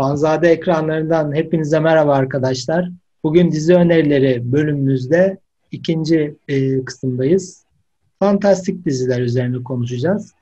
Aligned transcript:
Fanzade 0.00 0.48
ekranlarından 0.48 1.34
hepinize 1.34 1.80
merhaba 1.80 2.14
arkadaşlar. 2.14 2.90
Bugün 3.24 3.52
dizi 3.52 3.74
önerileri 3.74 4.52
bölümümüzde 4.52 5.38
ikinci 5.70 6.36
e, 6.48 6.84
kısımdayız. 6.84 7.64
Fantastik 8.18 8.84
diziler 8.84 9.20
üzerine 9.20 9.62
konuşacağız. 9.62 10.32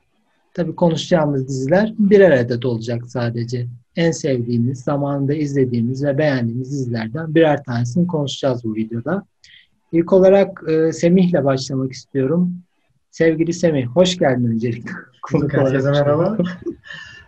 Tabii 0.53 0.75
konuşacağımız 0.75 1.47
diziler 1.47 1.93
birer 1.97 2.31
adet 2.31 2.65
olacak 2.65 3.03
sadece. 3.07 3.67
En 3.95 4.11
sevdiğimiz, 4.11 4.79
zamanında 4.79 5.33
izlediğimiz 5.33 6.03
ve 6.03 6.17
beğendiğimiz 6.17 6.71
dizilerden 6.71 7.35
birer 7.35 7.63
tanesini 7.63 8.07
konuşacağız 8.07 8.63
bu 8.63 8.75
videoda. 8.75 9.25
İlk 9.91 10.13
olarak 10.13 10.63
e, 10.67 10.91
Semih'le 10.91 11.45
başlamak 11.45 11.91
istiyorum. 11.91 12.53
Sevgili 13.11 13.53
Semih, 13.53 13.85
hoş 13.85 14.17
geldin 14.17 14.45
öncelikle. 14.45 14.91
Herkese 15.51 15.91
merhaba. 15.91 16.37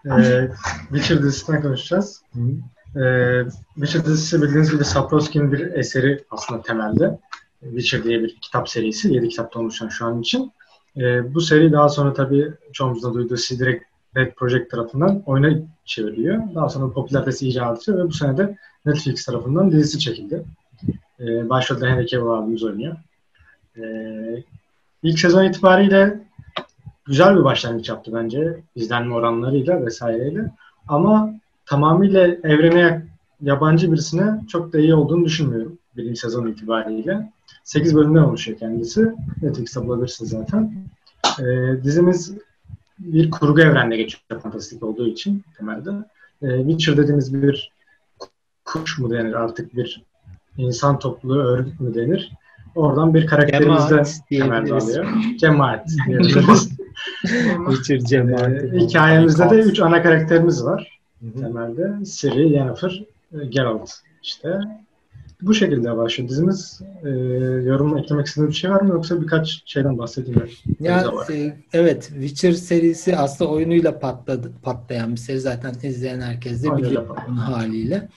ee, 0.05 0.49
Witcher 0.89 1.23
dizisinden 1.23 1.61
konuşacağız. 1.61 2.21
Ee, 2.95 3.43
Witcher 3.75 4.05
dizisi 4.05 4.41
bildiğiniz 4.41 4.71
gibi 4.71 4.85
Sapkowski'nin 4.85 5.51
bir 5.51 5.59
eseri 5.59 6.23
aslında 6.31 6.61
temelde. 6.61 7.19
Witcher 7.61 8.03
diye 8.03 8.23
bir 8.23 8.35
kitap 8.41 8.69
serisi. 8.69 9.13
7 9.13 9.29
kitaptan 9.29 9.63
oluşan 9.63 9.87
şu 9.89 10.05
an 10.05 10.21
için. 10.21 10.51
Ee, 10.97 11.33
bu 11.33 11.41
seri 11.41 11.71
daha 11.71 11.89
sonra 11.89 12.13
tabii 12.13 12.51
çoğumuzda 12.73 13.13
duyduğu 13.13 13.35
direkt 13.35 13.83
Red 14.17 14.33
Project 14.33 14.71
tarafından 14.71 15.23
oyuna 15.25 15.59
çevriliyor. 15.85 16.43
Daha 16.55 16.69
sonra 16.69 16.93
popülaritesi 16.93 17.45
iyice 17.45 17.61
artıyor 17.61 17.97
ve 17.97 18.03
bu 18.03 18.11
sene 18.13 18.37
de 18.37 18.57
Netflix 18.85 19.25
tarafından 19.25 19.71
dizisi 19.71 19.99
çekildi. 19.99 20.43
Ee, 21.19 21.49
başrolde 21.49 21.89
Henry 21.89 22.07
Cavill 22.07 22.29
abimiz 22.29 22.63
oynuyor. 22.63 22.95
Ee, 23.77 24.43
ilk 25.03 25.19
sezon 25.19 25.43
itibariyle 25.43 26.19
güzel 27.05 27.37
bir 27.37 27.43
başlangıç 27.43 27.89
yaptı 27.89 28.11
bence 28.13 28.63
izlenme 28.75 29.15
oranlarıyla 29.15 29.85
vesaireyle. 29.85 30.51
Ama 30.87 31.33
tamamıyla 31.65 32.27
evrene 32.27 33.05
yabancı 33.41 33.91
birisine 33.91 34.41
çok 34.47 34.73
da 34.73 34.79
iyi 34.79 34.95
olduğunu 34.95 35.25
düşünmüyorum 35.25 35.77
birinci 35.97 36.19
sezon 36.19 36.47
itibariyle. 36.47 37.31
8 37.63 37.95
bölümden 37.95 38.21
oluşuyor 38.21 38.59
kendisi. 38.59 39.11
Netflix'te 39.41 39.81
bulabilirsiniz 39.81 40.31
zaten. 40.31 40.73
Ee, 41.39 41.83
dizimiz 41.83 42.37
bir 42.99 43.31
kurgu 43.31 43.61
evrende 43.61 43.97
geçiyor 43.97 44.41
fantastik 44.41 44.83
olduğu 44.83 45.07
için 45.07 45.43
temelde. 45.57 45.91
Ee, 46.41 46.57
Witcher 46.57 46.97
dediğimiz 46.97 47.33
bir 47.33 47.71
kuş 48.65 48.99
mu 48.99 49.09
denir 49.09 49.33
artık 49.33 49.75
bir 49.75 50.03
insan 50.57 50.99
topluluğu 50.99 51.41
örgüt 51.41 51.79
mü 51.79 51.95
denir? 51.95 52.31
Oradan 52.75 53.13
bir 53.13 53.27
karakterimizden 53.27 54.05
temel 54.29 54.71
alıyor. 54.71 55.05
Cemaat 55.37 55.87
diyebiliriz. 56.07 56.69
Witcher 57.67 57.99
cemaati. 57.99 58.71
Ee, 58.73 58.79
hikayemizde 58.79 59.49
de 59.49 59.55
üç 59.55 59.79
ana 59.79 60.03
karakterimiz 60.03 60.65
var. 60.65 60.99
Hı-hı. 61.21 61.41
Temelde 61.41 62.05
Ciri, 62.05 62.49
Yennefer, 62.49 63.03
e, 63.33 63.45
Geralt 63.45 63.91
işte. 64.23 64.59
Bu 65.41 65.53
şekilde 65.53 65.97
başlıyor 65.97 66.29
dizimiz. 66.29 66.81
E, 67.03 67.09
yorum 67.65 67.97
eklemek 67.97 68.27
istediğiniz 68.27 68.53
bir 68.53 68.59
şey 68.59 68.71
var 68.71 68.81
mı 68.81 68.89
yoksa 68.89 69.21
birkaç 69.21 69.61
şeyden 69.65 69.97
bahsedeyim 69.97 70.39
mi? 70.39 70.49
Ya, 70.79 71.11
e, 71.31 71.57
evet 71.73 72.03
Witcher 72.03 72.51
serisi 72.51 73.17
aslında 73.17 73.51
oyunuyla 73.51 73.99
patladı, 73.99 74.51
patlayan 74.63 75.11
bir 75.11 75.17
seri 75.17 75.39
zaten 75.39 75.73
izleyen 75.83 76.21
herkes 76.21 76.63
de 76.63 76.77
biliyor 76.77 77.17
haliyle. 77.27 78.09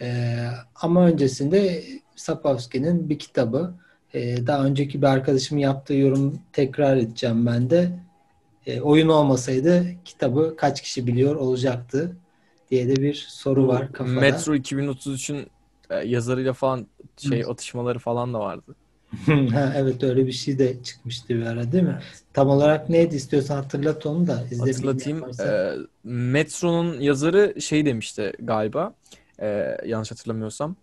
E, 0.00 0.36
ama 0.74 1.06
öncesinde 1.06 1.82
Sapkowski'nin 2.16 3.08
bir 3.08 3.18
kitabı 3.18 3.74
e, 4.14 4.46
daha 4.46 4.64
önceki 4.64 5.02
bir 5.02 5.06
arkadaşımın 5.06 5.60
yaptığı 5.60 5.94
yorum 5.94 6.38
tekrar 6.52 6.96
edeceğim 6.96 7.46
ben 7.46 7.70
de. 7.70 7.90
E, 8.66 8.80
oyun 8.80 9.08
olmasaydı 9.08 9.86
kitabı 10.04 10.54
kaç 10.56 10.82
kişi 10.82 11.06
biliyor 11.06 11.36
olacaktı 11.36 12.16
diye 12.70 12.88
de 12.88 12.96
bir 12.96 13.26
soru 13.28 13.68
var 13.68 13.92
kafada. 13.92 14.20
Metro 14.20 14.54
2033'ün 14.54 15.46
e, 15.90 15.96
yazarıyla 15.96 16.52
falan 16.52 16.86
şey 17.18 17.42
atışmaları 17.42 17.98
falan 17.98 18.34
da 18.34 18.40
vardı. 18.40 18.76
ha, 19.52 19.72
evet 19.76 20.02
öyle 20.04 20.26
bir 20.26 20.32
şey 20.32 20.58
de 20.58 20.82
çıkmıştı 20.82 21.28
bir 21.28 21.42
ara 21.42 21.72
değil 21.72 21.84
mi? 21.84 21.98
Tam 22.32 22.48
olarak 22.48 22.88
neydi 22.88 23.16
istiyorsan 23.16 23.56
hatırlat 23.56 24.06
onu 24.06 24.26
da. 24.26 24.44
Hatırlatayım. 24.58 25.24
E, 25.40 25.74
Metro'nun 26.04 27.00
yazarı 27.00 27.60
şey 27.60 27.86
demişti 27.86 28.32
galiba. 28.38 28.94
E, 29.40 29.76
yanlış 29.86 30.10
hatırlamıyorsam. 30.10 30.76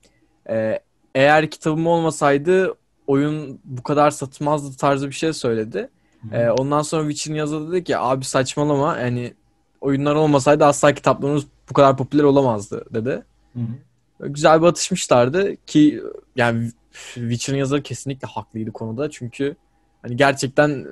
E, 0.50 0.80
eğer 1.16 1.50
kitabım 1.52 1.88
olmasaydı 1.88 2.74
oyun 3.08 3.60
bu 3.64 3.84
kadar 3.84 4.12
satmazdı 4.12 4.78
tarzı 4.78 5.08
bir 5.08 5.14
şey 5.16 5.34
söyledi. 5.34 5.90
Ee, 6.32 6.50
ondan 6.50 6.82
sonra 6.82 7.10
Witcher'ın 7.10 7.38
yazarı 7.38 7.72
dedi 7.72 7.84
ki 7.84 7.98
abi 7.98 8.26
saçmalama 8.26 8.98
yani 8.98 9.34
oyunlar 9.82 10.16
olmasaydı 10.16 10.66
asla 10.66 10.94
kitaplarımız 10.94 11.44
bu 11.70 11.74
kadar 11.74 11.98
popüler 11.98 12.24
olamazdı 12.24 12.86
dedi. 12.94 13.24
Hı 13.54 13.60
hı. 13.60 14.28
Güzel 14.28 14.62
bir 14.62 14.68
atışmışlardı 14.68 15.56
ki 15.66 16.04
yani 16.36 16.72
Witcher'ın 17.14 17.58
yazarı 17.58 17.84
kesinlikle 17.84 18.28
haklıydı 18.28 18.72
konuda 18.72 19.10
çünkü 19.10 19.56
hani 20.02 20.16
gerçekten 20.16 20.88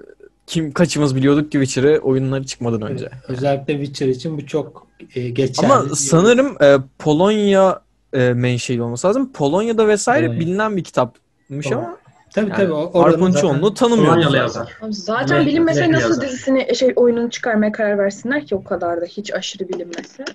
kim 0.48 0.72
kaçımız 0.72 1.16
biliyorduk 1.16 1.52
ki 1.52 1.58
Witcher'ı 1.60 2.00
oyunları 2.00 2.46
çıkmadan 2.46 2.82
önce. 2.82 3.10
Evet, 3.14 3.24
özellikle 3.28 3.74
Witcher 3.74 4.08
için 4.08 4.38
bu 4.38 4.46
çok 4.46 4.88
e, 5.16 5.30
geçerli. 5.30 5.74
Ama 5.74 5.96
sanırım 5.96 6.64
e, 6.64 6.78
Polonya 7.00 7.82
e, 8.14 8.34
menşeli 8.34 8.82
olması 8.82 9.08
lazım. 9.08 9.32
Polonya'da 9.34 9.88
vesaire 9.88 10.26
Polonya. 10.26 10.42
bilinen 10.42 10.78
bir 10.78 10.84
kitapmış 10.84 11.70
Polonya. 11.70 11.88
ama 11.88 11.98
Tabii 12.38 12.50
yani, 12.50 12.58
tabii. 12.58 12.74
Oranın 12.74 13.32
çoğunluğu 13.32 13.74
tanımıyoruz. 13.74 14.34
yazar. 14.34 14.78
Zaten 14.90 15.46
bilinmese 15.46 15.92
nasıl 15.92 16.10
yazar. 16.10 16.28
dizisini 16.28 16.76
şey 16.76 16.94
oyununu 16.96 17.30
çıkarmaya 17.30 17.72
karar 17.72 17.98
versinler 17.98 18.46
ki 18.46 18.56
o 18.56 18.64
kadar 18.64 19.02
da 19.02 19.06
hiç 19.06 19.34
aşırı 19.34 19.70
bilinmese. 19.70 20.26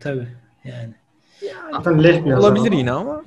Tabii 0.00 0.28
yani. 0.64 0.92
Leh 2.04 2.24
bir 2.24 2.32
Olabilir 2.32 2.72
yine 2.72 2.92
ama. 2.92 3.22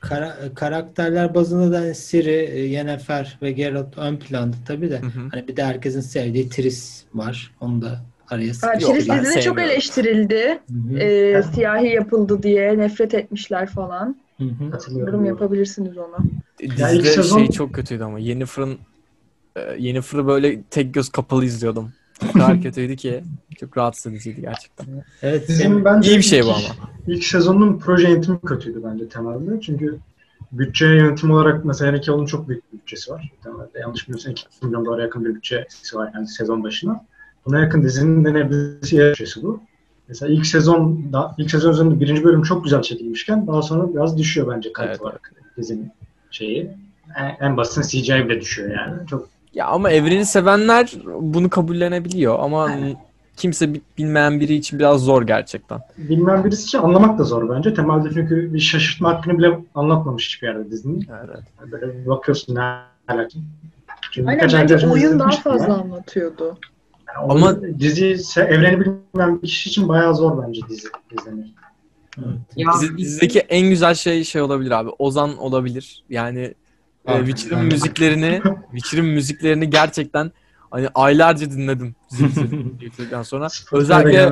Kara, 0.00 0.36
karakterler 0.54 1.34
bazında 1.34 1.72
da 1.72 1.80
hani 1.80 1.94
Siri, 1.94 2.68
Yennefer 2.70 3.38
ve 3.42 3.52
Geralt 3.52 3.98
ön 3.98 4.16
planda 4.16 4.56
tabii 4.66 4.90
de. 4.90 4.98
Hı 4.98 5.06
hı. 5.06 5.28
Hani 5.30 5.48
bir 5.48 5.56
de 5.56 5.64
herkesin 5.64 6.00
sevdiği 6.00 6.48
Triss 6.48 7.04
var. 7.14 7.54
Onu 7.60 7.82
da 7.82 8.00
araya 8.30 8.54
sıkıştırıyor. 8.54 8.94
Triss 8.94 9.24
dizide 9.24 9.42
çok 9.42 9.60
eleştirildi. 9.60 10.58
Ee, 10.98 11.42
siyahi 11.54 11.86
yapıldı 11.86 12.42
diye 12.42 12.78
nefret 12.78 13.14
etmişler 13.14 13.66
falan. 13.66 14.16
Hı 14.38 14.44
hı. 14.44 14.98
Yorum 14.98 15.24
yapabilirsiniz 15.24 15.98
ona. 15.98 16.18
Dizide 16.60 17.02
sezon... 17.02 17.38
şey 17.38 17.48
çok 17.48 17.74
kötüydü 17.74 18.02
ama 18.02 18.18
Yennefer'ın 18.18 18.78
e, 19.56 19.60
Yennefer'ı 19.78 20.26
böyle 20.26 20.62
tek 20.62 20.94
göz 20.94 21.08
kapalı 21.08 21.44
izliyordum. 21.44 21.92
O 22.28 22.32
kadar 22.32 22.62
kötüydü 22.62 22.96
ki 22.96 23.24
çok 23.56 23.76
rahatsız 23.76 24.12
ediciydi 24.12 24.40
gerçekten. 24.40 24.86
Evet, 25.22 25.48
Dizinin 25.48 25.84
bence 25.84 26.10
iyi 26.10 26.18
bir 26.18 26.22
şey 26.22 26.44
bu 26.44 26.50
ama. 26.50 26.90
İlk 27.06 27.24
sezonun 27.24 27.78
proje 27.78 28.08
yönetimi 28.08 28.40
kötüydü 28.40 28.80
bence 28.84 29.08
temelde. 29.08 29.60
Çünkü 29.60 29.98
bütçe 30.52 30.86
yönetim 30.86 31.30
olarak 31.30 31.64
mesela 31.64 31.92
Henry 31.92 32.02
Cavill'ın 32.02 32.26
çok 32.26 32.48
büyük 32.48 32.72
bir 32.72 32.78
bütçesi 32.78 33.10
var. 33.12 33.32
Temelde 33.44 33.78
yanlış 33.78 34.08
bilmiyorsam 34.08 34.32
2 34.32 34.66
milyon 34.66 34.84
dolara 34.84 35.02
yakın 35.02 35.24
bir 35.24 35.34
bütçesi 35.34 35.96
var 35.96 36.10
yani 36.14 36.28
sezon 36.28 36.64
başına. 36.64 37.04
Buna 37.46 37.60
yakın 37.60 37.82
dizinin 37.82 38.24
de 38.24 38.34
neredeyse 38.34 39.10
bütçesi 39.10 39.42
bu. 39.42 39.60
Mesela 40.08 40.32
ilk 40.32 40.46
sezon 40.46 41.12
da 41.12 41.34
ilk 41.38 41.50
sezon 41.50 41.72
üzerinde 41.72 42.00
birinci 42.00 42.24
bölüm 42.24 42.42
çok 42.42 42.64
güzel 42.64 42.82
çekilmişken 42.82 43.46
daha 43.46 43.62
sonra 43.62 43.94
biraz 43.94 44.18
düşüyor 44.18 44.54
bence 44.56 44.72
kalite 44.72 44.90
evet. 44.90 45.02
olarak 45.02 45.32
dizinin 45.56 45.90
şeyi. 46.30 46.70
En, 47.16 47.46
en 47.46 47.56
basitinde 47.56 47.86
CGI 47.86 48.28
bile 48.28 48.40
düşüyor 48.40 48.70
yani. 48.70 49.06
Çok 49.06 49.28
ya 49.54 49.66
ama 49.66 49.90
evreni 49.90 50.26
sevenler 50.26 50.92
bunu 51.20 51.50
kabullenebiliyor 51.50 52.38
ama 52.38 52.70
kimse 53.36 53.74
bilmeyen 53.98 54.40
biri 54.40 54.54
için 54.54 54.78
biraz 54.78 55.00
zor 55.00 55.22
gerçekten. 55.22 55.80
Bilmeyen 55.98 56.44
birisi 56.44 56.64
için 56.64 56.78
anlamak 56.78 57.18
da 57.18 57.24
zor 57.24 57.48
bence. 57.48 57.74
Temelde 57.74 58.08
çünkü 58.14 58.54
bir 58.54 58.60
şaşırtma 58.60 59.08
hakkını 59.14 59.38
bile 59.38 59.58
anlatmamış 59.74 60.26
hiçbir 60.26 60.46
yerde 60.46 60.70
dizinin. 60.70 61.08
Evet. 61.24 61.72
Böyle 61.72 62.06
bakıyorsun 62.06 62.54
ne 62.54 62.60
alakası. 63.08 63.38
Aynen 64.26 64.50
bence 64.52 64.88
oyun 64.88 65.18
daha 65.18 65.30
fazla 65.30 65.68
ya. 65.68 65.74
anlatıyordu. 65.74 66.58
Yani 67.14 67.32
Ama 67.32 67.62
dizi 67.78 68.40
evreni 68.40 68.80
bilmeyen 68.80 69.42
bir 69.42 69.48
kişi 69.48 69.70
için 69.70 69.88
bayağı 69.88 70.14
zor 70.14 70.42
bence 70.42 70.60
dizi 70.68 70.88
izlemek. 71.20 71.54
Evet. 72.18 72.74
Dizi, 72.74 72.98
dizideki 72.98 73.38
en 73.38 73.68
güzel 73.68 73.94
şey 73.94 74.24
şey 74.24 74.42
olabilir 74.42 74.70
abi. 74.70 74.90
Ozan 74.98 75.38
olabilir. 75.38 76.04
Yani 76.10 76.54
e, 77.06 77.26
Witcher'ın 77.26 77.64
müziklerini 77.64 78.42
Witcher'ın 78.74 79.06
müziklerini 79.06 79.70
gerçekten 79.70 80.32
hani 80.70 80.88
aylarca 80.94 81.50
dinledim 81.50 81.94
bitirdikten 82.80 83.22
sonra. 83.32 83.48
Özellikle 83.72 84.28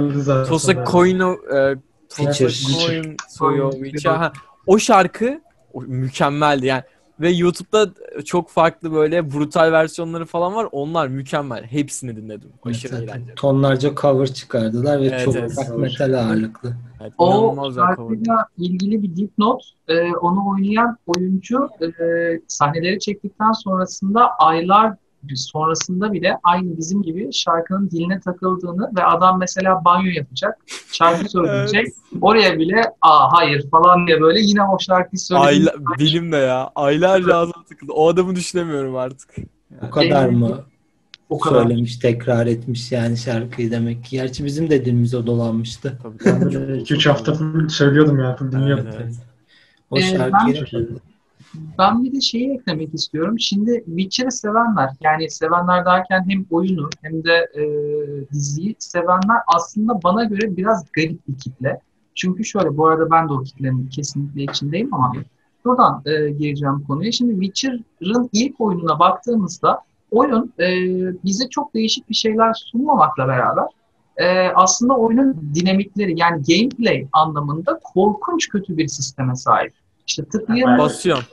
Tosa 0.48 0.84
Koino 0.84 1.32
e, 1.32 1.76
Tosa 2.16 2.44
Koin 2.44 3.16
Soyo 3.28 3.70
Witcher. 3.70 4.32
O 4.66 4.78
şarkı 4.78 5.40
o, 5.72 5.82
mükemmeldi 5.82 6.66
yani. 6.66 6.82
Ve 7.22 7.30
YouTube'da 7.30 7.90
çok 8.24 8.48
farklı 8.48 8.92
böyle 8.92 9.32
brutal 9.32 9.72
versiyonları 9.72 10.26
falan 10.26 10.54
var. 10.54 10.68
Onlar 10.72 11.08
mükemmel. 11.08 11.64
Hepsini 11.64 12.16
dinledim. 12.16 12.48
Aşırı 12.62 12.96
evet, 12.96 13.08
eğlenceli. 13.08 13.34
Tonlarca 13.34 13.94
cover 13.94 14.26
çıkardılar 14.26 15.00
ve 15.00 15.06
evet, 15.06 15.24
çok 15.24 15.36
evet, 15.36 15.52
metal 15.76 16.12
ağırlıklı. 16.12 16.76
Evet, 17.00 17.12
o 17.18 17.72
şarkıyla 17.74 18.46
ilgili 18.58 19.02
bir 19.02 19.16
dipnot. 19.16 19.62
E, 19.88 20.12
onu 20.12 20.48
oynayan 20.50 20.96
oyuncu 21.06 21.68
e, 21.80 21.86
sahneleri 22.48 23.00
çektikten 23.00 23.52
sonrasında 23.52 24.30
aylar 24.38 24.96
sonrasında 25.34 26.12
bile 26.12 26.36
aynı 26.42 26.78
bizim 26.78 27.02
gibi 27.02 27.32
şarkının 27.32 27.90
diline 27.90 28.20
takıldığını 28.20 28.90
ve 28.96 29.04
adam 29.04 29.38
mesela 29.38 29.84
banyo 29.84 30.10
yapacak, 30.14 30.58
şarkı 30.92 31.28
söyleyecek. 31.30 31.84
evet. 31.84 32.22
Oraya 32.22 32.58
bile 32.58 32.82
aa 33.02 33.32
hayır 33.32 33.70
falan 33.70 34.06
diye 34.06 34.20
böyle 34.20 34.40
yine 34.40 34.62
o 34.62 34.78
şarkıyı 34.78 35.20
söyleyecek. 35.20 35.68
Ayla, 35.68 35.72
benim 36.00 36.32
de 36.32 36.36
ya. 36.36 36.70
Aylarca 36.74 37.36
ağzıma 37.36 37.64
takıldı. 37.68 37.92
O 37.92 38.08
adamı 38.08 38.36
düşünemiyorum 38.36 38.96
artık. 38.96 39.38
Yani. 39.38 39.88
O 39.88 39.90
kadar 39.90 40.28
mı? 40.28 40.64
O 41.28 41.38
kadar. 41.38 41.62
Söylemiş, 41.62 41.96
tekrar 41.96 42.46
etmiş 42.46 42.92
yani 42.92 43.16
şarkıyı 43.16 43.70
demek 43.70 44.04
ki. 44.04 44.10
Gerçi 44.10 44.44
bizim 44.44 44.70
de 44.70 44.84
dilimiz 44.84 45.14
o 45.14 45.26
dolanmıştı. 45.26 45.98
Tabii. 46.02 46.16
2-3 46.22 47.08
hafta 47.08 47.34
söylüyordum 47.68 48.18
ya. 48.18 48.36
Dinliyordum. 48.38 48.86
Evet, 48.86 49.00
evet. 49.02 49.14
O 49.90 49.98
ee, 49.98 50.02
şarkıyı 50.02 50.64
ben, 50.72 51.00
ben 51.78 52.04
bir 52.04 52.12
de 52.12 52.20
şeyi 52.20 52.54
eklemek 52.54 52.94
istiyorum. 52.94 53.40
Şimdi 53.40 53.84
Witcher'ı 53.86 54.32
sevenler, 54.32 54.90
yani 55.00 55.30
sevenler 55.30 55.84
derken 55.84 56.24
hem 56.28 56.46
oyunu 56.50 56.88
hem 57.02 57.24
de 57.24 57.50
e, 57.54 57.62
diziyi 58.32 58.76
sevenler 58.78 59.38
aslında 59.46 60.02
bana 60.02 60.24
göre 60.24 60.56
biraz 60.56 60.92
garip 60.92 61.28
bir 61.28 61.38
kitle. 61.38 61.80
Çünkü 62.14 62.44
şöyle, 62.44 62.76
bu 62.76 62.86
arada 62.86 63.10
ben 63.10 63.28
de 63.28 63.32
o 63.32 63.42
kitlenin 63.42 63.88
kesinlikle 63.88 64.42
içindeyim 64.42 64.94
ama 64.94 65.12
buradan 65.64 66.02
e, 66.06 66.30
gireceğim 66.30 66.84
konuya. 66.86 67.12
Şimdi 67.12 67.46
Witcher'ın 67.46 68.30
ilk 68.32 68.60
oyununa 68.60 68.98
baktığımızda 68.98 69.80
oyun 70.10 70.52
e, 70.60 70.68
bize 71.24 71.48
çok 71.48 71.74
değişik 71.74 72.10
bir 72.10 72.14
şeyler 72.14 72.54
sunmamakla 72.54 73.28
beraber 73.28 73.66
e, 74.16 74.48
aslında 74.48 74.96
oyunun 74.96 75.52
dinamikleri 75.54 76.20
yani 76.20 76.42
gameplay 76.48 77.08
anlamında 77.12 77.80
korkunç 77.94 78.48
kötü 78.48 78.76
bir 78.76 78.88
sisteme 78.88 79.36
sahip. 79.36 79.81
İşte 80.06 80.24
tıklayın. 80.24 80.78
Basıyorsun. 80.78 81.26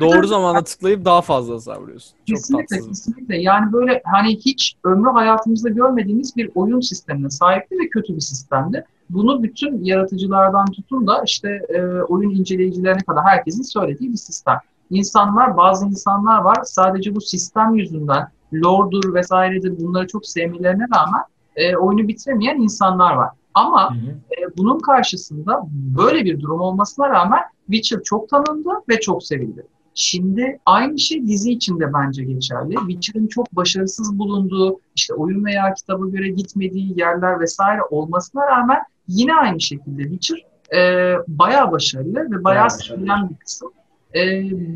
Doğru 0.00 0.26
zamanda 0.26 0.64
tıklayıp 0.64 1.04
daha 1.04 1.22
fazla 1.22 1.54
hasar 1.54 1.76
vuruyorsun. 1.76 2.16
Çok 2.18 2.36
kesinlikle, 2.36 2.76
tatsız. 2.76 2.88
kesinlikle. 2.88 3.36
Yani 3.36 3.72
böyle 3.72 4.02
hani 4.04 4.36
hiç 4.36 4.76
ömrü 4.84 5.10
hayatımızda 5.10 5.68
görmediğimiz 5.68 6.36
bir 6.36 6.50
oyun 6.54 6.80
sistemine 6.80 7.30
sahipti 7.30 7.74
ve 7.74 7.88
kötü 7.88 8.16
bir 8.16 8.20
sistemdi. 8.20 8.84
Bunu 9.10 9.42
bütün 9.42 9.84
yaratıcılardan 9.84 10.66
tutun 10.66 11.06
da 11.06 11.22
işte 11.26 11.60
e, 11.68 11.80
oyun 11.82 12.30
inceleyicilerine 12.30 13.02
kadar 13.02 13.24
herkesin 13.24 13.62
söylediği 13.62 14.12
bir 14.12 14.16
sistem. 14.16 14.58
İnsanlar, 14.90 15.56
bazı 15.56 15.86
insanlar 15.86 16.38
var 16.38 16.58
sadece 16.64 17.14
bu 17.14 17.20
sistem 17.20 17.74
yüzünden 17.74 18.28
lordur 18.54 19.14
vesairedir 19.14 19.78
bunları 19.80 20.06
çok 20.06 20.26
sevmelerine 20.26 20.84
rağmen 20.96 21.22
e, 21.56 21.76
oyunu 21.76 22.08
bitiremeyen 22.08 22.56
insanlar 22.56 23.14
var. 23.14 23.30
Ama 23.54 23.94
hı 23.94 23.98
hı. 23.98 24.10
E, 24.10 24.56
bunun 24.56 24.78
karşısında 24.78 25.66
böyle 25.72 26.24
bir 26.24 26.40
durum 26.40 26.60
olmasına 26.60 27.10
rağmen 27.10 27.40
Witcher 27.66 28.02
çok 28.02 28.28
tanındı 28.28 28.70
ve 28.88 29.00
çok 29.00 29.24
sevildi. 29.24 29.66
Şimdi 29.94 30.58
aynı 30.66 30.98
şey 30.98 31.26
dizi 31.26 31.52
içinde 31.52 31.92
bence 31.94 32.24
geçerli. 32.24 32.74
Witcher'ın 32.74 33.26
çok 33.26 33.52
başarısız 33.52 34.18
bulunduğu, 34.18 34.80
işte 34.94 35.14
oyun 35.14 35.44
veya 35.44 35.74
kitaba 35.74 36.06
göre 36.06 36.28
gitmediği 36.28 37.00
yerler 37.00 37.40
vesaire 37.40 37.80
olmasına 37.90 38.46
rağmen 38.46 38.78
yine 39.08 39.34
aynı 39.34 39.60
şekilde 39.60 40.02
Witcher 40.02 40.38
e, 40.76 41.12
bayağı 41.28 41.72
başarılı 41.72 42.30
ve 42.30 42.44
bayağı 42.44 42.70
sevilen 42.70 43.30
bir 43.30 43.36
kısım. 43.36 43.70
E, 44.14 44.20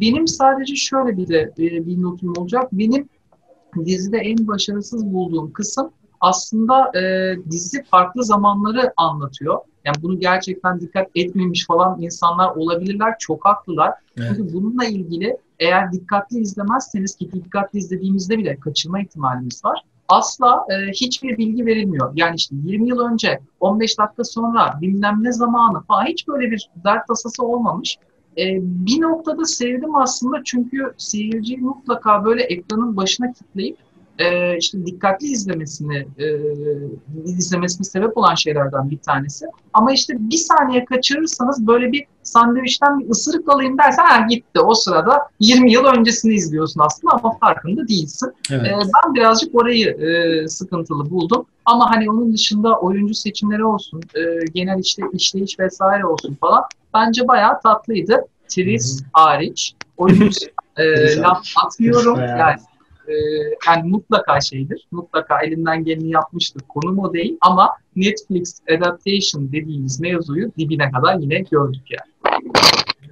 benim 0.00 0.26
sadece 0.26 0.76
şöyle 0.76 1.16
bir 1.16 1.28
de 1.28 1.52
e, 1.58 1.86
bir 1.86 2.02
notum 2.02 2.32
olacak. 2.38 2.72
Benim 2.72 3.08
dizide 3.84 4.19
en 4.19 4.48
başarısız 4.48 5.12
bulduğum 5.12 5.52
kısım 5.52 5.90
aslında 6.20 6.98
e, 6.98 7.34
dizi 7.50 7.84
farklı 7.84 8.24
zamanları 8.24 8.92
anlatıyor. 8.96 9.58
Yani 9.84 9.96
bunu 10.02 10.20
gerçekten 10.20 10.80
dikkat 10.80 11.08
etmemiş 11.14 11.66
falan 11.66 12.02
insanlar 12.02 12.56
olabilirler. 12.56 13.14
Çok 13.18 13.44
haklılar. 13.44 13.92
Evet. 14.16 14.28
Çünkü 14.36 14.52
bununla 14.54 14.84
ilgili 14.84 15.36
eğer 15.58 15.92
dikkatli 15.92 16.38
izlemezseniz 16.38 17.16
ki 17.16 17.32
dikkatli 17.32 17.78
izlediğimizde 17.78 18.38
bile 18.38 18.56
kaçırma 18.56 19.00
ihtimalimiz 19.00 19.64
var. 19.64 19.82
Asla 20.08 20.64
e, 20.70 20.90
hiçbir 20.90 21.38
bilgi 21.38 21.66
verilmiyor. 21.66 22.12
Yani 22.14 22.36
işte 22.36 22.56
20 22.64 22.88
yıl 22.88 22.98
önce, 22.98 23.40
15 23.60 23.98
dakika 23.98 24.24
sonra, 24.24 24.78
bilmem 24.80 25.18
ne 25.20 25.32
zamanı 25.32 25.82
falan 25.82 26.04
hiç 26.06 26.28
böyle 26.28 26.50
bir 26.50 26.70
dert 26.84 27.08
tasası 27.08 27.42
olmamış. 27.42 27.96
E, 28.38 28.44
bir 28.62 29.00
noktada 29.00 29.44
sevdim 29.44 29.94
aslında 29.94 30.36
çünkü 30.44 30.94
seyirciyi 30.96 31.58
mutlaka 31.58 32.24
böyle 32.24 32.42
ekranın 32.42 32.96
başına 32.96 33.32
kitleyip 33.32 33.78
e, 34.18 34.58
işte 34.58 34.86
dikkatli 34.86 35.26
izlemesini 35.26 36.06
e, 36.18 36.26
izlemesine 37.24 37.84
sebep 37.84 38.18
olan 38.18 38.34
şeylerden 38.34 38.90
bir 38.90 38.98
tanesi. 38.98 39.46
Ama 39.72 39.92
işte 39.92 40.14
bir 40.18 40.36
saniye 40.36 40.84
kaçırırsanız 40.84 41.66
böyle 41.66 41.92
bir 41.92 42.06
sandviçten 42.22 43.00
bir 43.00 43.10
ısırık 43.10 43.48
alayım 43.48 43.78
dersen 43.78 44.04
ha 44.04 44.26
gitti. 44.26 44.60
O 44.60 44.74
sırada 44.74 45.20
20 45.40 45.72
yıl 45.72 45.84
öncesini 45.84 46.34
izliyorsun 46.34 46.80
aslında 46.80 47.14
ama 47.14 47.38
farkında 47.38 47.88
değilsin. 47.88 48.32
Evet. 48.50 48.66
E, 48.66 48.72
ben 48.72 49.14
birazcık 49.14 49.54
orayı 49.54 49.88
e, 49.88 50.48
sıkıntılı 50.48 51.10
buldum. 51.10 51.46
Ama 51.64 51.90
hani 51.90 52.10
onun 52.10 52.32
dışında 52.32 52.78
oyuncu 52.78 53.14
seçimleri 53.14 53.64
olsun, 53.64 54.00
e, 54.14 54.20
genel 54.54 54.78
işte 54.78 55.02
işleyiş 55.12 55.58
vesaire 55.58 56.06
olsun 56.06 56.36
falan 56.40 56.62
bence 56.94 57.28
bayağı 57.28 57.60
tatlıydı. 57.60 58.24
Tris 58.48 59.02
hariç. 59.12 59.74
Oyuncu 59.96 60.46
e, 60.76 61.16
laf 61.20 61.44
atmıyorum. 61.64 62.20
Yani 62.20 62.56
e, 63.08 63.14
yani 63.66 63.90
mutlaka 63.90 64.40
şeydir. 64.40 64.87
Mutlaka 64.90 65.43
elinden 65.43 65.84
geleni 65.84 66.10
yapmıştır. 66.10 66.62
Konum 66.69 66.99
o 66.99 67.14
değil 67.14 67.38
ama 67.40 67.70
Netflix 67.96 68.60
adaptation 68.76 69.52
dediğimiz 69.52 70.00
mevzuyu 70.00 70.52
dibine 70.58 70.90
kadar 70.90 71.19
yine 71.19 71.40
gördük 71.40 71.82
yani. 71.90 72.43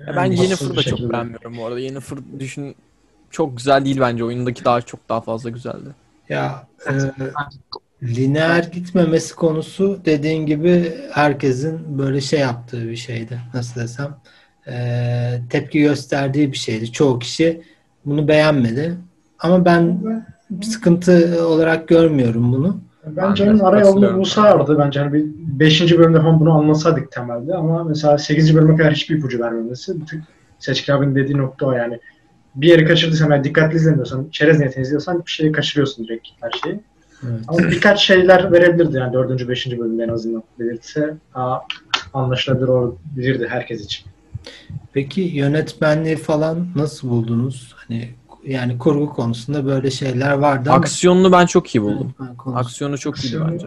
Ya 0.07 0.17
ben 0.17 0.25
Yennefer'ı 0.25 0.77
da 0.77 0.83
çok 0.83 1.01
beğenmiyorum 1.01 1.57
bu 1.59 1.67
arada. 1.67 1.81
Yennefer 1.81 2.19
düşün 2.39 2.75
çok 3.31 3.57
güzel 3.57 3.85
değil 3.85 4.01
bence. 4.01 4.25
Oyundaki 4.25 4.65
daha 4.65 4.81
çok 4.81 5.09
daha 5.09 5.21
fazla 5.21 5.51
güzeldi. 5.51 5.89
Ya 6.29 6.67
e, 6.87 6.93
lineer 8.03 8.65
gitmemesi 8.65 9.35
konusu 9.35 10.01
dediğin 10.05 10.47
gibi 10.47 10.95
herkesin 11.13 11.99
böyle 11.99 12.21
şey 12.21 12.41
yaptığı 12.41 12.89
bir 12.89 12.97
şeydi. 12.97 13.41
Nasıl 13.55 13.81
desem 13.81 14.17
e, 14.69 15.41
tepki 15.51 15.81
gösterdiği 15.81 16.53
bir 16.53 16.57
şeydi. 16.57 16.93
Çoğu 16.93 17.19
kişi 17.19 17.63
bunu 18.05 18.29
beğenmedi. 18.29 18.97
Ama 19.39 19.65
ben 19.65 19.99
sıkıntı 20.63 21.47
olarak 21.49 21.89
görmüyorum 21.89 22.53
bunu. 22.53 22.81
Bence 23.07 23.51
onun 23.51 23.59
ara 23.59 23.81
yolunu 23.81 24.19
bulsardı. 24.19 24.79
Bence 24.79 25.01
hani 25.01 25.13
bir 25.13 25.25
5. 25.37 25.99
bölümde 25.99 26.21
falan 26.21 26.41
bunu 26.41 26.53
anlasaydık 26.53 27.13
temelde 27.13 27.55
ama 27.55 27.85
mesela 27.85 28.19
8. 28.19 28.55
bölüme 28.55 28.77
kadar 28.77 28.93
hiçbir 28.93 29.17
ipucu 29.17 29.41
vermemesi. 29.41 30.01
Bütün 30.01 30.23
Seçkin 30.59 30.93
abinin 30.93 31.15
dediği 31.15 31.37
nokta 31.37 31.67
o 31.67 31.73
yani. 31.73 32.01
Bir 32.55 32.69
yeri 32.69 32.85
kaçırdıysan 32.85 33.31
yani 33.31 33.45
dikkatli 33.45 33.77
izlemiyorsan, 33.77 34.29
çerez 34.33 34.59
niyetini 34.59 34.83
izliyorsan 34.83 35.23
bir 35.27 35.31
şeyi 35.31 35.53
kaçırıyorsun 35.53 36.05
direkt 36.07 36.29
her 36.41 36.51
şeyi. 36.51 36.81
Evet. 37.23 37.41
Ama 37.49 37.59
birkaç 37.59 38.01
şeyler 38.01 38.53
verebilirdi 38.53 38.97
yani 38.97 39.13
4. 39.13 39.49
5. 39.49 39.79
bölümde 39.79 40.05
en 40.05 40.09
azından 40.09 40.43
belirtse 40.59 41.15
daha 41.35 41.63
anlaşılabilir 42.15 42.69
olabilirdi 42.69 43.47
herkes 43.51 43.85
için. 43.85 44.07
Peki 44.93 45.21
yönetmenliği 45.21 46.17
falan 46.17 46.67
nasıl 46.77 47.09
buldunuz? 47.09 47.75
Hani 47.77 48.09
yani 48.47 48.79
kurgu 48.79 49.13
konusunda 49.13 49.67
böyle 49.67 49.91
şeyler 49.91 50.33
vardı 50.33 50.71
ama... 50.71 50.79
Aksiyonunu 50.79 51.33
ben 51.33 51.47
çok 51.47 51.75
iyi 51.75 51.83
buldum. 51.83 52.15
Aksiyonu 52.55 52.99
çok 52.99 53.25
iyi 53.25 53.41
bence. 53.41 53.67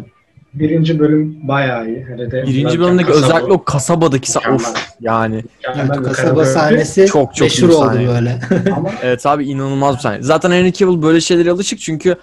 Birinci 0.53 0.99
bölüm 0.99 1.47
bayağı 1.47 1.87
iyi. 1.87 2.05
Hele 2.05 2.31
de 2.31 2.43
Birinci 2.47 2.79
bölümdeki 2.79 3.07
kasaba, 3.07 3.25
özellikle 3.25 3.53
o 3.53 3.63
kasabadaki 3.63 4.31
sa- 4.31 4.55
of 4.55 4.95
yani. 5.01 5.43
Evet, 5.75 6.03
kasaba 6.03 6.45
sahnesi 6.45 7.05
çok 7.05 7.35
çok 7.35 7.45
meşhur 7.45 7.69
oldu 7.69 7.85
sahne. 7.85 8.07
böyle. 8.07 8.39
evet 9.03 9.25
abi 9.25 9.45
inanılmaz 9.45 9.95
bir 9.95 10.01
sahne. 10.01 10.21
Zaten 10.21 10.51
Henry 10.51 10.73
Cavill 10.73 11.01
böyle 11.01 11.21
şeylere 11.21 11.51
alışık 11.51 11.79
çünkü 11.79 12.15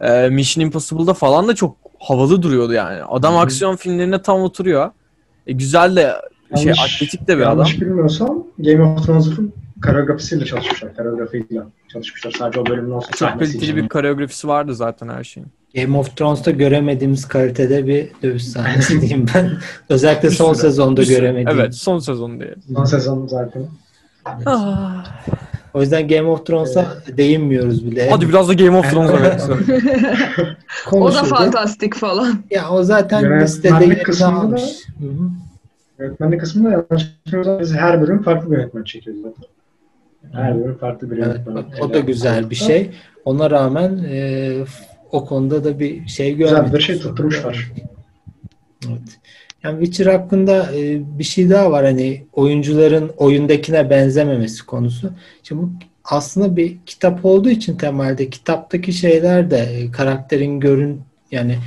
e, 0.00 0.28
Mission 0.28 0.64
Impossible'da 0.64 1.14
falan 1.14 1.48
da 1.48 1.54
çok 1.54 1.76
havalı 1.98 2.42
duruyordu 2.42 2.72
yani. 2.72 3.02
Adam 3.02 3.32
hmm. 3.32 3.40
aksiyon 3.40 3.76
filmlerine 3.76 4.22
tam 4.22 4.40
oturuyor. 4.40 4.90
E, 5.46 5.52
güzel 5.52 5.96
de 5.96 6.14
şey 6.56 6.64
yanlış, 6.64 6.94
atletik 6.96 7.28
de 7.28 7.36
bir 7.36 7.42
yanlış 7.42 7.46
adam. 7.46 7.58
Yanlış 7.58 7.80
bilmiyorsam 7.80 8.44
Game 8.58 8.82
of 8.82 9.06
Thrones'un 9.06 9.52
koreografisiyle 9.82 10.44
çalışmışlar. 10.44 10.96
Koreografiyle 10.96 11.62
çalışmışlar. 11.92 12.30
Sadece 12.38 12.60
o 12.60 12.66
bölümün 12.66 12.90
olsun. 12.90 13.10
Çok 13.16 13.38
kaliteli 13.38 13.76
bir 13.76 13.88
koreografisi 13.88 14.48
vardı 14.48 14.74
zaten 14.74 15.08
her 15.08 15.24
şeyin. 15.24 15.48
Game 15.74 15.98
of 15.98 16.16
Thrones'ta 16.16 16.50
göremediğimiz 16.50 17.28
kalitede 17.28 17.86
bir 17.86 18.08
dövüş 18.22 18.44
sahnesi 18.44 19.00
diyeyim 19.00 19.26
ben. 19.34 19.50
Özellikle 19.88 20.30
son 20.30 20.52
sürü, 20.52 20.62
sezonda 20.62 21.02
göremediğim. 21.02 21.60
Evet 21.60 21.74
son 21.74 21.98
sezon 21.98 22.40
diye. 22.40 22.54
Son 22.74 22.84
sezon 22.84 23.26
zaten. 23.26 23.66
Ah. 24.46 25.04
O 25.74 25.80
yüzden 25.80 26.08
Game 26.08 26.28
of 26.28 26.46
Thrones'a 26.46 26.86
evet. 27.06 27.18
değinmiyoruz 27.18 27.86
bile. 27.86 28.10
Hadi 28.10 28.28
biraz 28.28 28.48
da 28.48 28.52
Game 28.52 28.78
of 28.78 28.90
Thrones'a 28.90 29.56
O 30.96 31.14
da 31.14 31.22
fantastik 31.22 31.94
falan. 31.94 32.42
Ya 32.50 32.70
o 32.70 32.82
zaten 32.82 33.40
listede 33.40 33.84
yerini 33.84 34.24
almış. 34.24 34.62
Yönetmenlik 35.98 36.40
kısmında 36.40 36.70
yanlış 36.70 37.06
biz 37.60 37.74
her 37.74 38.00
bölüm 38.00 38.22
farklı 38.22 38.50
bir 38.50 38.56
yönetmen 38.56 38.84
çekiyoruz 38.84 39.22
zaten. 39.22 39.57
Her 40.32 40.60
bölüm 40.60 40.78
farklı 40.78 41.10
bir. 41.10 41.18
Evet, 41.18 41.40
o 41.80 41.94
da 41.94 41.98
güzel 41.98 42.50
bir 42.50 42.54
şey. 42.54 42.90
Ona 43.24 43.50
rağmen 43.50 44.04
e, 44.10 44.52
o 45.12 45.24
konuda 45.24 45.64
da 45.64 45.78
bir 45.78 46.06
şey 46.06 46.36
görmedik. 46.36 46.64
Güzel 46.64 46.78
bir 46.78 46.80
şey 46.80 46.98
tutturmuşlar. 46.98 47.72
Evet. 48.88 49.18
Yani 49.64 49.84
Witcher 49.84 50.12
hakkında 50.12 50.76
e, 50.76 51.00
bir 51.18 51.24
şey 51.24 51.50
daha 51.50 51.70
var 51.70 51.84
hani 51.84 52.24
oyuncuların 52.32 53.10
oyundakine 53.16 53.90
benzememesi 53.90 54.66
konusu. 54.66 55.10
Şimdi 55.42 55.62
bu 55.62 55.70
aslında 56.04 56.56
bir 56.56 56.76
kitap 56.86 57.24
olduğu 57.24 57.50
için 57.50 57.76
temelde 57.76 58.30
kitaptaki 58.30 58.92
şeyler 58.92 59.50
de 59.50 59.58
e, 59.58 59.90
karakterin 59.90 60.60
görün 60.60 61.00
yani 61.30 61.58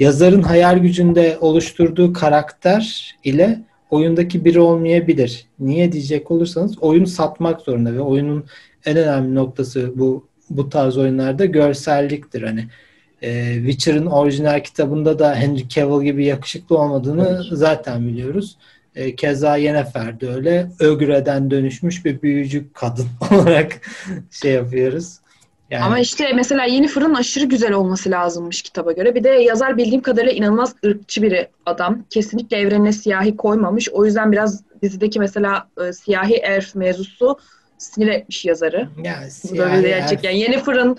yazarın 0.00 0.42
hayal 0.42 0.78
gücünde 0.78 1.38
oluşturduğu 1.40 2.12
karakter 2.12 3.14
ile 3.24 3.60
oyundaki 3.90 4.44
biri 4.44 4.60
olmayabilir. 4.60 5.46
Niye 5.58 5.92
diyecek 5.92 6.30
olursanız 6.30 6.78
oyun 6.78 7.04
satmak 7.04 7.60
zorunda 7.60 7.94
ve 7.94 8.00
oyunun 8.00 8.44
en 8.84 8.96
önemli 8.96 9.34
noktası 9.34 9.92
bu 9.94 10.26
bu 10.50 10.68
tarz 10.68 10.98
oyunlarda 10.98 11.44
görselliktir. 11.44 12.42
Hani 12.42 12.68
e, 13.22 13.54
Witcher'ın 13.54 14.06
orijinal 14.06 14.60
kitabında 14.60 15.18
da 15.18 15.34
Henry 15.34 15.68
Cavill 15.68 16.04
gibi 16.04 16.24
yakışıklı 16.24 16.78
olmadığını 16.78 17.44
zaten 17.52 18.08
biliyoruz. 18.08 18.56
E, 18.94 19.16
keza 19.16 19.56
Yennefer 19.56 20.20
de 20.20 20.28
öyle. 20.28 20.66
Ögreden 20.80 21.50
dönüşmüş 21.50 22.04
bir 22.04 22.22
büyücü 22.22 22.72
kadın 22.72 23.06
olarak 23.30 23.80
şey 24.30 24.52
yapıyoruz. 24.52 25.18
Yani... 25.70 25.84
Ama 25.84 25.98
işte 25.98 26.32
mesela 26.32 26.64
Yeni 26.64 26.88
Fırın 26.88 27.14
aşırı 27.14 27.44
güzel 27.44 27.72
olması 27.72 28.10
lazımmış 28.10 28.62
kitaba 28.62 28.92
göre. 28.92 29.14
Bir 29.14 29.24
de 29.24 29.28
yazar 29.28 29.76
bildiğim 29.76 30.02
kadarıyla 30.02 30.32
inanılmaz 30.32 30.74
ırkçı 30.86 31.22
bir 31.22 31.46
adam. 31.66 32.04
Kesinlikle 32.10 32.56
evrenine 32.56 32.92
siyahi 32.92 33.36
koymamış. 33.36 33.88
O 33.88 34.04
yüzden 34.04 34.32
biraz 34.32 34.62
dizideki 34.82 35.18
mesela 35.18 35.68
e, 35.88 35.92
siyahi 35.92 36.34
elf 36.34 36.74
mevzusu 36.74 37.38
sinir 37.78 38.08
etmiş 38.08 38.44
yazarı. 38.44 38.88
Ya, 39.04 39.30
siyahi 39.30 39.76
Böyle 39.76 39.88
gerçek. 39.88 40.24
Yani 40.24 40.38
Yeni 40.38 40.58
Fırın 40.58 40.98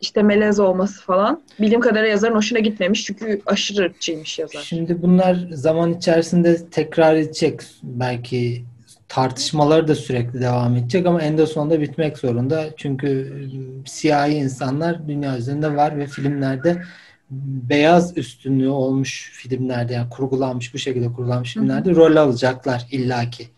işte 0.00 0.22
melez 0.22 0.60
olması 0.60 1.02
falan. 1.02 1.42
Bildiğim 1.60 1.80
kadarıyla 1.80 2.10
yazarın 2.10 2.34
hoşuna 2.34 2.58
gitmemiş 2.58 3.04
çünkü 3.04 3.40
aşırı 3.46 3.84
ırkçıymış 3.84 4.38
yazar. 4.38 4.62
Şimdi 4.62 5.02
bunlar 5.02 5.46
zaman 5.50 5.94
içerisinde 5.94 6.70
tekrar 6.70 7.14
edecek 7.14 7.60
belki 7.82 8.64
tartışmaları 9.08 9.88
da 9.88 9.94
sürekli 9.94 10.40
devam 10.40 10.76
edecek 10.76 11.06
ama 11.06 11.22
en 11.22 11.38
de 11.38 11.46
sonunda 11.46 11.80
bitmek 11.80 12.18
zorunda. 12.18 12.66
Çünkü 12.76 13.08
ıı, 13.08 13.86
siyahi 13.86 14.34
insanlar 14.34 15.08
dünya 15.08 15.38
üzerinde 15.38 15.76
var 15.76 15.98
ve 15.98 16.06
filmlerde 16.06 16.82
beyaz 17.30 18.18
üstünlüğü 18.18 18.68
olmuş 18.68 19.30
filmlerde 19.34 19.92
yani 19.94 20.08
kurgulanmış 20.10 20.74
bu 20.74 20.78
şekilde 20.78 21.12
kurgulanmış 21.12 21.52
filmlerde 21.54 21.94
rol 21.94 22.16
alacaklar 22.16 22.86
illaki. 22.90 23.48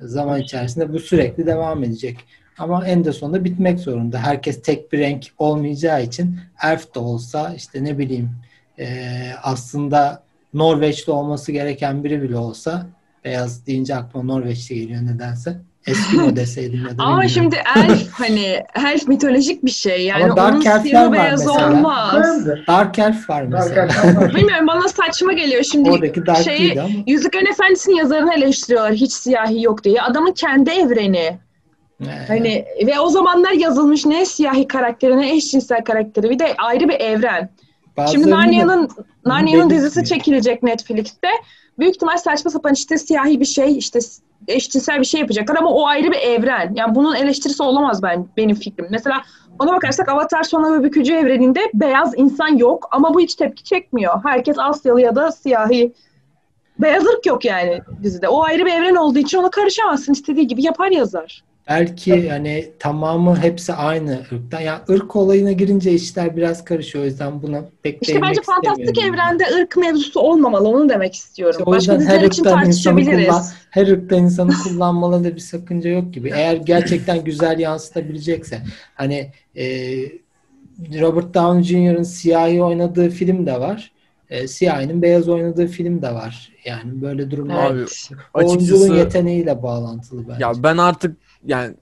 Zaman 0.00 0.40
içerisinde 0.40 0.92
bu 0.92 0.98
sürekli 0.98 1.46
devam 1.46 1.84
edecek. 1.84 2.16
Ama 2.58 2.86
en 2.86 3.04
de 3.04 3.12
sonunda 3.12 3.44
bitmek 3.44 3.78
zorunda. 3.78 4.18
Herkes 4.18 4.62
tek 4.62 4.92
bir 4.92 4.98
renk 4.98 5.26
olmayacağı 5.38 6.02
için 6.02 6.40
elf 6.62 6.94
de 6.94 6.98
olsa 6.98 7.54
işte 7.54 7.84
ne 7.84 7.98
bileyim 7.98 8.30
e, 8.78 9.08
aslında 9.42 10.22
Norveçli 10.54 11.12
olması 11.12 11.52
gereken 11.52 12.04
biri 12.04 12.22
bile 12.22 12.36
olsa 12.36 12.86
beyaz 13.26 13.66
deyince 13.66 13.96
aklıma 13.96 14.34
Norveçli 14.34 14.74
geliyor 14.74 15.02
nedense. 15.02 15.56
Eskimo 15.86 16.36
deseydim 16.36 16.86
ya 16.86 16.98
da 16.98 17.02
Ama 17.04 17.28
şimdi 17.28 17.56
elf 17.76 18.10
hani 18.12 18.62
elf 18.74 19.08
mitolojik 19.08 19.64
bir 19.64 19.70
şey. 19.70 20.06
Yani 20.06 20.24
Ama 20.24 20.36
Dark 20.36 20.54
onun 20.54 20.78
siyah 20.78 21.12
beyaz 21.12 21.48
olmaz. 21.48 22.46
Dark 22.68 22.98
Elf 22.98 23.30
var 23.30 23.42
mesela. 23.42 23.88
Bilmiyorum 24.34 24.66
bana 24.66 24.88
saçma 24.88 25.32
geliyor. 25.32 25.62
Şimdi 25.62 25.90
Oradaki 25.90 26.26
Dark 26.26 26.44
şeyi, 26.44 26.80
ama. 26.80 26.90
Yüzüklerin 27.06 27.46
Efendisi'nin 27.46 27.96
yazarını 27.96 28.34
eleştiriyorlar. 28.34 28.92
Hiç 28.92 29.12
siyahi 29.12 29.62
yok 29.62 29.84
diye. 29.84 30.02
Adamın 30.02 30.32
kendi 30.32 30.70
evreni. 30.70 31.38
Hani 32.28 32.64
ve 32.86 33.00
o 33.00 33.08
zamanlar 33.08 33.52
yazılmış 33.52 34.06
ne 34.06 34.26
siyahi 34.26 34.68
karakteri 34.68 35.18
ne 35.18 35.36
eşcinsel 35.36 35.84
karakteri 35.84 36.30
bir 36.30 36.38
de 36.38 36.54
ayrı 36.58 36.88
bir 36.88 37.00
evren. 37.00 37.50
Şimdi 38.12 38.30
Narnia'nın 38.30 38.88
Narnia'nın 39.24 39.70
dizisi 39.70 40.04
çekilecek 40.04 40.62
Netflix'te. 40.62 41.28
Büyük 41.78 41.94
ihtimal 41.94 42.16
saçma 42.16 42.50
sapan 42.50 42.72
işte 42.72 42.98
siyahi 42.98 43.40
bir 43.40 43.44
şey 43.44 43.78
işte 43.78 43.98
eşcinsel 44.48 45.00
bir 45.00 45.04
şey 45.04 45.20
yapacaklar 45.20 45.56
ama 45.56 45.70
o 45.70 45.86
ayrı 45.86 46.10
bir 46.10 46.18
evren. 46.18 46.72
Yani 46.74 46.94
bunun 46.94 47.14
eleştirisi 47.14 47.62
olamaz 47.62 48.02
ben 48.02 48.26
benim 48.36 48.56
fikrim. 48.56 48.86
Mesela 48.90 49.22
ona 49.58 49.72
bakarsak 49.72 50.08
Avatar 50.08 50.42
Sona 50.42 50.78
ve 50.78 50.84
Bükücü 50.84 51.12
evreninde 51.12 51.60
beyaz 51.74 52.12
insan 52.16 52.56
yok 52.56 52.88
ama 52.90 53.14
bu 53.14 53.20
hiç 53.20 53.34
tepki 53.34 53.64
çekmiyor. 53.64 54.20
Herkes 54.24 54.58
Asyalı 54.58 55.00
ya 55.00 55.16
da 55.16 55.32
siyahi. 55.32 55.92
Beyaz 56.78 57.06
ırk 57.06 57.26
yok 57.26 57.44
yani 57.44 57.80
dizide. 58.02 58.28
O 58.28 58.42
ayrı 58.42 58.66
bir 58.66 58.72
evren 58.72 58.94
olduğu 58.94 59.18
için 59.18 59.38
ona 59.38 59.50
karışamazsın. 59.50 60.12
istediği 60.12 60.46
gibi 60.46 60.62
yapar 60.62 60.90
yazar. 60.90 61.44
Belki 61.68 62.10
yani 62.10 62.70
tamamı 62.78 63.36
hepsi 63.42 63.72
aynı 63.72 64.20
ırktan. 64.32 64.60
Yani 64.60 64.80
ırk 64.90 65.16
olayına 65.16 65.52
girince 65.52 65.92
işler 65.92 66.36
biraz 66.36 66.64
karışıyor. 66.64 67.04
O 67.04 67.06
yüzden 67.06 67.42
buna 67.42 67.64
pek 67.82 68.02
İşte 68.02 68.22
bence 68.22 68.40
fantastik 68.42 68.98
evrende 68.98 69.44
ırk 69.60 69.76
mevzusu 69.76 70.20
olmalı. 70.20 70.68
Onu 70.68 70.88
demek 70.88 71.14
istiyorum. 71.14 71.56
İşte 71.58 71.70
o 71.70 71.74
yüzden 71.74 71.98
Başka 71.98 72.12
her 72.12 72.22
ırktan 72.24 72.66
insanı 72.66 73.04
kullan, 73.04 73.44
her 73.70 73.86
ırktan 73.86 74.18
insanı 74.18 74.52
kullanmalarında 74.64 75.34
bir 75.34 75.40
sakınca 75.40 75.90
yok 75.90 76.14
gibi. 76.14 76.32
Eğer 76.34 76.56
gerçekten 76.56 77.24
güzel 77.24 77.58
yansıtabilecekse. 77.58 78.62
Hani 78.94 79.30
e, 79.56 79.64
Robert 81.00 81.34
Downey 81.34 81.62
Jr.'ın 81.62 82.02
siyahi 82.02 82.62
oynadığı 82.62 83.10
film 83.10 83.46
de 83.46 83.60
var. 83.60 83.92
E, 84.30 84.48
siyahinin 84.48 85.02
beyaz 85.02 85.28
oynadığı 85.28 85.66
film 85.66 86.02
de 86.02 86.14
var. 86.14 86.52
Yani 86.64 87.02
böyle 87.02 87.30
durumlar 87.30 87.74
evet. 87.74 88.10
oyunculuğun 88.34 88.96
yeteneğiyle 88.96 89.62
bağlantılı 89.62 90.28
bence. 90.28 90.44
Ya 90.44 90.52
ben 90.62 90.76
artık 90.76 91.16
yani 91.46 91.74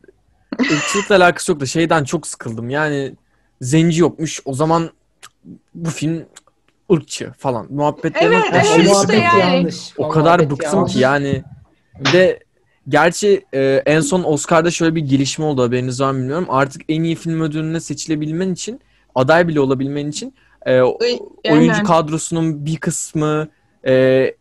ırkçılıkla 0.61 1.17
alakası 1.17 1.53
yok 1.53 1.61
da 1.61 1.67
şeyden 1.67 2.05
çok 2.05 2.27
sıkıldım. 2.27 2.71
Yani 2.71 3.15
zenci 3.61 4.01
yokmuş. 4.01 4.41
O 4.45 4.55
zaman 4.55 4.91
bu 5.75 5.91
film 5.91 6.25
ırkçı 6.93 7.33
falan. 7.39 7.67
Muhabbetlerine 7.71 8.43
evet, 8.53 8.67
evet, 8.77 8.93
işte 8.93 9.17
yani. 9.17 9.41
yanlış. 9.41 9.93
O, 9.99 10.05
o 10.05 10.09
kadar 10.09 10.51
bıktım 10.51 10.79
yanlış. 10.79 10.93
ki 10.93 10.99
yani. 10.99 11.43
de 12.13 12.41
gerçi 12.89 13.45
e, 13.55 13.83
en 13.87 14.01
son 14.01 14.25
Oscar'da 14.25 14.71
şöyle 14.71 14.95
bir 14.95 15.01
gelişme 15.01 15.45
oldu 15.45 15.63
haberiniz 15.63 16.01
var 16.01 16.11
mı 16.11 16.19
bilmiyorum. 16.19 16.47
Artık 16.49 16.83
en 16.89 17.03
iyi 17.03 17.15
film 17.15 17.41
ödülüne 17.41 17.81
seçilebilmen 17.81 18.53
için 18.53 18.81
aday 19.15 19.49
bile 19.49 19.61
olabilmen 19.61 20.07
için 20.07 20.35
e, 20.67 20.81
oyuncu 21.51 21.83
kadrosunun 21.85 22.67
bir 22.67 22.77
kısmı 22.77 23.49
e, 23.87 24.35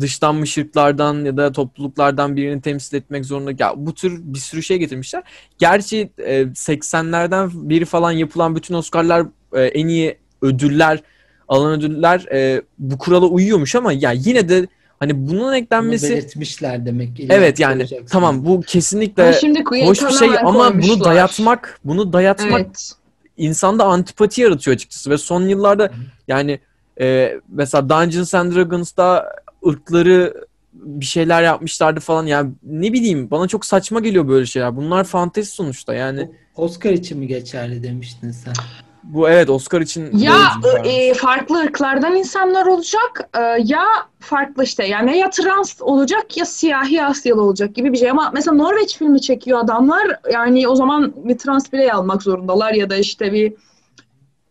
dışlanmış 0.00 0.58
ırklardan 0.58 1.24
ya 1.24 1.36
da 1.36 1.52
topluluklardan 1.52 2.36
birini 2.36 2.60
temsil 2.60 2.96
etmek 2.96 3.24
zorunda. 3.24 3.52
Ya 3.58 3.74
bu 3.76 3.94
tür 3.94 4.20
bir 4.24 4.38
sürü 4.38 4.62
şey 4.62 4.78
getirmişler. 4.78 5.22
Gerçi 5.58 6.10
e, 6.18 6.42
80'lerden 6.42 7.50
biri 7.54 7.84
falan 7.84 8.12
yapılan 8.12 8.56
bütün 8.56 8.74
Oscar'lar 8.74 9.26
e, 9.52 9.62
en 9.62 9.88
iyi 9.88 10.18
ödüller 10.42 11.02
alan 11.48 11.78
ödüller 11.78 12.26
e, 12.32 12.62
bu 12.78 12.98
kurala 12.98 13.26
uyuyormuş 13.26 13.74
ama 13.74 13.92
ya 13.92 14.12
yine 14.12 14.48
de 14.48 14.66
hani 14.98 15.28
bunun 15.28 15.52
eklenmesi 15.52 16.08
bunu 16.08 16.16
belirtmişler 16.16 16.86
demek 16.86 17.16
ki. 17.16 17.26
Evet 17.30 17.60
yani 17.60 17.86
tamam 18.10 18.44
bu 18.44 18.60
kesinlikle 18.60 19.32
şimdi 19.40 19.64
hoş 19.84 20.02
bir 20.02 20.10
şey 20.10 20.28
ama 20.44 20.74
bunu 20.74 21.04
dayatmak 21.04 21.80
bunu 21.84 22.12
dayatmak 22.12 22.60
evet. 22.60 22.92
insanda 23.36 23.84
antipati 23.84 24.40
yaratıyor 24.40 24.74
açıkçası 24.74 25.10
ve 25.10 25.18
son 25.18 25.42
yıllarda 25.42 25.90
yani 26.28 26.60
e, 27.00 27.34
mesela 27.48 27.88
Dungeons 27.88 28.34
and 28.34 28.54
Dragons'da 28.54 29.32
ırkları 29.66 30.46
bir 30.72 31.04
şeyler 31.04 31.42
yapmışlardı 31.42 32.00
falan. 32.00 32.26
Yani 32.26 32.52
ne 32.62 32.92
bileyim 32.92 33.30
bana 33.30 33.48
çok 33.48 33.64
saçma 33.64 34.00
geliyor 34.00 34.28
böyle 34.28 34.46
şeyler. 34.46 34.76
Bunlar 34.76 35.04
fantezi 35.04 35.50
sonuçta 35.50 35.94
yani. 35.94 36.30
Oscar 36.56 36.90
için 36.90 37.18
mi 37.18 37.26
geçerli 37.26 37.82
demiştin 37.82 38.30
sen? 38.30 38.54
Bu 39.02 39.28
evet 39.28 39.50
Oscar 39.50 39.80
için. 39.80 40.18
Ya 40.18 40.52
e, 40.84 41.14
farklı 41.14 41.60
ırklardan 41.60 42.16
insanlar 42.16 42.66
olacak 42.66 43.28
e, 43.38 43.40
ya 43.64 43.84
farklı 44.20 44.64
işte 44.64 44.86
yani 44.86 45.18
ya 45.18 45.30
trans 45.30 45.82
olacak 45.82 46.36
ya 46.36 46.44
siyahi 46.44 47.04
Asyalı 47.04 47.42
olacak 47.42 47.74
gibi 47.74 47.92
bir 47.92 47.98
şey 47.98 48.10
ama 48.10 48.30
mesela 48.34 48.56
Norveç 48.56 48.98
filmi 48.98 49.20
çekiyor 49.20 49.58
adamlar 49.58 50.20
yani 50.32 50.68
o 50.68 50.74
zaman 50.74 51.14
bir 51.16 51.38
trans 51.38 51.72
birey 51.72 51.92
almak 51.92 52.22
zorundalar 52.22 52.72
ya 52.72 52.90
da 52.90 52.96
işte 52.96 53.32
bir 53.32 53.52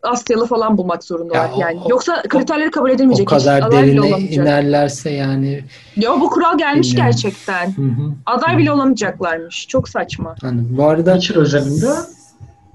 Asyalı 0.06 0.46
falan 0.46 0.78
bulmak 0.78 1.04
zorundalar. 1.04 1.50
Ya 1.50 1.56
yani 1.60 1.80
o, 1.86 1.90
yoksa 1.90 2.22
kriterleri 2.22 2.72
kabul 2.72 2.90
edilmeyecek. 2.90 3.34
O 3.34 3.38
kadar 3.38 3.72
derine 3.72 4.20
inerlerse 4.20 5.10
yani. 5.10 5.64
Ya 5.96 6.22
bu 6.22 6.30
kural 6.30 6.58
gelmiş 6.58 6.88
bilmiyorum. 6.88 7.12
gerçekten. 7.12 7.78
Hı 7.78 7.82
hı. 7.82 8.12
Aday 8.26 8.54
hı. 8.54 8.58
bile 8.58 8.72
olamayacaklarmış. 8.72 9.68
Çok 9.68 9.90
saçma. 9.90 10.36
Yani 10.44 10.62
bu 10.70 10.86
arada 10.86 11.20
Witcher 11.20 11.42
özelinde 11.42 11.88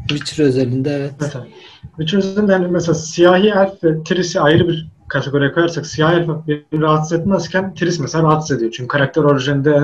Witcher 0.09 0.45
özelinde 0.45 0.91
evet. 0.91 1.13
Mesela, 1.21 1.47
Witcher 1.97 2.19
özelinde 2.19 2.53
yani 2.53 2.67
mesela 2.71 2.95
siyahi 2.95 3.49
elf 3.49 3.85
ve 3.85 4.03
Tris'i 4.05 4.41
ayrı 4.41 4.69
bir 4.69 4.89
kategoriye 5.09 5.53
koyarsak 5.53 5.87
siyahi 5.87 6.17
elf 6.17 6.29
beni 6.49 6.81
rahatsız 6.81 7.13
etmezken 7.13 7.75
Tris 7.75 7.99
mesela 7.99 8.25
rahatsız 8.25 8.57
ediyor. 8.57 8.73
Çünkü 8.77 8.89
karakter 8.89 9.23
orijinde 9.23 9.81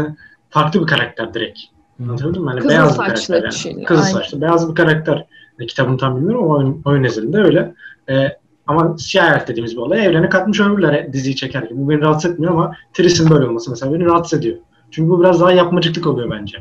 farklı 0.50 0.81
bir 0.81 0.87
karakter 0.87 1.35
direkt. 1.35 1.59
Anlatabildim 2.03 2.43
mi? 2.43 2.50
Yani 2.50 2.61
Kızıl 2.61 2.71
beyaz 2.71 2.93
bir 2.93 3.05
karakter 3.05 3.71
yani. 3.71 3.85
Kızıl 3.85 4.03
saçlı, 4.03 4.41
beyaz 4.41 4.71
bir 4.71 4.75
karakter 4.75 5.26
e, 5.60 5.66
kitabını 5.66 5.96
tam 5.96 6.16
bilmiyorum 6.16 6.44
ama 6.44 6.54
oyun, 6.54 6.82
oyun 6.84 7.02
nezdinde 7.02 7.38
öyle. 7.38 7.75
E, 8.08 8.36
ama 8.66 8.98
siyah 8.98 9.48
dediğimiz 9.48 9.72
bir 9.72 9.80
olay 9.80 10.06
evrene 10.06 10.28
katmış 10.28 10.60
ömürler 10.60 11.12
diziyi 11.12 11.36
çekerken. 11.36 11.78
Bu 11.78 11.90
beni 11.90 12.00
rahatsız 12.00 12.30
etmiyor 12.30 12.52
ama 12.52 12.76
Tris'in 12.94 13.30
böyle 13.30 13.46
olması 13.46 13.70
mesela 13.70 13.94
beni 13.94 14.04
rahatsız 14.04 14.38
ediyor. 14.38 14.56
Çünkü 14.90 15.10
bu 15.10 15.20
biraz 15.20 15.40
daha 15.40 15.52
yapmacıklık 15.52 16.06
oluyor 16.06 16.30
bence. 16.30 16.58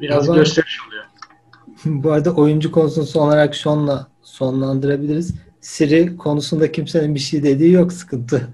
Biraz 0.00 0.28
Ama, 0.28 0.38
gösteriş 0.38 0.78
oluyor. 0.88 1.04
bu 2.04 2.12
arada 2.12 2.30
oyuncu 2.30 2.72
konusunu 2.72 3.04
son 3.04 3.26
olarak 3.26 3.56
Sean'la 3.56 4.06
sonlandırabiliriz. 4.22 5.34
Siri 5.60 6.16
konusunda 6.16 6.72
kimsenin 6.72 7.14
bir 7.14 7.20
şey 7.20 7.42
dediği 7.42 7.72
yok 7.72 7.92
sıkıntı. 7.92 8.48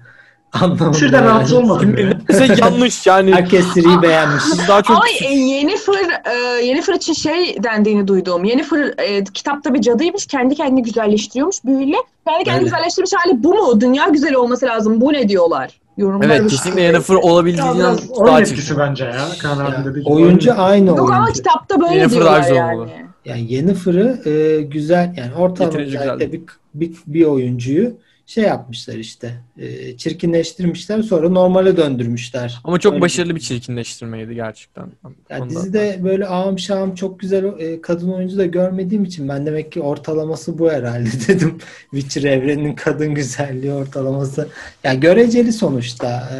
Anlamında. 0.53 0.93
Siri'den 0.93 1.25
rahatsız 1.25 1.53
olmadım. 1.53 1.95
Mesela 2.29 2.55
yanlış 2.59 3.07
yani. 3.07 3.33
Herkes 3.33 3.65
Siri'yi 3.65 4.01
beğenmiş. 4.01 4.43
Daha 4.67 4.81
çok... 4.81 4.95
Ama 4.95 5.05
e, 5.21 5.33
Yennefer, 5.33 6.21
e, 6.25 6.65
Yennefer 6.65 6.93
için 6.93 7.13
şey 7.13 7.63
dendiğini 7.63 8.07
duydum. 8.07 8.43
Yennefer 8.43 8.93
e, 8.97 9.23
kitapta 9.23 9.73
bir 9.73 9.81
cadıymış. 9.81 10.25
Kendi 10.25 10.55
kendini 10.55 10.83
güzelleştiriyormuş 10.83 11.65
büyüyle. 11.65 11.97
Kendi 12.27 12.43
kendini 12.43 12.63
güzelleştirmiş 12.63 13.11
hali 13.13 13.43
bu 13.43 13.53
mu? 13.53 13.81
Dünya 13.81 14.07
güzel 14.07 14.35
olması 14.35 14.65
lazım. 14.65 15.01
Bu 15.01 15.13
ne 15.13 15.29
diyorlar? 15.29 15.79
Yorumlar 15.97 16.29
evet 16.29 16.51
kesinlikle 16.51 16.81
Yennefer 16.81 17.15
olabildiğinden 17.15 17.97
daha 18.25 18.41
etkisi 18.41 18.77
bence 18.77 19.05
ya. 19.05 19.27
Kaan 19.41 19.59
abi 19.59 19.89
dediği 19.89 20.03
Oyuncu 20.05 20.53
aynı 20.57 20.87
Yok 20.87 20.99
oyuncu. 20.99 21.15
ama 21.15 21.31
kitapta 21.31 21.81
böyle 21.81 21.95
Yennefer 21.95 22.11
diyorlar 22.11 22.51
yani. 22.55 22.77
Olur. 22.77 22.87
Yani 23.25 23.53
Yennefer'ı 23.53 24.29
e, 24.29 24.61
güzel 24.61 25.13
yani 25.17 25.33
ortalama 25.37 25.79
bir, 26.19 26.41
bir, 26.73 26.91
bir 27.07 27.25
oyuncuyu 27.25 27.93
şey 28.27 28.43
yapmışlar 28.43 28.95
işte. 28.95 29.33
E, 29.57 29.97
çirkinleştirmişler 29.97 31.01
sonra 31.01 31.29
normale 31.29 31.77
döndürmüşler. 31.77 32.59
Ama 32.63 32.79
çok 32.79 32.93
Öyle 32.93 33.01
başarılı 33.01 33.35
bir 33.35 33.39
çirkinleştirmeydi 33.39 34.35
gerçekten. 34.35 34.87
Yani 35.29 35.49
dizide 35.49 35.99
böyle 36.03 36.27
ağım 36.27 36.59
şahım 36.59 36.95
çok 36.95 37.19
güzel 37.19 37.43
e, 37.59 37.81
kadın 37.81 38.11
oyuncu 38.11 38.37
da 38.37 38.45
görmediğim 38.45 39.03
için 39.03 39.29
ben 39.29 39.45
demek 39.45 39.71
ki 39.71 39.81
ortalaması 39.81 40.59
bu 40.59 40.71
herhalde 40.71 41.09
dedim. 41.27 41.57
Witcher 41.91 42.23
evreninin 42.23 42.75
kadın 42.75 43.15
güzelliği 43.15 43.73
ortalaması. 43.73 44.47
Yani 44.83 44.99
göreceli 44.99 45.53
sonuçta. 45.53 46.07
E, 46.07 46.39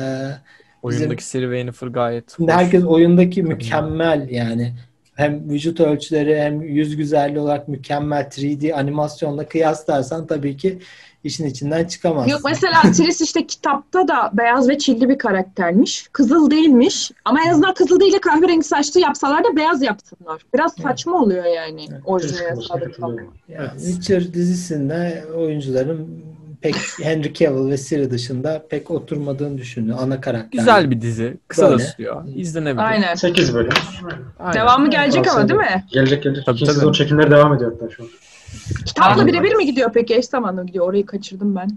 Oyundaki 0.81 1.23
Siri 1.23 1.49
ve 1.49 1.57
Yennefer 1.57 1.87
gayet 1.87 2.35
Şimdi 2.35 2.51
herkes 2.51 2.83
oyundaki 2.83 3.43
mükemmel 3.43 4.29
yani 4.29 4.73
hem 5.15 5.49
vücut 5.49 5.79
ölçüleri 5.79 6.39
hem 6.39 6.61
yüz 6.61 6.95
güzelliği 6.95 7.39
olarak 7.39 7.67
mükemmel 7.67 8.23
3D 8.23 8.73
animasyonla 8.73 9.47
kıyaslarsan 9.47 10.27
tabii 10.27 10.57
ki 10.57 10.79
işin 11.27 11.45
içinden 11.45 11.85
çıkamaz. 11.85 12.31
Yok 12.31 12.41
mesela 12.45 12.81
Tris 12.81 13.21
işte 13.21 13.47
kitapta 13.47 14.07
da 14.07 14.31
beyaz 14.33 14.69
ve 14.69 14.77
çilli 14.77 15.09
bir 15.09 15.17
karaktermiş. 15.17 16.07
Kızıl 16.11 16.51
değilmiş. 16.51 17.11
Ama 17.25 17.43
en 17.43 17.49
azından 17.49 17.73
kızıl 17.73 17.99
değil 17.99 18.13
de 18.13 18.19
kahverengi 18.19 18.63
saçlı 18.63 18.99
yapsalar 18.99 19.43
da 19.43 19.55
beyaz 19.55 19.81
yapsınlar. 19.81 20.41
Biraz 20.53 20.73
saçma 20.73 21.11
evet. 21.11 21.21
oluyor 21.21 21.45
yani. 21.45 21.87
Evet. 21.91 22.01
Orijinal 22.05 23.17
yani 23.49 23.69
Witcher 23.77 24.33
dizisinde 24.33 25.23
oyuncuların 25.35 26.07
pek 26.61 26.75
Henry 27.01 27.33
Cavill 27.33 27.69
ve 27.69 27.77
Siri 27.77 28.11
dışında 28.11 28.65
pek 28.69 28.91
oturmadığını 28.91 29.57
düşünüyor 29.57 29.97
ana 30.01 30.21
karakter. 30.21 30.59
Güzel 30.59 30.91
bir 30.91 31.01
dizi. 31.01 31.37
Kısa 31.47 31.69
Böyle. 31.69 31.83
da 31.83 31.87
sürüyor. 31.87 32.23
İzlenebilir. 32.35 32.83
Aynen. 32.83 33.15
8 33.15 33.53
bölüm. 33.53 33.71
Aynen. 34.39 34.53
Devamı 34.53 34.89
gelecek 34.89 35.27
ama 35.27 35.49
değil 35.49 35.59
mi? 35.59 35.85
Gelecek 35.91 36.23
gelecek. 36.23 36.45
Tabii, 36.45 36.55
İkinci 36.55 36.73
sezon 36.73 36.91
çekimleri 36.91 37.31
devam 37.31 37.53
ediyor 37.53 37.71
hatta 37.71 37.93
şu 37.93 38.03
an. 38.03 38.09
Kitapla 38.85 39.27
birebir 39.27 39.55
mi 39.55 39.65
gidiyor 39.65 39.91
peki? 39.93 40.15
Eş 40.15 40.25
zamanlı 40.25 40.65
gidiyor. 40.65 40.87
Orayı 40.87 41.05
kaçırdım 41.05 41.55
ben. 41.55 41.69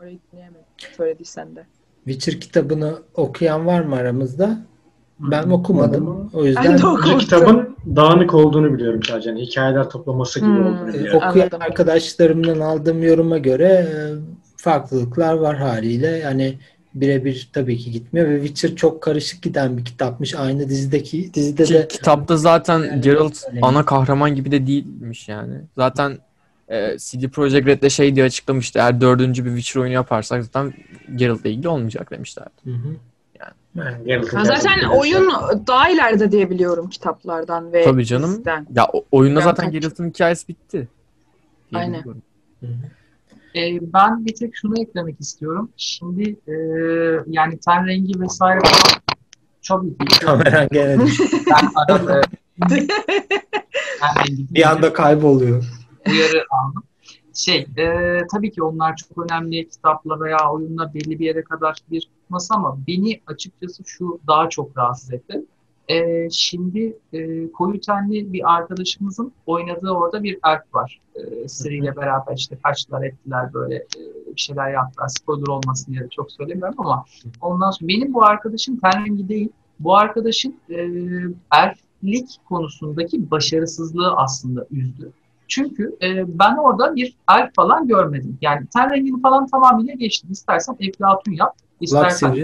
Orayı 0.00 0.18
dinleyemedim. 0.32 0.64
Söylediysen 0.96 1.56
de. 1.56 1.66
Witcher 2.04 2.40
kitabını 2.40 2.98
okuyan 3.14 3.66
var 3.66 3.80
mı 3.80 3.96
aramızda? 3.96 4.58
Ben 5.18 5.50
okumadım. 5.50 6.30
O 6.32 6.44
yüzden 6.44 6.64
ben 6.64 7.12
de 7.12 7.18
kitabın 7.18 7.76
dağınık 7.96 8.34
olduğunu 8.34 8.74
biliyorum 8.74 9.02
sadece. 9.02 9.30
Yani 9.30 9.42
hikayeler 9.42 9.90
toplaması 9.90 10.40
gibi 10.40 10.48
hmm, 10.48 10.66
olduğunu 10.66 10.88
biliyorum. 10.88 11.16
Okuyan 11.16 11.44
Anladım. 11.46 11.62
arkadaşlarımdan 11.62 12.60
aldığım 12.60 13.02
yoruma 13.02 13.38
göre 13.38 13.64
e, 13.64 13.94
farklılıklar 14.56 15.34
var 15.34 15.56
haliyle. 15.56 16.06
Yani 16.06 16.58
birebir 16.94 17.50
tabii 17.52 17.78
ki 17.78 17.90
gitmiyor 17.90 18.28
ve 18.28 18.46
Witcher 18.46 18.76
çok 18.76 19.02
karışık 19.02 19.42
giden 19.42 19.78
bir 19.78 19.84
kitapmış. 19.84 20.34
Aynı 20.34 20.68
dizideki 20.68 21.34
dizide 21.34 21.64
ki, 21.64 21.74
de 21.74 21.88
kitapta 21.88 22.36
zaten 22.36 22.78
yani, 22.78 23.00
Geralt 23.00 23.36
öyle. 23.48 23.60
ana 23.62 23.84
kahraman 23.84 24.34
gibi 24.34 24.50
de 24.50 24.66
değilmiş 24.66 25.28
yani. 25.28 25.54
Zaten 25.76 26.18
e, 26.68 26.98
CD 26.98 27.28
Projekt 27.28 27.66
Red 27.66 27.82
de 27.82 27.90
şey 27.90 28.14
diye 28.14 28.24
açıklamıştı. 28.24 28.78
Eğer 28.78 29.00
dördüncü 29.00 29.44
bir 29.44 29.50
Witcher 29.50 29.80
oyunu 29.80 29.94
yaparsak 29.94 30.44
zaten 30.44 30.74
Geralt'la 31.16 31.48
ilgili 31.48 31.68
olmayacak 31.68 32.10
demişlerdi. 32.10 32.50
Hı 32.64 32.70
hı. 32.70 32.96
Yani. 34.06 34.26
Ha, 34.32 34.44
zaten 34.44 34.88
oyun 34.88 35.32
daha 35.66 35.90
ileride 35.90 36.32
diye 36.32 36.50
biliyorum 36.50 36.88
kitaplardan 36.88 37.72
ve 37.72 37.84
Tabii 37.84 38.06
canım. 38.06 38.30
Diziden. 38.30 38.66
Ya 38.76 38.88
oyunda 39.12 39.40
zaten 39.40 39.70
Geralt'ın 39.70 40.08
hikayesi 40.08 40.48
bitti. 40.48 40.88
Aynen. 41.74 42.04
E, 43.56 43.78
ben 43.92 44.26
bir 44.26 44.34
tek 44.34 44.56
şunu 44.56 44.82
eklemek 44.82 45.20
istiyorum. 45.20 45.70
Şimdi 45.76 46.36
e, 46.46 46.54
yani 47.26 47.58
ten 47.58 47.86
rengi 47.86 48.20
vesaire 48.20 48.60
falan 48.60 49.02
çok 49.62 49.84
iyi. 49.84 50.20
Kameran 50.20 50.68
gene 50.72 50.96
Ben 51.50 51.68
arada 51.76 52.22
bir 54.28 54.70
anda 54.70 54.92
kayboluyor. 54.92 55.64
Uyarı 56.06 56.44
aldım. 56.50 56.82
Şey, 57.34 57.66
e, 57.76 58.18
tabii 58.32 58.52
ki 58.52 58.62
onlar 58.62 58.96
çok 58.96 59.24
önemli 59.24 59.68
kitapla 59.68 60.20
veya 60.20 60.52
oyunla 60.52 60.94
belli 60.94 61.18
bir 61.18 61.26
yere 61.26 61.44
kadar 61.44 61.76
bir 61.90 62.10
masa 62.28 62.54
ama 62.54 62.78
beni 62.86 63.20
açıkçası 63.26 63.82
şu 63.86 64.20
daha 64.26 64.48
çok 64.48 64.76
rahatsız 64.76 65.12
etti. 65.12 65.44
E, 65.92 66.28
şimdi 66.30 66.96
e, 67.12 67.52
koyu 67.52 67.80
tenli 67.80 68.32
bir 68.32 68.54
arkadaşımızın 68.54 69.32
oynadığı 69.46 69.90
orada 69.90 70.22
bir 70.22 70.38
elf 70.46 70.74
var. 70.74 71.00
E, 71.14 71.48
Siri 71.48 71.76
ile 71.76 71.96
beraber 71.96 72.36
işte 72.36 72.58
kaçtılar 72.64 73.02
ettiler 73.02 73.54
böyle 73.54 73.74
e, 73.76 74.00
bir 74.34 74.40
şeyler 74.40 74.72
yaptılar. 74.72 75.08
Spoiler 75.08 75.46
olmasın 75.46 75.92
diye 75.92 76.08
çok 76.08 76.32
söylemiyorum 76.32 76.74
ama 76.78 77.04
ondan 77.40 77.70
sonra 77.70 77.88
benim 77.88 78.14
bu 78.14 78.24
arkadaşım 78.24 78.76
ten 78.76 79.06
rengi 79.06 79.28
değil. 79.28 79.48
Bu 79.80 79.96
arkadaşın 79.96 80.56
e, 80.70 80.88
elflik 81.54 82.28
konusundaki 82.48 83.30
başarısızlığı 83.30 84.12
aslında 84.16 84.66
üzdü. 84.70 85.12
Çünkü 85.48 85.96
e, 86.02 86.38
ben 86.38 86.56
orada 86.56 86.96
bir 86.96 87.16
elf 87.30 87.54
falan 87.54 87.88
görmedim. 87.88 88.38
Yani 88.40 88.66
ten 88.74 88.90
rengini 88.90 89.20
falan 89.20 89.46
tamamıyla 89.46 89.94
geçtim. 89.94 90.32
İstersen 90.32 90.76
Eflatun 90.80 91.32
yap. 91.32 91.56
İstersen 91.82 92.34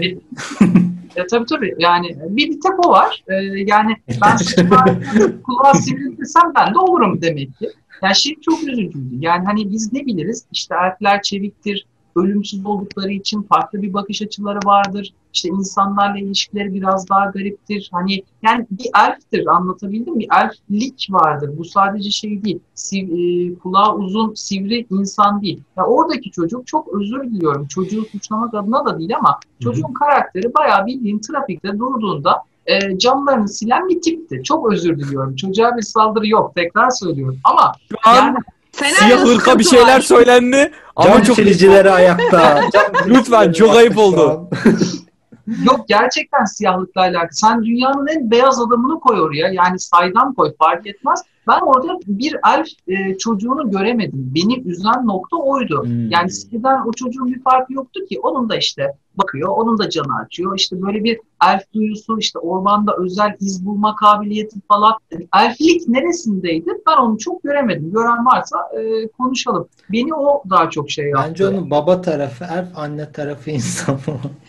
E, 1.15 1.27
tabii 1.27 1.45
tabii. 1.45 1.75
Yani 1.79 2.17
bir, 2.29 2.49
bir 2.49 2.61
tek 2.61 2.85
o 2.85 2.89
var. 2.89 3.23
E, 3.27 3.33
yani 3.65 3.95
ben 4.07 4.37
kulağa 5.43 5.73
sivriltirsem 5.73 6.51
ben 6.55 6.73
de 6.73 6.77
olurum 6.77 7.21
demek 7.21 7.59
ki. 7.59 7.69
Yani 8.03 8.15
şey 8.15 8.35
çok 8.41 8.63
üzücüydü. 8.63 8.97
Yani 9.19 9.45
hani 9.45 9.71
biz 9.71 9.93
ne 9.93 10.05
biliriz? 10.05 10.45
İşte 10.51 10.75
elfler 10.75 11.21
çeviktir, 11.21 11.85
ölümsüz 12.15 12.65
oldukları 12.65 13.11
için 13.11 13.41
farklı 13.41 13.81
bir 13.81 13.93
bakış 13.93 14.21
açıları 14.21 14.59
vardır. 14.65 15.13
İşte 15.33 15.49
insanlarla 15.49 16.19
ilişkileri 16.19 16.73
biraz 16.73 17.09
daha 17.09 17.25
gariptir. 17.25 17.89
Hani 17.91 18.23
yani 18.41 18.67
bir 18.71 18.89
elftir 18.97 19.47
anlatabildim 19.47 20.15
mi? 20.15 20.25
Elflik 20.35 21.07
vardır. 21.09 21.57
Bu 21.57 21.65
sadece 21.65 22.11
şey 22.11 22.43
değil. 22.43 22.59
Siv, 22.75 23.09
e, 23.11 23.55
kulağı 23.55 23.95
uzun, 23.95 24.33
sivri 24.33 24.85
insan 24.89 25.41
değil. 25.41 25.59
Ya 25.77 25.85
oradaki 25.85 26.31
çocuk 26.31 26.67
çok 26.67 26.93
özür 26.93 27.23
diliyorum. 27.23 27.67
Çocuğu 27.67 28.05
suçlamak 28.05 28.53
adına 28.53 28.85
da 28.85 28.99
değil 28.99 29.17
ama 29.17 29.39
çocuğun 29.63 29.83
Hı-hı. 29.83 29.93
karakteri 29.93 30.53
bayağı 30.53 30.85
bildiğin 30.85 31.19
trafikte 31.19 31.79
durduğunda 31.79 32.43
e, 32.65 32.97
camlarını 32.97 33.47
silen 33.47 33.89
bir 33.89 34.01
tipti. 34.01 34.41
Çok 34.43 34.71
özür 34.71 34.99
diliyorum. 34.99 35.35
Çocuğa 35.35 35.77
bir 35.77 35.81
saldırı 35.81 36.27
yok. 36.27 36.55
Tekrar 36.55 36.89
söylüyorum. 36.89 37.39
Ama 37.43 37.71
yani 38.05 38.37
Siyah 38.85 39.25
hırka 39.25 39.59
bir 39.59 39.63
şeyler 39.63 39.95
var. 39.95 40.01
söylendi. 40.01 40.71
Ama 40.95 41.09
Cam 41.09 41.23
çok 41.23 41.35
silicileri 41.35 41.91
ayakta. 41.91 42.61
Lütfen 43.07 43.51
çok 43.51 43.75
ayıp 43.75 43.97
oldu. 43.97 44.49
Yok 45.65 45.87
gerçekten 45.87 46.45
siyahlıkla 46.45 47.01
alakalı. 47.01 47.29
Sen 47.31 47.63
dünyanın 47.63 48.07
en 48.07 48.31
beyaz 48.31 48.59
adamını 48.59 48.99
koy 48.99 49.21
oraya. 49.21 49.47
Yani 49.47 49.79
saydam 49.79 50.33
koy 50.33 50.53
fark 50.59 50.87
etmez. 50.87 51.23
Ben 51.49 51.59
orada 51.61 51.99
bir 52.07 52.35
elf 52.47 52.67
e, 52.87 53.17
çocuğunu 53.17 53.71
göremedim. 53.71 54.31
Beni 54.35 54.59
üzen 54.59 55.07
nokta 55.07 55.37
oydu. 55.37 55.83
Hmm. 55.83 56.09
Yani 56.09 56.25
eskiden 56.25 56.87
o 56.87 56.91
çocuğun 56.91 57.27
bir 57.27 57.43
farkı 57.43 57.73
yoktu 57.73 57.99
ki. 58.09 58.19
Onun 58.23 58.49
da 58.49 58.55
işte 58.57 58.93
bakıyor, 59.15 59.49
onun 59.49 59.77
da 59.77 59.89
canı 59.89 60.15
açıyor. 60.25 60.55
İşte 60.57 60.81
böyle 60.81 61.03
bir 61.03 61.19
elf 61.47 61.73
duyusu, 61.73 62.19
işte 62.19 62.39
ormanda 62.39 62.95
özel 62.97 63.35
iz 63.39 63.65
bulma 63.65 63.95
kabiliyeti 63.95 64.55
falan. 64.67 64.93
Elflik 65.37 65.87
neresindeydi? 65.87 66.69
Ben 66.87 66.97
onu 66.97 67.17
çok 67.17 67.43
göremedim. 67.43 67.91
Gören 67.91 68.25
varsa 68.25 68.57
e, 68.79 69.07
konuşalım. 69.07 69.67
Beni 69.91 70.13
o 70.13 70.43
daha 70.49 70.69
çok 70.69 70.89
şey 70.91 71.05
yaptı. 71.05 71.29
Bence 71.29 71.47
onun 71.47 71.71
baba 71.71 72.01
tarafı 72.01 72.43
elf, 72.43 72.77
anne 72.77 73.11
tarafı 73.11 73.51
insan. 73.59 73.99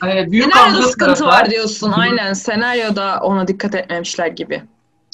e, 0.06 0.30
büyük 0.30 0.54
Senaryoda 0.54 0.82
sıkıntı 0.82 1.14
tarafı. 1.14 1.24
var 1.24 1.50
diyorsun. 1.50 1.92
Aynen. 1.92 2.32
Senaryoda 2.32 3.20
ona 3.22 3.48
dikkat 3.48 3.74
etmemişler 3.74 4.26
gibi. 4.26 4.62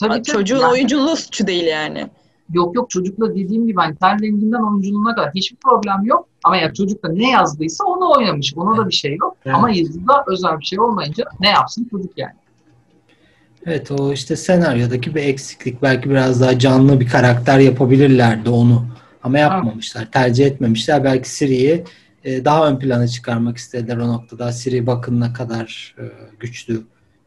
Tabii, 0.01 0.23
Çocuğun 0.23 0.57
yani, 0.57 0.73
oyunculuğu 0.73 1.17
suçu 1.17 1.47
değil 1.47 1.67
yani. 1.67 2.09
Yok 2.53 2.77
yok 2.77 2.91
çocukla 2.91 3.35
dediğim 3.35 3.67
gibi 3.67 3.77
hani 3.77 3.97
ten 3.97 4.23
renginden 4.23 4.73
oyunculuğuna 4.73 5.15
kadar 5.15 5.31
hiçbir 5.35 5.57
problem 5.57 6.05
yok. 6.05 6.29
Ama 6.45 6.57
ya 6.57 6.75
çocuk 6.75 7.03
da 7.03 7.09
ne 7.09 7.31
yazdıysa 7.31 7.85
onu 7.85 8.13
oynamış. 8.13 8.55
Ona 8.57 8.77
da 8.77 8.89
bir 8.89 8.95
şey 8.95 9.17
yok. 9.17 9.37
Evet. 9.47 9.57
Ama 9.57 9.71
yazıda 9.71 10.25
özel 10.27 10.61
bir 10.61 10.65
şey 10.65 10.81
olmayınca 10.81 11.25
ne 11.41 11.49
yapsın 11.49 11.89
çocuk 11.91 12.19
yani. 12.19 12.35
Evet 13.67 13.91
o 13.91 14.13
işte 14.13 14.37
senaryodaki 14.37 15.15
bir 15.15 15.23
eksiklik. 15.23 15.83
Belki 15.83 16.11
biraz 16.11 16.41
daha 16.41 16.59
canlı 16.59 17.01
bir 17.01 17.09
karakter 17.09 17.59
yapabilirlerdi 17.59 18.51
onu. 18.51 18.87
Ama 19.23 19.39
yapmamışlar. 19.39 20.03
Evet. 20.03 20.13
Tercih 20.13 20.47
etmemişler. 20.47 21.05
Belki 21.05 21.31
Siri'yi 21.31 21.85
e, 22.25 22.45
daha 22.45 22.69
ön 22.69 22.79
plana 22.79 23.09
çıkarmak 23.09 23.57
istediler 23.57 23.97
o 23.97 24.09
noktada. 24.09 24.53
Siri 24.53 24.87
bakın 24.87 25.21
ne 25.21 25.33
kadar 25.33 25.95
e, 25.99 26.05
güçlü 26.41 26.83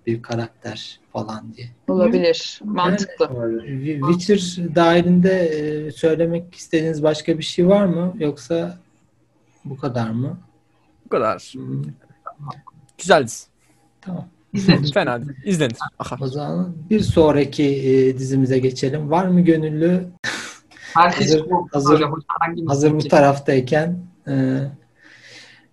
bir 0.08 0.22
karakter 0.22 1.00
falan 1.14 1.54
diye. 1.54 1.68
Olabilir. 1.88 2.60
Mantıklı. 2.64 3.30
Yani, 3.66 4.00
Witcher 4.12 4.76
dahilinde 4.76 5.40
e, 5.40 5.92
söylemek 5.92 6.56
istediğiniz 6.56 7.04
başka 7.04 7.38
bir 7.38 7.44
şey 7.44 7.68
var 7.68 7.86
mı? 7.86 8.14
Yoksa 8.20 8.78
bu 9.66 9.78
kadar 9.78 10.10
mı? 10.10 10.38
Bu 11.06 11.10
kadar. 11.10 11.54
Hmm. 11.54 11.84
Güzel 12.98 13.24
dizi. 13.24 13.46
Tamam. 14.02 14.26
İzlenir. 14.54 14.92
Fena 14.94 15.26
değil. 15.26 15.38
İzlenir. 15.46 15.78
Aha. 16.00 16.18
O 16.22 16.28
zaman 16.28 16.76
bir 16.90 17.00
sonraki 17.00 17.64
e, 17.64 18.18
dizimize 18.18 18.60
geçelim. 18.60 19.12
Var 19.12 19.26
mı 19.26 19.42
gönüllü? 19.42 20.08
Herkes 20.94 21.28
hazır, 21.28 21.48
hazır, 21.72 22.06
hazır 22.68 22.94
bu 22.94 23.08
taraftayken 23.08 24.00
e, 24.28 24.60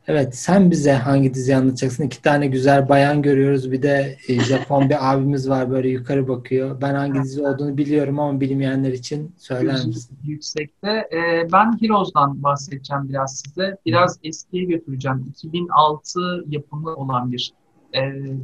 Evet 0.08 0.36
sen 0.36 0.70
bize 0.70 0.92
hangi 0.92 1.34
dizi 1.34 1.56
anlatacaksın? 1.56 2.04
İki 2.04 2.22
tane 2.22 2.46
güzel 2.46 2.88
bayan 2.88 3.22
görüyoruz. 3.22 3.72
Bir 3.72 3.82
de 3.82 4.16
e, 4.28 4.40
Japon 4.40 4.90
bir 4.90 5.12
abimiz 5.12 5.48
var 5.48 5.70
böyle 5.70 5.88
yukarı 5.88 6.28
bakıyor. 6.28 6.80
Ben 6.80 6.94
hangi 6.94 7.22
dizi 7.22 7.46
olduğunu 7.46 7.76
biliyorum 7.76 8.20
ama 8.20 8.40
bilmeyenler 8.40 8.92
için 8.92 9.34
söyler 9.38 9.86
misin? 9.86 10.18
Yüksekte. 10.24 10.88
Ee, 10.88 11.48
ben 11.52 11.78
Heroes'dan 11.80 12.42
bahsedeceğim 12.42 13.08
biraz 13.08 13.42
size. 13.46 13.76
Biraz 13.86 14.18
eskiye 14.22 14.64
götüreceğim. 14.64 15.26
2006 15.30 16.20
yapımı 16.48 16.94
olan 16.94 17.32
bir 17.32 17.52
e, 17.94 18.00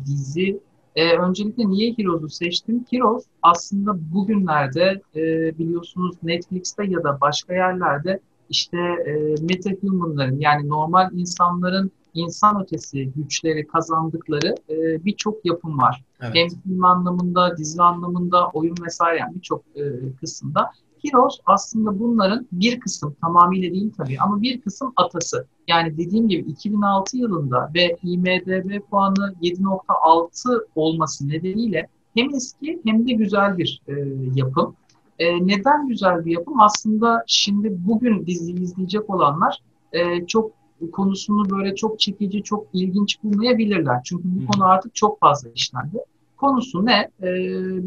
dizi. 0.06 0.60
E, 0.96 1.16
öncelikle 1.16 1.68
niye 1.68 1.94
Heroes'u 1.98 2.28
seçtim? 2.28 2.84
Heroes 2.90 3.24
aslında 3.42 4.12
bugünlerde 4.14 5.02
e, 5.16 5.20
biliyorsunuz 5.58 6.16
Netflix'te 6.22 6.84
ya 6.84 7.04
da 7.04 7.20
başka 7.20 7.54
yerlerde 7.54 8.20
işte 8.52 8.78
e, 8.78 9.12
metahumanların 9.42 10.40
yani 10.40 10.68
normal 10.68 11.12
insanların 11.12 11.90
insan 12.14 12.62
ötesi 12.62 13.12
güçleri 13.16 13.66
kazandıkları 13.66 14.54
e, 14.70 15.04
birçok 15.04 15.44
yapım 15.44 15.78
var. 15.78 16.04
Evet. 16.20 16.34
Hem 16.34 16.48
film 16.48 16.84
anlamında, 16.84 17.56
dizi 17.56 17.82
anlamında, 17.82 18.48
oyun 18.48 18.74
vesaire 18.86 19.18
yani 19.18 19.34
birçok 19.34 19.64
e, 19.76 19.82
kısımda. 20.20 20.70
Heroes 21.04 21.38
aslında 21.46 21.98
bunların 21.98 22.46
bir 22.52 22.80
kısım, 22.80 23.16
tamamıyla 23.20 23.70
değil 23.70 23.92
tabii 23.96 24.16
ama 24.20 24.42
bir 24.42 24.60
kısım 24.60 24.92
atası. 24.96 25.46
Yani 25.68 25.98
dediğim 25.98 26.28
gibi 26.28 26.50
2006 26.50 27.16
yılında 27.16 27.70
ve 27.74 27.96
IMDB 28.02 28.80
puanı 28.90 29.34
7.6 29.42 30.66
olması 30.74 31.28
nedeniyle 31.28 31.88
hem 32.14 32.34
eski 32.34 32.80
hem 32.84 33.08
de 33.08 33.12
güzel 33.12 33.58
bir 33.58 33.82
e, 33.88 33.92
yapım. 34.34 34.76
E, 35.22 35.46
neden 35.46 35.88
güzel 35.88 36.24
bir 36.24 36.32
yapım? 36.32 36.60
Aslında 36.60 37.24
şimdi 37.26 37.68
bugün 37.78 38.26
dizi 38.26 38.52
izleyecek 38.52 39.10
olanlar 39.10 39.58
e, 39.92 40.26
çok 40.26 40.50
konusunu 40.92 41.50
böyle 41.50 41.74
çok 41.74 42.00
çekici, 42.00 42.42
çok 42.42 42.66
ilginç 42.72 43.22
bulmayabilirler. 43.22 44.00
Çünkü 44.04 44.24
bu 44.24 44.46
konu 44.46 44.64
artık 44.64 44.94
çok 44.94 45.20
fazla 45.20 45.48
işlendi. 45.54 45.98
Konusu 46.36 46.86
ne? 46.86 47.10
E, 47.22 47.28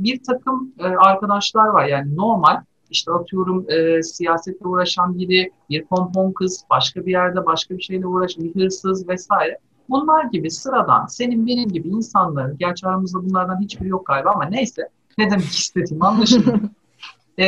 bir 0.04 0.24
takım 0.24 0.74
e, 0.80 0.84
arkadaşlar 0.84 1.68
var 1.68 1.86
yani 1.86 2.16
normal 2.16 2.62
işte 2.90 3.12
atıyorum 3.12 3.66
e, 3.70 4.04
siyasetle 4.04 4.68
uğraşan 4.68 5.18
biri, 5.18 5.52
bir 5.70 5.86
pompon 5.86 6.32
kız, 6.32 6.64
başka 6.70 7.06
bir 7.06 7.12
yerde 7.12 7.46
başka 7.46 7.78
bir 7.78 7.84
şeyle 7.84 8.08
uğraşan 8.08 8.44
bir 8.44 8.56
hırsız 8.56 9.08
vesaire. 9.10 9.58
Bunlar 9.90 10.24
gibi 10.24 10.52
sıradan 10.52 11.06
senin 11.06 11.48
benim 11.48 11.70
gibi 11.70 11.88
insanların, 11.88 12.58
gerçi 12.58 12.88
aramızda 12.88 13.24
bunlardan 13.26 13.62
hiçbiri 13.62 13.88
yok 13.88 14.08
galiba 14.08 14.32
ama 14.32 14.46
neyse 14.46 14.90
ne 15.18 15.32
demek 15.32 15.46
istediğimi 15.60 16.06
anlaşılıyor. 16.06 16.60
e, 17.40 17.46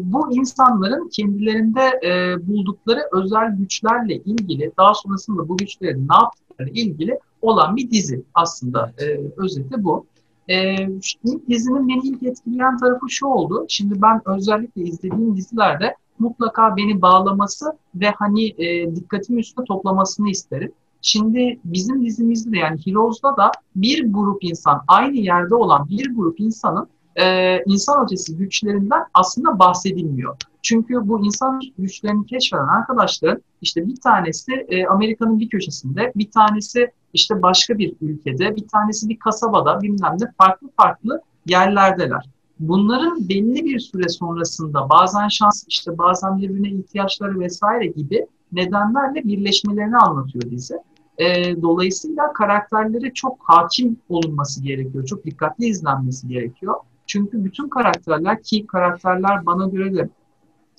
bu 0.00 0.32
insanların 0.32 1.08
kendilerinde 1.08 2.00
e, 2.04 2.46
buldukları 2.48 3.00
özel 3.12 3.56
güçlerle 3.56 4.16
ilgili 4.16 4.72
daha 4.78 4.94
sonrasında 4.94 5.48
bu 5.48 5.56
güçlerin 5.56 6.08
ne 6.08 6.14
yaptıkları 6.14 6.68
ilgili 6.68 7.18
olan 7.42 7.76
bir 7.76 7.90
dizi 7.90 8.22
aslında 8.34 8.92
e, 8.98 9.04
özeti 9.36 9.84
bu. 9.84 10.06
E, 10.48 10.76
ilk 11.24 11.48
dizinin 11.48 11.88
beni 11.88 12.08
ilk 12.08 12.22
etkileyen 12.22 12.78
tarafı 12.78 13.10
şu 13.10 13.26
oldu. 13.26 13.66
Şimdi 13.68 14.02
ben 14.02 14.22
özellikle 14.24 14.82
izlediğim 14.82 15.36
dizilerde 15.36 15.94
mutlaka 16.18 16.76
beni 16.76 17.02
bağlaması 17.02 17.72
ve 17.94 18.10
hani 18.10 18.48
e, 18.48 18.96
dikkatimi 18.96 19.40
üstüne 19.40 19.64
toplamasını 19.64 20.30
isterim. 20.30 20.72
Şimdi 21.02 21.60
bizim 21.64 22.06
dizimizde 22.06 22.52
de 22.52 22.58
yani 22.58 22.80
Heroes'da 22.86 23.36
da 23.36 23.50
bir 23.76 24.12
grup 24.12 24.44
insan, 24.44 24.82
aynı 24.88 25.16
yerde 25.16 25.54
olan 25.54 25.88
bir 25.88 26.14
grup 26.16 26.40
insanın 26.40 26.88
e, 27.20 27.58
insan 27.66 28.04
ötesi 28.04 28.36
güçlerinden 28.36 29.02
aslında 29.14 29.58
bahsedilmiyor. 29.58 30.36
Çünkü 30.62 31.08
bu 31.08 31.26
insan 31.26 31.60
güçlerini 31.78 32.26
keşfeden 32.26 32.66
arkadaşların 32.66 33.42
işte 33.62 33.86
bir 33.86 33.96
tanesi 33.96 34.52
e, 34.52 34.86
Amerika'nın 34.86 35.40
bir 35.40 35.48
köşesinde, 35.48 36.12
bir 36.16 36.30
tanesi 36.30 36.90
işte 37.12 37.42
başka 37.42 37.78
bir 37.78 37.94
ülkede, 38.00 38.56
bir 38.56 38.68
tanesi 38.68 39.08
bir 39.08 39.18
kasabada 39.18 39.82
bilmem 39.82 40.16
ne 40.20 40.32
farklı 40.38 40.68
farklı 40.76 41.22
yerlerdeler. 41.46 42.28
Bunların 42.60 43.28
belli 43.28 43.64
bir 43.64 43.78
süre 43.78 44.08
sonrasında 44.08 44.90
bazen 44.90 45.28
şans, 45.28 45.64
işte 45.68 45.98
bazen 45.98 46.38
birbirine 46.38 46.70
ihtiyaçları 46.70 47.40
vesaire 47.40 47.86
gibi 47.86 48.26
nedenlerle 48.52 49.24
birleşmelerini 49.24 49.96
anlatıyor 49.96 50.50
dizi. 50.50 50.74
E, 51.18 51.62
dolayısıyla 51.62 52.32
karakterlere 52.32 53.12
çok 53.14 53.38
hakim 53.42 53.96
olunması 54.08 54.62
gerekiyor. 54.62 55.06
Çok 55.06 55.24
dikkatli 55.24 55.66
izlenmesi 55.66 56.28
gerekiyor. 56.28 56.74
Çünkü 57.08 57.44
bütün 57.44 57.68
karakterler 57.68 58.42
ki 58.42 58.66
karakterler 58.66 59.46
bana 59.46 59.66
göre 59.66 59.94
de 59.94 60.08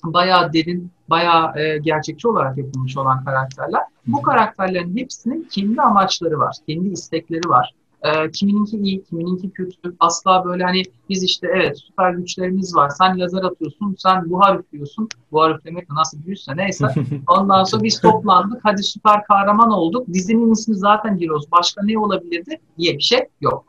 bayağı 0.04 0.52
derin, 0.52 0.90
bayağı 1.10 1.58
e, 1.58 1.78
gerçekçi 1.78 2.28
olarak 2.28 2.58
yapılmış 2.58 2.96
olan 2.96 3.24
karakterler. 3.24 3.82
Bu 4.06 4.22
karakterlerin 4.22 4.96
hepsinin 4.96 5.48
kendi 5.50 5.82
amaçları 5.82 6.38
var, 6.38 6.56
kendi 6.68 6.88
istekleri 6.88 7.48
var. 7.48 7.74
E, 8.02 8.30
kimininki 8.30 8.76
iyi, 8.76 9.04
kimininki 9.04 9.50
kötü. 9.50 9.96
Asla 10.00 10.44
böyle 10.44 10.64
hani 10.64 10.82
biz 11.08 11.22
işte 11.22 11.48
evet 11.54 11.78
süper 11.78 12.12
güçlerimiz 12.12 12.76
var. 12.76 12.88
Sen 12.88 13.20
lazer 13.20 13.42
atıyorsun, 13.42 13.96
sen 13.98 14.30
buhar 14.30 14.58
üflüyorsun. 14.58 15.08
Buhar 15.32 15.54
üflemek 15.54 15.90
nasıl 15.90 16.26
büyüse 16.26 16.56
neyse. 16.56 16.86
Ondan 17.28 17.64
sonra 17.64 17.82
biz 17.82 18.00
toplandık. 18.00 18.60
Hadi 18.62 18.82
süper 18.82 19.24
kahraman 19.24 19.70
olduk. 19.70 20.06
Dizinin 20.12 20.52
ismi 20.52 20.74
zaten 20.74 21.20
Heroes. 21.20 21.44
Başka 21.52 21.82
ne 21.82 21.98
olabilirdi 21.98 22.60
diye 22.78 22.94
bir 22.94 23.02
şey 23.02 23.20
yok. 23.40 23.64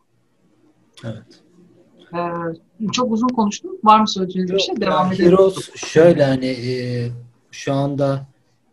Evet. 1.04 1.41
Ee, 2.14 2.88
çok 2.92 3.12
uzun 3.12 3.28
konuştum. 3.28 3.72
Var 3.84 4.00
mı 4.00 4.08
söyleyeceğiniz 4.08 4.54
bir 4.54 4.60
şey? 4.60 4.82
Devam 4.82 5.14
edelim. 5.14 5.32
Heroes 5.32 5.76
şöyle 5.76 6.24
hani 6.24 6.46
e, 6.46 7.08
şu 7.52 7.74
anda 7.74 8.28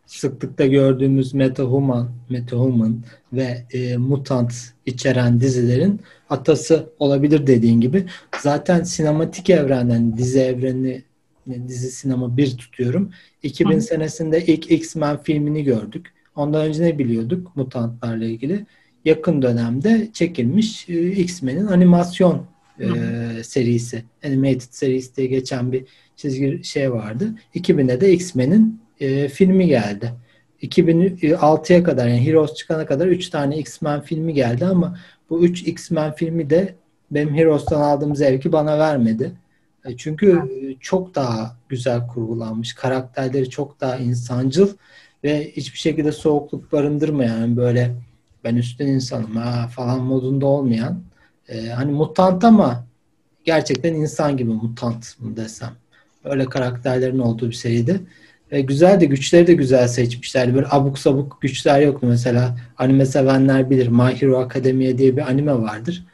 sıklıkla 0.05 0.65
gördüğümüz 0.65 1.33
metahuman, 1.33 2.09
metahuman 2.29 3.03
ve 3.33 3.65
e, 3.73 3.97
mutant 3.97 4.53
içeren 4.85 5.41
dizilerin 5.41 6.01
atası 6.29 6.89
olabilir 6.99 7.47
dediğin 7.47 7.81
gibi. 7.81 8.05
Zaten 8.41 8.83
sinematik 8.83 9.49
evrenden 9.49 10.17
dizi 10.17 10.39
evreni 10.39 11.03
dizi 11.67 11.91
sinema 11.91 12.37
bir 12.37 12.57
tutuyorum. 12.57 13.11
2000 13.43 13.77
Hı. 13.77 13.81
senesinde 13.81 14.45
ilk 14.45 14.71
X-Men 14.71 15.23
filmini 15.23 15.63
gördük. 15.63 16.13
Ondan 16.35 16.67
önce 16.67 16.83
ne 16.83 16.99
biliyorduk 16.99 17.55
mutantlarla 17.55 18.25
ilgili? 18.25 18.65
Yakın 19.05 19.41
dönemde 19.41 20.09
çekilmiş 20.13 20.89
e, 20.89 21.11
X-Men'in 21.11 21.67
animasyon 21.67 22.45
e, 22.79 23.43
serisi. 23.43 24.03
Animated 24.25 24.71
serisi 24.71 25.15
diye 25.15 25.27
geçen 25.27 25.71
bir 25.71 25.85
çizgi 26.15 26.63
şey 26.63 26.91
vardı. 26.91 27.35
2000'de 27.55 28.01
de 28.01 28.13
X-Men'in 28.13 28.81
e, 28.99 29.27
filmi 29.27 29.67
geldi. 29.67 30.13
2006'ya 30.61 31.83
kadar 31.83 32.07
yani 32.07 32.27
Heroes 32.27 32.53
çıkana 32.53 32.85
kadar 32.85 33.07
3 33.07 33.29
tane 33.29 33.57
X-Men 33.57 34.01
filmi 34.01 34.33
geldi 34.33 34.65
ama 34.65 34.97
bu 35.29 35.43
3 35.43 35.67
X-Men 35.67 36.13
filmi 36.13 36.49
de 36.49 36.75
benim 37.11 37.35
Heroes'tan 37.35 37.81
aldığım 37.81 38.15
zevki 38.15 38.51
bana 38.51 38.79
vermedi. 38.79 39.31
E, 39.85 39.97
çünkü 39.97 40.43
çok 40.79 41.15
daha 41.15 41.57
güzel 41.69 42.07
kurgulanmış. 42.07 42.73
Karakterleri 42.73 43.49
çok 43.49 43.81
daha 43.81 43.97
insancıl 43.97 44.69
ve 45.23 45.51
hiçbir 45.51 45.77
şekilde 45.77 46.11
soğukluk 46.11 46.71
barındırmayan 46.71 47.57
böyle 47.57 47.95
ben 48.43 48.55
üstün 48.55 48.87
insanım 48.87 49.35
ha 49.35 49.67
falan 49.67 50.03
modunda 50.03 50.45
olmayan 50.45 51.03
e, 51.49 51.69
hani 51.69 51.91
mutant 51.91 52.43
ama 52.43 52.85
gerçekten 53.43 53.93
insan 53.93 54.37
gibi 54.37 54.51
mutant 54.51 55.19
mı 55.19 55.37
desem. 55.37 55.71
Öyle 56.23 56.45
karakterlerin 56.45 57.19
olduğu 57.19 57.47
bir 57.47 57.55
seriydi. 57.55 58.01
E, 58.51 58.61
güzel 58.61 58.99
de 58.99 59.05
güçleri 59.05 59.47
de 59.47 59.53
güzel 59.53 59.87
seçmişlerdi. 59.87 60.55
Böyle 60.55 60.67
abuk 60.69 60.99
sabuk 60.99 61.41
güçler 61.41 61.81
yoktu 61.81 62.07
mesela. 62.09 62.57
Anime 62.77 63.05
sevenler 63.05 63.69
bilir. 63.69 63.87
My 63.87 64.21
Hero 64.21 64.39
Academia 64.39 64.97
diye 64.97 65.17
bir 65.17 65.21
anime 65.21 65.53
vardır. 65.53 66.05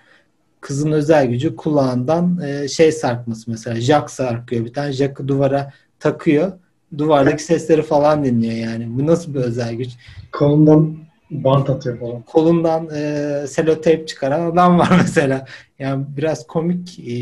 Kızın 0.62 0.92
özel 0.92 1.26
gücü 1.26 1.56
kulağından 1.56 2.42
e, 2.42 2.68
şey 2.68 2.92
sarkması 2.92 3.52
mesela. 3.52 3.82
Jack 3.82 4.10
sarkıyor. 4.10 4.66
Bir 4.66 4.74
tane 4.74 4.92
Jack'ı 4.92 5.28
duvara 5.28 5.74
takıyor. 6.00 6.52
Duvardaki 6.98 7.44
sesleri 7.44 7.82
falan 7.82 8.26
dinliyor 8.26 8.54
yani. 8.54 8.88
Bu 8.90 9.08
nasıl 9.08 9.34
bir 9.34 9.40
özel 9.40 9.76
güç? 9.76 9.90
Kolundan 10.32 11.05
Bant 11.32 11.70
atıyor 11.70 12.00
falan. 12.00 12.22
Kolundan 12.22 12.90
e, 12.96 13.48
seloteyp 13.48 14.08
çıkaran 14.08 14.52
adam 14.52 14.80
var 14.80 14.90
mesela. 14.98 15.46
Yani 15.80 16.06
biraz 16.18 16.48
komik 16.48 17.00
e, 17.00 17.14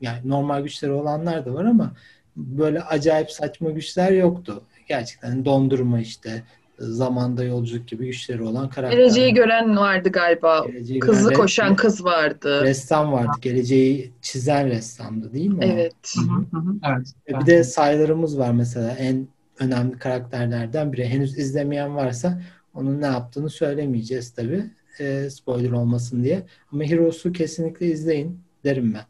yani 0.00 0.18
normal 0.24 0.62
güçleri 0.62 0.92
olanlar 0.92 1.46
da 1.46 1.54
var 1.54 1.64
ama 1.64 1.92
böyle 2.36 2.82
acayip 2.82 3.30
saçma 3.30 3.70
güçler 3.70 4.12
yoktu. 4.12 4.62
Gerçekten 4.88 5.44
dondurma 5.44 6.00
işte 6.00 6.42
zamanda 6.78 7.44
yolculuk 7.44 7.88
gibi 7.88 8.06
güçleri 8.06 8.42
olan 8.42 8.70
karakter. 8.70 8.98
Geleceği 8.98 9.34
gören 9.34 9.76
vardı 9.76 10.08
galiba. 10.08 10.64
Geleceği 10.66 11.00
Kızı 11.00 11.28
gören, 11.28 11.40
koşan 11.40 11.76
kız 11.76 12.04
vardı. 12.04 12.62
Ressam 12.64 13.12
vardı. 13.12 13.32
Geleceği 13.40 14.12
çizen 14.22 14.68
ressamdı 14.68 15.32
değil 15.32 15.50
mi? 15.50 15.64
Evet. 15.64 16.14
Hı 16.16 16.56
hı 16.56 16.60
hı. 16.60 16.74
evet. 16.84 17.40
Bir 17.40 17.46
de 17.46 17.64
sayılarımız 17.64 18.38
var 18.38 18.50
mesela 18.50 18.90
en 18.90 19.28
önemli 19.58 19.98
karakterlerden 19.98 20.92
biri. 20.92 21.08
Henüz 21.08 21.38
izlemeyen 21.38 21.96
varsa 21.96 22.40
onun 22.74 23.00
ne 23.00 23.06
yaptığını 23.06 23.50
söylemeyeceğiz 23.50 24.34
tabi. 24.34 24.64
e, 25.00 25.30
spoiler 25.30 25.70
olmasın 25.70 26.24
diye. 26.24 26.46
Ama 26.72 26.84
Heroes'u 26.84 27.32
kesinlikle 27.32 27.86
izleyin 27.86 28.40
derim 28.64 28.94
ben. 28.94 29.04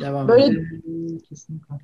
Devam 0.00 0.28
Böyle 0.28 0.44
edelim. 0.44 1.20
kesinlikle. 1.28 1.74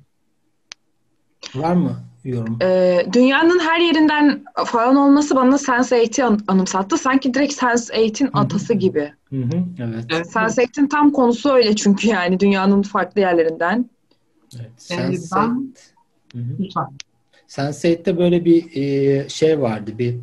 Var 1.55 1.73
mı 1.73 1.99
yorum? 2.23 2.57
Ee, 2.61 3.05
dünyanın 3.13 3.59
her 3.59 3.79
yerinden 3.79 4.43
falan 4.65 4.95
olması 4.95 5.35
bana 5.35 5.55
Sense8'i 5.55 6.23
an- 6.23 6.39
anımsattı. 6.47 6.97
Sanki 6.97 7.33
direkt 7.33 7.53
Sense8'in 7.53 8.29
atası 8.33 8.73
gibi. 8.73 9.13
Hı 9.29 9.35
hı, 9.35 9.63
evet. 9.79 10.05
evet. 10.09 10.25
Sense8'in 10.25 10.87
tam 10.87 11.11
konusu 11.11 11.49
öyle 11.49 11.75
çünkü 11.75 12.07
yani 12.07 12.39
dünyanın 12.39 12.81
farklı 12.81 13.21
yerlerinden. 13.21 13.89
Evet. 14.55 14.71
Sense8. 14.77 15.35
Ben... 15.35 15.73
Lütfen. 16.59 16.87
Sense8'de 17.47 18.17
böyle 18.17 18.45
bir 18.45 18.75
e, 18.75 19.29
şey 19.29 19.61
vardı. 19.61 19.91
Bir 19.97 20.15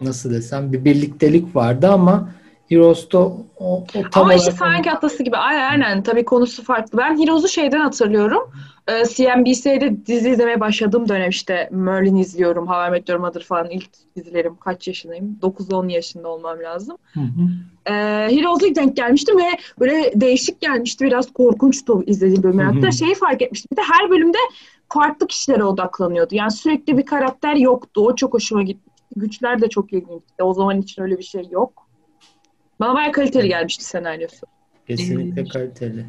nasıl 0.00 0.30
desem 0.30 0.72
bir 0.72 0.84
birliktelik 0.84 1.56
vardı 1.56 1.88
ama 1.88 2.28
Heroes'ta 2.68 3.18
o, 3.18 3.44
o 3.58 3.84
tam 4.10 4.22
Ama 4.22 4.34
işte 4.34 4.52
sanki 4.52 4.92
atası 4.92 5.22
gibi. 5.22 5.36
Aynen, 5.36 5.70
aynen. 5.70 6.02
Tabii 6.02 6.24
konusu 6.24 6.64
farklı. 6.64 6.98
Ben 6.98 7.18
Heroes'u 7.18 7.48
şeyden 7.48 7.80
hatırlıyorum. 7.80 8.42
Ee, 8.88 9.04
CNBC'de 9.04 10.06
dizi 10.06 10.30
izlemeye 10.30 10.60
başladığım 10.60 11.08
dönem 11.08 11.30
işte 11.30 11.68
Merlin 11.72 12.16
izliyorum, 12.16 12.66
How 12.66 12.88
I 12.88 12.90
Met 12.90 13.08
Your 13.08 13.20
Mother 13.20 13.42
falan 13.42 13.70
ilk 13.70 14.16
dizilerim. 14.16 14.56
Kaç 14.56 14.88
yaşındayım? 14.88 15.38
9-10 15.42 15.92
yaşında 15.92 16.28
olmam 16.28 16.58
lazım. 16.62 16.96
Hı 17.14 17.20
hı. 17.20 17.48
Ee, 17.86 17.92
Heroes'a 18.36 18.74
denk 18.74 18.96
gelmiştim 18.96 19.38
ve 19.38 19.48
böyle 19.80 20.12
değişik 20.14 20.60
gelmişti. 20.60 21.04
Biraz 21.04 21.32
korkunçtu 21.32 22.02
izlediğim 22.06 22.42
bölümler. 22.42 22.64
Hatta 22.64 22.90
şeyi 22.90 23.14
fark 23.14 23.42
etmiştim. 23.42 23.68
Bir 23.72 23.76
de 23.76 23.82
her 23.92 24.10
bölümde 24.10 24.38
farklı 24.88 25.26
kişilere 25.26 25.64
odaklanıyordu. 25.64 26.34
Yani 26.34 26.50
sürekli 26.50 26.98
bir 26.98 27.06
karakter 27.06 27.56
yoktu. 27.56 28.06
O 28.06 28.16
çok 28.16 28.34
hoşuma 28.34 28.62
gitti. 28.62 28.93
Güçler 29.16 29.60
de 29.60 29.68
çok 29.68 29.92
ilginçti. 29.92 30.42
O 30.42 30.54
zaman 30.54 30.80
için 30.80 31.02
öyle 31.02 31.18
bir 31.18 31.22
şey 31.22 31.48
yok. 31.50 31.86
Bana 32.80 32.94
bayağı 32.94 33.12
kaliteli 33.12 33.48
gelmişti 33.48 33.84
senaryosu. 33.84 34.46
Kesinlikle 34.86 35.40
ee, 35.40 35.44
kaliteli. 35.44 36.06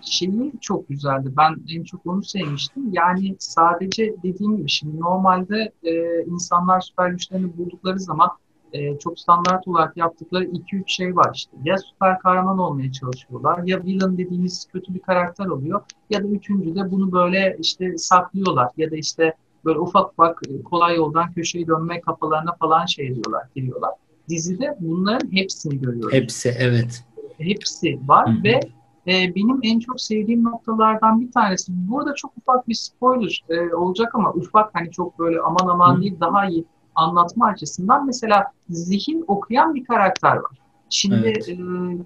Şeyi 0.00 0.52
çok 0.60 0.88
güzeldi. 0.88 1.32
Ben 1.36 1.56
en 1.76 1.84
çok 1.84 2.06
onu 2.06 2.22
sevmiştim. 2.22 2.82
Yani 2.92 3.36
sadece 3.38 4.14
dediğim 4.22 4.56
gibi 4.56 4.70
şimdi 4.70 5.00
normalde 5.00 5.72
e, 5.82 6.22
insanlar 6.24 6.80
süper 6.80 7.10
güçlerini 7.10 7.56
buldukları 7.56 8.00
zaman 8.00 8.30
e, 8.72 8.98
çok 8.98 9.20
standart 9.20 9.68
olarak 9.68 9.96
yaptıkları 9.96 10.44
2-3 10.44 10.82
şey 10.86 11.16
var 11.16 11.30
işte. 11.34 11.56
Ya 11.64 11.78
süper 11.78 12.18
kahraman 12.18 12.58
olmaya 12.58 12.92
çalışıyorlar 12.92 13.62
ya 13.64 13.84
villain 13.84 14.18
dediğimiz 14.18 14.68
kötü 14.72 14.94
bir 14.94 15.00
karakter 15.00 15.46
oluyor 15.46 15.82
ya 16.10 16.24
da 16.24 16.28
üçüncü 16.28 16.74
de 16.74 16.90
bunu 16.90 17.12
böyle 17.12 17.56
işte 17.60 17.98
saklıyorlar 17.98 18.68
ya 18.76 18.90
da 18.90 18.96
işte 18.96 19.34
böyle 19.64 19.78
ufak 19.78 20.12
ufak 20.12 20.42
kolay 20.64 20.96
yoldan 20.96 21.32
köşeyi 21.32 21.66
dönme 21.66 22.00
kafalarına 22.00 22.52
falan 22.60 22.86
şey 22.86 23.14
diyorlar, 23.14 23.42
giriyorlar 23.54 23.90
dizide 24.28 24.76
bunların 24.80 25.32
hepsini 25.32 25.80
görüyoruz. 25.80 26.12
Hepsi 26.12 26.54
evet. 26.58 27.04
Hepsi 27.38 28.00
var 28.06 28.28
Hı-hı. 28.28 28.42
ve 28.42 28.60
e, 29.06 29.34
benim 29.34 29.60
en 29.62 29.78
çok 29.78 30.00
sevdiğim 30.00 30.44
noktalardan 30.44 31.20
bir 31.20 31.32
tanesi. 31.32 31.72
Burada 31.74 32.14
çok 32.14 32.32
ufak 32.36 32.68
bir 32.68 32.74
spoiler 32.74 33.44
e, 33.48 33.74
olacak 33.74 34.14
ama 34.14 34.32
ufak 34.32 34.74
hani 34.74 34.90
çok 34.90 35.18
böyle 35.18 35.40
aman 35.40 35.68
aman 35.68 35.94
Hı-hı. 35.94 36.02
değil 36.02 36.20
daha 36.20 36.46
iyi 36.46 36.64
anlatma 36.94 37.46
açısından 37.46 38.06
mesela 38.06 38.44
zihin 38.68 39.24
okuyan 39.28 39.74
bir 39.74 39.84
karakter 39.84 40.36
var. 40.36 40.58
Şimdi 40.90 41.26
evet. 41.26 41.48
e, 41.48 41.56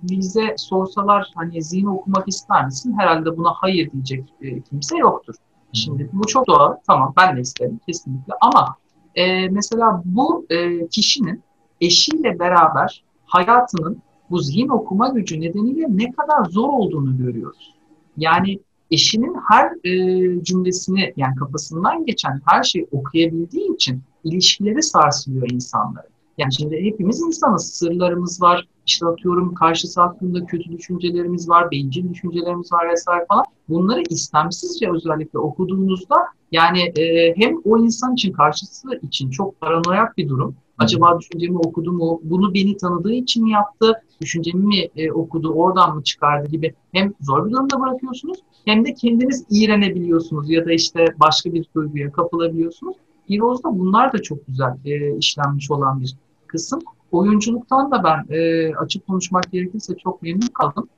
bize 0.02 0.54
sorsalar 0.56 1.32
hani 1.34 1.62
zihin 1.62 1.86
okumak 1.86 2.28
ister 2.28 2.64
misin? 2.64 2.94
Herhalde 2.98 3.36
buna 3.36 3.50
hayır 3.52 3.90
diyecek 3.92 4.34
e, 4.40 4.60
kimse 4.60 4.96
yoktur. 4.96 5.34
Şimdi 5.72 6.10
bu 6.12 6.26
çok 6.26 6.46
doğal. 6.46 6.76
Tamam 6.86 7.12
ben 7.16 7.36
de 7.36 7.40
isterim 7.40 7.80
kesinlikle. 7.86 8.32
Ama 8.40 8.76
e, 9.14 9.48
mesela 9.48 10.02
bu 10.04 10.46
e, 10.50 10.88
kişinin 10.88 11.42
eşiyle 11.80 12.38
beraber 12.38 13.04
hayatının 13.26 14.02
bu 14.30 14.38
zihin 14.38 14.68
okuma 14.68 15.08
gücü 15.08 15.40
nedeniyle 15.40 15.86
ne 15.88 16.12
kadar 16.12 16.44
zor 16.44 16.68
olduğunu 16.68 17.18
görüyoruz. 17.18 17.74
Yani 18.16 18.58
eşinin 18.90 19.36
her 19.48 19.70
e, 19.84 20.44
cümlesini 20.44 21.12
yani 21.16 21.34
kafasından 21.36 22.06
geçen 22.06 22.40
her 22.46 22.62
şeyi 22.62 22.88
okuyabildiği 22.92 23.74
için 23.74 24.02
ilişkileri 24.24 24.82
sarsılıyor 24.82 25.50
insanların. 25.50 26.10
Yani 26.38 26.54
şimdi 26.54 26.84
hepimiz 26.84 27.20
insanız, 27.20 27.70
sırlarımız 27.74 28.42
var, 28.42 28.68
işte 28.88 29.06
atıyorum 29.06 29.54
karşısı 29.54 30.00
hakkında 30.00 30.44
kötü 30.44 30.72
düşüncelerimiz 30.72 31.48
var, 31.48 31.70
bencil 31.70 32.10
düşüncelerimiz 32.10 32.72
var 32.72 32.88
vesaire 32.92 33.26
falan. 33.28 33.44
Bunları 33.68 34.02
istemsizce 34.10 34.90
özellikle 34.92 35.38
okuduğunuzda 35.38 36.16
yani 36.52 36.80
e, 36.80 37.34
hem 37.36 37.56
o 37.64 37.78
insan 37.78 38.14
için 38.14 38.32
karşısı 38.32 38.88
için 39.02 39.30
çok 39.30 39.60
paranoyak 39.60 40.18
bir 40.18 40.28
durum 40.28 40.56
Acaba 40.78 41.18
düşüncemi 41.20 41.58
okudu 41.58 41.92
mu? 41.92 42.20
Bunu 42.22 42.54
beni 42.54 42.76
tanıdığı 42.76 43.12
için 43.12 43.44
mi 43.44 43.50
yaptı? 43.50 44.02
Düşüncemi 44.20 44.66
mi 44.66 44.88
e, 44.96 45.12
okudu? 45.12 45.52
Oradan 45.52 45.96
mı 45.96 46.02
çıkardı 46.02 46.48
gibi 46.48 46.74
hem 46.92 47.14
zor 47.20 47.46
bir 47.46 47.52
durumda 47.52 47.80
bırakıyorsunuz 47.80 48.38
hem 48.64 48.84
de 48.84 48.94
kendiniz 48.94 49.46
iğrenebiliyorsunuz 49.50 50.50
ya 50.50 50.66
da 50.66 50.72
işte 50.72 51.06
başka 51.20 51.52
bir 51.52 51.66
duyguya 51.74 52.12
kapılabiliyorsunuz. 52.12 52.96
Heroes'da 53.28 53.78
bunlar 53.78 54.12
da 54.12 54.22
çok 54.22 54.46
güzel 54.46 54.76
e, 54.84 55.16
işlenmiş 55.16 55.70
olan 55.70 56.00
bir 56.00 56.16
kısım. 56.46 56.80
Oyunculuktan 57.12 57.90
da 57.90 58.04
ben 58.04 58.34
e, 58.34 58.74
açık 58.74 59.06
konuşmak 59.06 59.52
gerekirse 59.52 59.96
çok 59.96 60.22
memnun 60.22 60.46
kaldım. 60.46 60.88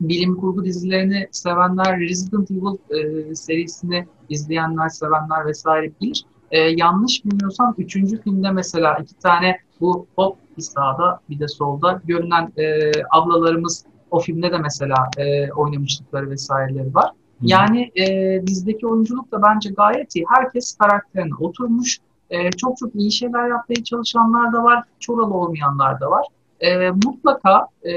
Bilim 0.00 0.36
kurgu 0.36 0.64
dizilerini 0.64 1.28
sevenler, 1.30 2.00
Resident 2.00 2.50
Evil 2.50 2.76
e, 2.90 3.34
serisini 3.34 4.06
izleyenler, 4.28 4.88
sevenler 4.88 5.46
vesaire 5.46 5.92
bilir 6.00 6.24
e, 6.50 6.58
yanlış 6.58 7.24
bilmiyorsam 7.24 7.74
üçüncü 7.78 8.22
filmde 8.22 8.50
mesela 8.50 8.98
iki 9.02 9.14
tane 9.14 9.58
bu 9.80 10.06
hop 10.16 10.36
bir 10.56 10.62
sağda 10.62 11.20
bir 11.30 11.38
de 11.38 11.48
solda 11.48 12.00
görünen 12.04 12.52
e, 12.56 12.90
ablalarımız 13.10 13.84
o 14.10 14.20
filmde 14.20 14.52
de 14.52 14.58
mesela 14.58 15.10
e, 15.18 15.52
oynamışlıkları 15.52 16.30
vesaireleri 16.30 16.94
var. 16.94 17.10
Yani 17.42 17.90
e, 17.98 18.38
bizdeki 18.46 18.86
oyunculuk 18.86 19.32
da 19.32 19.42
bence 19.42 19.70
gayet 19.70 20.16
iyi. 20.16 20.24
Herkes 20.28 20.76
karakterine 20.76 21.34
oturmuş. 21.40 21.98
E, 22.30 22.50
çok 22.50 22.78
çok 22.78 22.94
iyi 22.94 23.12
şeyler 23.12 23.48
yapmaya 23.48 23.84
çalışanlar 23.84 24.52
da 24.52 24.64
var. 24.64 24.84
Çoralı 25.00 25.34
olmayanlar 25.34 26.00
da 26.00 26.10
var. 26.10 26.26
E, 26.60 26.90
mutlaka 26.90 27.66
e, 27.82 27.92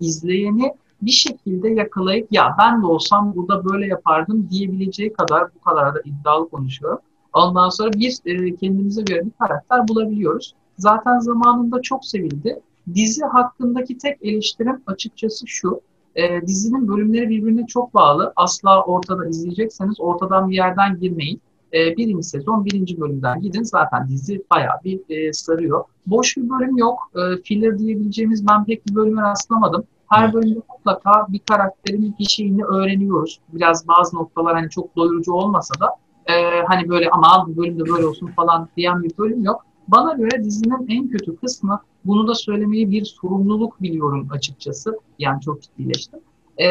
izleyeni 0.00 0.74
bir 1.02 1.10
şekilde 1.10 1.68
yakalayıp 1.68 2.28
ya 2.30 2.56
ben 2.58 2.82
de 2.82 2.86
olsam 2.86 3.34
burada 3.36 3.64
böyle 3.64 3.86
yapardım 3.86 4.48
diyebileceği 4.50 5.12
kadar 5.12 5.54
bu 5.54 5.60
kadar 5.60 5.94
da 5.94 6.00
iddialı 6.04 6.48
konuşuyorum. 6.48 6.98
Ondan 7.32 7.68
sonra 7.68 7.92
bir 7.92 8.18
e, 8.26 8.56
kendimize 8.56 9.02
göre 9.02 9.26
bir 9.26 9.32
karakter 9.38 9.88
bulabiliyoruz. 9.88 10.54
Zaten 10.78 11.18
zamanında 11.18 11.82
çok 11.82 12.04
sevildi. 12.04 12.60
Dizi 12.94 13.24
hakkındaki 13.24 13.98
tek 13.98 14.18
eleştirim 14.22 14.82
açıkçası 14.86 15.46
şu. 15.46 15.80
E, 16.16 16.46
dizinin 16.46 16.88
bölümleri 16.88 17.28
birbirine 17.28 17.66
çok 17.66 17.94
bağlı. 17.94 18.32
Asla 18.36 18.84
ortada 18.84 19.26
izleyecekseniz 19.26 20.00
ortadan 20.00 20.50
bir 20.50 20.54
yerden 20.54 21.00
girmeyin. 21.00 21.40
E, 21.74 21.96
birinci 21.96 22.22
sezon 22.22 22.64
birinci 22.64 23.00
bölümden 23.00 23.40
gidin. 23.40 23.62
Zaten 23.62 24.08
dizi 24.08 24.42
bayağı 24.50 24.76
bir 24.84 25.00
e, 25.08 25.32
sarıyor. 25.32 25.84
Boş 26.06 26.36
bir 26.36 26.50
bölüm 26.50 26.76
yok. 26.76 26.98
E, 27.16 27.42
filler 27.42 27.78
diyebileceğimiz 27.78 28.46
ben 28.46 28.64
pek 28.64 28.86
bir 28.86 28.94
bölüme 28.94 29.22
rastlamadım. 29.22 29.84
Her 30.08 30.32
bölümde 30.32 30.60
mutlaka 30.70 31.26
bir 31.28 31.38
karakterin 31.38 32.14
bir 32.18 32.24
şeyini 32.24 32.64
öğreniyoruz. 32.64 33.40
Biraz 33.52 33.88
bazı 33.88 34.16
noktalar 34.16 34.54
hani 34.54 34.70
çok 34.70 34.96
doyurucu 34.96 35.32
olmasa 35.32 35.74
da 35.80 35.86
e, 36.32 36.62
hani 36.66 36.88
böyle 36.88 37.10
ama 37.10 37.46
bu 37.48 37.56
bölümde 37.56 37.84
böyle 37.84 38.06
olsun 38.06 38.26
falan 38.26 38.68
diyen 38.76 39.02
bir 39.02 39.18
bölüm 39.18 39.44
yok. 39.44 39.66
Bana 39.88 40.12
göre 40.12 40.44
dizinin 40.44 40.86
en 40.88 41.08
kötü 41.08 41.36
kısmı 41.36 41.80
bunu 42.04 42.28
da 42.28 42.34
söylemeyi 42.34 42.90
bir 42.90 43.04
sorumluluk 43.04 43.82
biliyorum 43.82 44.28
açıkçası. 44.30 44.98
Yani 45.18 45.40
çok 45.40 45.62
ciddileştim. 45.62 46.20
Ee, 46.58 46.66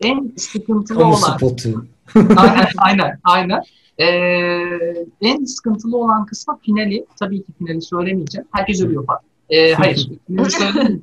en 0.00 0.32
sıkıntılı 0.36 0.98
Kamu 0.98 1.10
olan... 1.10 1.36
Spotu. 1.36 1.86
aynen, 2.36 2.66
aynen, 2.76 3.18
aynen. 3.24 3.62
Ee, 3.98 4.06
en 5.20 5.44
sıkıntılı 5.44 5.96
olan 5.96 6.26
kısmı 6.26 6.58
finali. 6.58 7.06
Tabii 7.20 7.42
ki 7.42 7.52
finali 7.58 7.82
söylemeyeceğim. 7.82 8.48
Herkes 8.52 8.82
ölüyor 8.82 9.06
falan. 9.06 9.20
Ee, 9.50 9.72
hayır, 9.72 10.08
finali 10.26 10.50
söylemeyeceğim. 10.50 11.02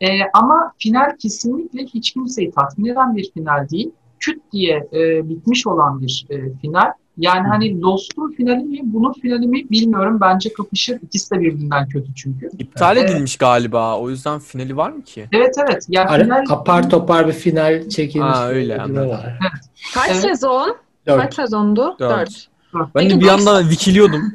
Ee, 0.00 0.08
ama 0.34 0.72
final 0.78 1.16
kesinlikle 1.18 1.84
hiç 1.84 2.12
kimseyi 2.12 2.50
tatmin 2.50 2.92
eden 2.92 3.16
bir 3.16 3.30
final 3.34 3.68
değil 3.68 3.90
küt 4.20 4.42
diye 4.52 4.88
e, 4.92 5.28
bitmiş 5.28 5.66
olan 5.66 6.02
bir 6.02 6.26
e, 6.30 6.58
final. 6.62 6.92
Yani 7.18 7.48
hani 7.48 7.80
Lost'un 7.80 8.32
finali 8.32 8.64
mi, 8.64 8.80
bunun 8.82 9.12
finali 9.12 9.46
mi 9.46 9.70
bilmiyorum. 9.70 10.18
Bence 10.20 10.52
kapışır. 10.52 10.98
İkisi 11.02 11.34
de 11.34 11.40
birbirinden 11.40 11.88
kötü 11.88 12.14
çünkü. 12.14 12.50
İptal 12.58 12.96
ee, 12.96 13.00
edilmiş 13.00 13.36
galiba. 13.36 13.98
O 13.98 14.10
yüzden 14.10 14.38
finali 14.38 14.76
var 14.76 14.90
mı 14.90 15.02
ki? 15.02 15.28
Evet 15.32 15.54
evet. 15.66 15.86
Yani 15.88 16.08
Ar- 16.08 16.22
final... 16.22 16.44
Apar 16.48 16.90
topar 16.90 17.26
bir 17.26 17.32
final 17.32 17.88
çekilmiş. 17.88 18.36
Ha, 18.36 18.48
öyle 18.48 18.78
var. 18.78 19.38
Evet. 19.40 19.70
Kaç 19.94 20.10
evet. 20.10 20.20
sezon? 20.20 20.76
Dört. 21.08 21.22
Kaç 21.22 21.34
sezondu? 21.34 21.96
Dört. 21.98 22.48
Dört. 22.74 22.94
Ben 22.94 23.10
de 23.10 23.20
bir 23.20 23.24
yandan 23.24 23.70
vikiliyordum. 23.70 24.32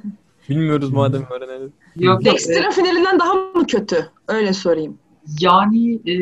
Bilmiyoruz 0.49 0.91
madem 0.91 1.25
öğrenelim. 1.31 1.73
Yok, 1.95 2.25
Dexter'ın 2.25 2.71
finalinden 2.71 3.19
daha 3.19 3.33
mı 3.33 3.67
kötü? 3.67 4.09
Öyle 4.27 4.53
sorayım. 4.53 4.97
Yani 5.39 5.95
e, 5.95 6.13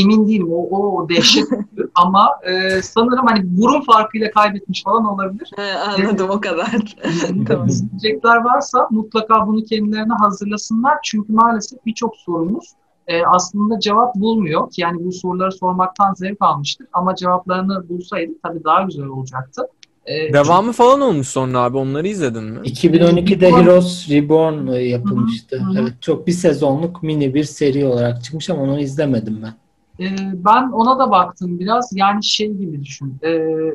emin 0.00 0.28
değilim 0.28 0.48
o, 0.52 0.78
o 0.80 1.08
dehşet 1.08 1.44
ama 1.94 2.30
e, 2.42 2.82
sanırım 2.82 3.26
hani 3.26 3.40
burun 3.44 3.80
farkıyla 3.80 4.30
kaybetmiş 4.30 4.82
falan 4.82 5.04
olabilir. 5.04 5.50
He, 5.56 5.72
anladım 5.72 6.28
e, 6.28 6.32
o 6.32 6.40
kadar. 6.40 6.96
tamam. 7.48 7.66
İzleyecekler 7.66 8.36
varsa 8.36 8.88
mutlaka 8.90 9.46
bunu 9.46 9.64
kendilerine 9.64 10.14
hazırlasınlar 10.14 10.94
çünkü 11.04 11.32
maalesef 11.32 11.86
birçok 11.86 12.16
sorumuz 12.16 12.72
e, 13.06 13.26
aslında 13.26 13.80
cevap 13.80 14.14
bulmuyor. 14.14 14.68
Yani 14.76 15.04
bu 15.04 15.12
soruları 15.12 15.52
sormaktan 15.52 16.14
zevk 16.14 16.36
almıştık 16.40 16.88
ama 16.92 17.14
cevaplarını 17.14 17.88
bulsaydı 17.88 18.32
tabii 18.42 18.64
daha 18.64 18.82
güzel 18.82 19.06
olacaktı. 19.06 19.62
Ee, 20.06 20.32
Devamı 20.32 20.72
falan 20.72 21.00
olmuş 21.00 21.28
sonra 21.28 21.58
abi. 21.58 21.76
Onları 21.76 22.08
izledin 22.08 22.44
mi? 22.44 22.58
2012'de 22.58 23.52
Heroes 23.52 24.10
Reborn 24.10 24.72
yapılmıştı. 24.72 25.56
Hı-hı. 25.60 25.78
Evet 25.80 25.92
çok 26.00 26.26
bir 26.26 26.32
sezonluk 26.32 27.02
mini 27.02 27.34
bir 27.34 27.44
seri 27.44 27.86
olarak 27.86 28.24
çıkmış 28.24 28.50
ama 28.50 28.62
onu 28.62 28.80
izlemedim 28.80 29.40
ben. 29.42 29.54
Ee, 30.00 30.16
ben 30.44 30.70
ona 30.70 30.98
da 30.98 31.10
baktım 31.10 31.58
biraz. 31.58 31.90
Yani 31.94 32.24
şey 32.24 32.52
gibi 32.52 32.84
düşün. 32.84 33.16
Ee, 33.22 33.28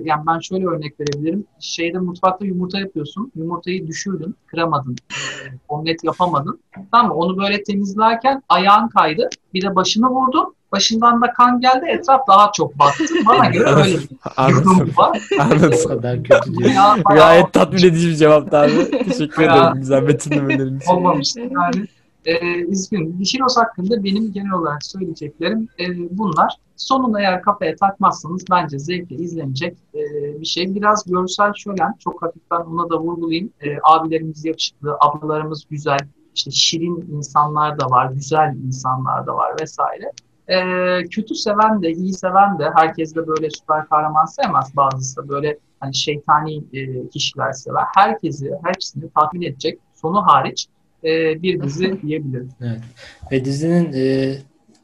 yani 0.04 0.24
ben 0.28 0.40
şöyle 0.40 0.66
örnek 0.66 1.00
verebilirim. 1.00 1.46
Şeyde 1.60 1.98
mutfakta 2.00 2.46
yumurta 2.46 2.80
yapıyorsun. 2.80 3.32
Yumurtayı 3.36 3.88
düşürdün, 3.88 4.36
kıramadın. 4.48 4.96
Ee, 5.12 5.16
omlet 5.68 6.04
yapamadın. 6.04 6.60
Tamam 6.92 7.08
mı? 7.08 7.14
Onu 7.14 7.38
böyle 7.38 7.64
temizlerken 7.64 8.44
ayağın 8.50 8.88
kaydı. 8.88 9.30
Bir 9.54 9.62
de 9.62 9.76
başını 9.76 10.08
vurdun. 10.08 10.56
Başından 10.72 11.22
da 11.22 11.34
kan 11.34 11.60
geldi. 11.60 11.86
Etraf 11.88 12.28
daha 12.28 12.52
çok 12.52 12.80
battı. 12.80 13.04
Bana 13.28 13.46
göre 13.50 13.70
öyle 13.70 13.98
bir 13.98 14.64
durum 14.64 14.92
var. 14.98 15.22
Anladım. 15.40 15.80
O 15.86 15.88
kadar 15.88 16.24
kötü 16.24 16.58
değil. 16.58 16.76
Gayet 17.06 17.54
tatmin 17.54 17.80
edici 17.80 18.08
bir 18.08 18.16
cevaptı 18.16 18.58
abi. 18.58 18.92
Teşekkür 18.92 19.44
ederim 19.44 19.74
güzel 19.76 20.08
betimlemelerin 20.08 20.78
için. 20.80 20.92
Olmamıştı 20.92 21.40
yani. 21.40 21.88
E, 22.26 22.56
üzgünüm. 22.56 23.20
Dişiros 23.20 23.58
hakkında 23.58 24.04
benim 24.04 24.34
genel 24.34 24.52
olarak 24.52 24.86
söyleyeceklerim 24.86 25.68
e, 25.80 25.86
bunlar. 26.18 26.56
Sonunu 26.76 27.20
eğer 27.20 27.42
kafaya 27.42 27.76
takmazsanız 27.76 28.44
bence 28.52 28.80
zevkle 28.80 29.16
izlenecek 29.16 29.78
e, 29.96 30.00
bir 30.42 30.46
şey. 30.46 30.76
Biraz 30.76 31.04
görsel 31.06 31.54
şölen, 31.54 31.94
çok 32.00 32.22
hafiften 32.22 32.60
ona 32.60 32.90
da 32.90 33.00
vurgulayayım. 33.00 33.50
E, 33.62 33.78
abilerimiz 33.84 34.46
yakışıklı, 34.46 34.98
ablalarımız 35.00 35.66
güzel, 35.70 36.00
işte 36.36 36.52
şirin 36.52 37.06
insanlar 37.18 37.80
da 37.80 37.90
var, 37.90 38.12
güzel 38.12 38.56
insanlar 38.68 39.28
da 39.28 39.36
var 39.36 39.56
vesaire. 39.62 40.12
E, 40.52 40.58
kötü 41.10 41.36
seven 41.36 41.84
de, 41.84 41.92
iyi 41.92 42.14
seven 42.14 42.60
de, 42.60 42.72
herkes 42.76 43.16
de 43.16 43.28
böyle 43.28 43.50
süper 43.50 43.90
kahraman 43.90 44.26
sevmez. 44.26 44.76
Bazısı 44.76 45.18
da 45.18 45.30
böyle 45.30 45.58
hani 45.80 45.96
şeytani 45.96 46.64
e, 46.74 47.10
kişiler 47.10 47.52
sever. 47.52 47.84
Herkesi, 47.96 48.52
hepsini 48.66 49.10
tatmin 49.20 49.42
edecek, 49.42 49.80
sonu 49.94 50.28
hariç 50.28 50.68
e, 51.04 51.42
bir 51.44 51.62
dizi 51.62 52.02
diyebilirim. 52.08 52.50
Evet. 52.62 52.82
Ve 53.32 53.46
dizinin 53.46 53.94
e, 53.94 54.36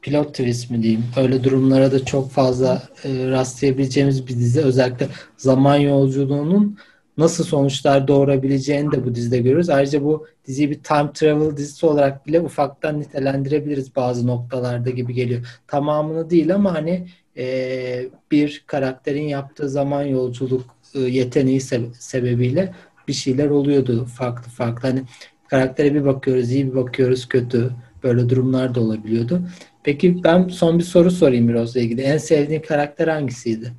pilot 0.02 0.28
twist 0.28 0.70
mi 0.70 0.82
diyeyim 0.82 1.04
öyle 1.16 1.44
durumlara 1.44 1.92
da 1.92 2.04
çok 2.04 2.30
fazla 2.30 2.82
e, 3.04 3.30
rastlayabileceğimiz 3.30 4.26
bir 4.26 4.34
dizi. 4.34 4.60
Özellikle 4.60 5.08
zaman 5.36 5.76
yolculuğunun 5.76 6.78
nasıl 7.18 7.44
sonuçlar 7.44 8.08
doğurabileceğini 8.08 8.92
de 8.92 9.04
bu 9.04 9.14
dizide 9.14 9.38
görüyoruz. 9.38 9.70
Ayrıca 9.70 10.04
bu 10.04 10.26
diziyi 10.46 10.70
bir 10.70 10.82
time 10.82 11.10
travel 11.14 11.56
dizisi 11.56 11.86
olarak 11.86 12.26
bile 12.26 12.40
ufaktan 12.40 13.00
nitelendirebiliriz 13.00 13.96
bazı 13.96 14.26
noktalarda 14.26 14.90
gibi 14.90 15.14
geliyor. 15.14 15.46
Tamamını 15.66 16.30
değil 16.30 16.54
ama 16.54 16.74
hani 16.74 17.08
e, 17.36 18.08
bir 18.30 18.64
karakterin 18.66 19.28
yaptığı 19.28 19.68
zaman 19.68 20.02
yolculuk 20.02 20.64
e, 20.94 21.00
yeteneği 21.00 21.60
sebe- 21.60 21.94
sebebiyle 21.98 22.74
bir 23.08 23.12
şeyler 23.12 23.50
oluyordu 23.50 24.04
farklı 24.04 24.50
farklı. 24.50 24.88
Hani 24.88 25.02
Karaktere 25.48 25.94
bir 25.94 26.04
bakıyoruz, 26.04 26.52
iyi 26.52 26.70
bir 26.70 26.74
bakıyoruz, 26.74 27.28
kötü. 27.28 27.70
Böyle 28.02 28.28
durumlar 28.28 28.74
da 28.74 28.80
olabiliyordu. 28.80 29.42
Peki 29.84 30.24
ben 30.24 30.48
son 30.48 30.78
bir 30.78 30.84
soru 30.84 31.10
sorayım 31.10 31.52
Rose'la 31.52 31.84
ilgili. 31.84 32.00
En 32.00 32.18
sevdiğin 32.18 32.60
karakter 32.60 33.08
hangisiydi? 33.08 33.72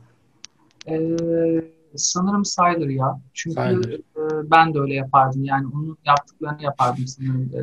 Ee, 0.87 0.99
sanırım 1.95 2.45
Sylar 2.45 2.89
ya. 2.89 3.19
Çünkü 3.33 3.61
e, 4.15 4.21
ben 4.51 4.73
de 4.73 4.79
öyle 4.79 4.93
yapardım. 4.93 5.43
Yani 5.43 5.67
onun 5.73 5.97
yaptıklarını 6.05 6.63
yapardım 6.63 7.07
sanırım. 7.07 7.51
E, 7.53 7.61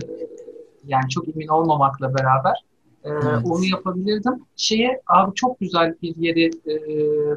yani 0.85 1.09
çok 1.09 1.29
emin 1.29 1.49
olmamakla 1.49 2.15
beraber. 2.15 2.65
E, 3.05 3.11
evet. 3.11 3.39
Onu 3.45 3.65
yapabilirdim. 3.65 4.45
Şeye 4.57 5.01
abi 5.07 5.35
çok 5.35 5.61
güzel 5.61 5.95
bir 6.03 6.17
yere 6.17 6.45
e, 6.45 6.77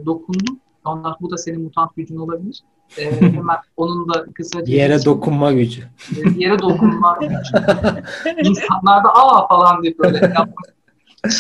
dokundum. 0.05 0.59
Ondan 0.85 1.15
bu 1.21 1.31
da 1.31 1.37
senin 1.37 1.61
mutant 1.61 1.95
gücün 1.95 2.17
olabilir. 2.17 2.63
E, 2.97 3.21
hemen 3.21 3.57
onun 3.77 4.13
da 4.13 4.25
kısaca... 4.33 4.73
Yere 4.73 5.05
dokunma 5.05 5.51
gücü. 5.51 5.81
E, 5.81 6.29
yere 6.35 6.59
dokunma 6.59 7.17
gücü. 7.21 8.49
İnsanlar 8.49 9.03
da 9.03 9.09
aa 9.13 9.47
falan 9.47 9.83
diye 9.83 9.97
böyle 9.97 10.17
yapmak. 10.17 10.78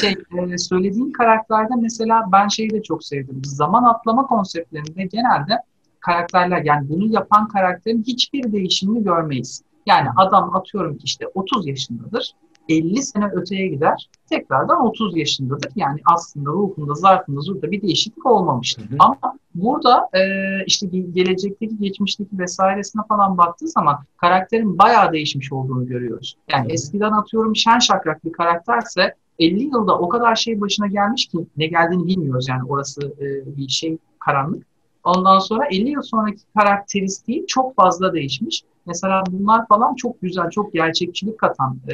Şey, 0.01 0.15
e, 0.53 0.57
söylediğin 0.57 1.11
karakterde 1.11 1.73
mesela 1.81 2.25
ben 2.31 2.47
şeyi 2.47 2.69
de 2.69 2.81
çok 2.81 3.03
sevdim. 3.03 3.41
Zaman 3.45 3.83
atlama 3.83 4.27
konseptlerinde 4.27 5.05
genelde 5.05 5.53
karakterler 5.99 6.61
yani 6.63 6.89
bunu 6.89 7.13
yapan 7.13 7.47
karakterin 7.47 8.03
hiçbir 8.03 8.51
değişimini 8.51 9.03
görmeyiz. 9.03 9.61
Yani 9.85 10.09
adam 10.15 10.55
atıyorum 10.55 10.97
ki 10.97 11.03
işte 11.03 11.27
30 11.33 11.67
yaşındadır. 11.67 12.33
50 12.69 13.03
sene 13.03 13.25
öteye 13.33 13.67
gider. 13.67 14.09
Tekrardan 14.29 14.85
30 14.85 15.17
yaşındadır. 15.17 15.71
Yani 15.75 15.99
aslında 16.05 16.49
ruhunda, 16.49 16.93
zarfında, 16.93 17.41
zurda 17.41 17.71
bir 17.71 17.81
değişiklik 17.81 18.25
olmamıştır. 18.25 18.89
Hı 18.89 18.93
hı. 18.93 18.97
Ama 18.99 19.17
burada 19.55 20.09
e, 20.13 20.21
işte 20.65 20.87
gelecekteki, 20.87 21.77
geçmişteki 21.77 22.39
vesairesine 22.39 23.01
falan 23.09 23.37
baktığı 23.37 23.67
zaman 23.67 23.97
karakterin 24.17 24.77
bayağı 24.77 25.11
değişmiş 25.11 25.51
olduğunu 25.51 25.87
görüyoruz. 25.87 26.37
Yani 26.51 26.63
hı 26.63 26.69
hı. 26.69 26.73
eskiden 26.73 27.11
atıyorum 27.11 27.55
şen 27.55 27.79
şakrak 27.79 28.25
bir 28.25 28.31
karakterse 28.31 29.15
50 29.39 29.63
yılda 29.63 29.99
o 29.99 30.09
kadar 30.09 30.35
şey 30.35 30.61
başına 30.61 30.87
gelmiş 30.87 31.25
ki 31.25 31.37
ne 31.57 31.67
geldiğini 31.67 32.07
bilmiyoruz 32.07 32.45
yani 32.49 32.63
orası 32.69 33.01
e, 33.01 33.57
bir 33.57 33.67
şey 33.67 33.97
karanlık. 34.19 34.63
Ondan 35.03 35.39
sonra 35.39 35.65
50 35.65 35.89
yıl 35.89 36.01
sonraki 36.01 36.41
karakteristiği 36.57 37.45
çok 37.47 37.75
fazla 37.75 38.13
değişmiş. 38.13 38.63
Mesela 38.85 39.23
bunlar 39.31 39.67
falan 39.67 39.95
çok 39.95 40.21
güzel, 40.21 40.49
çok 40.49 40.73
gerçekçilik 40.73 41.37
katan 41.37 41.77
e, 41.89 41.93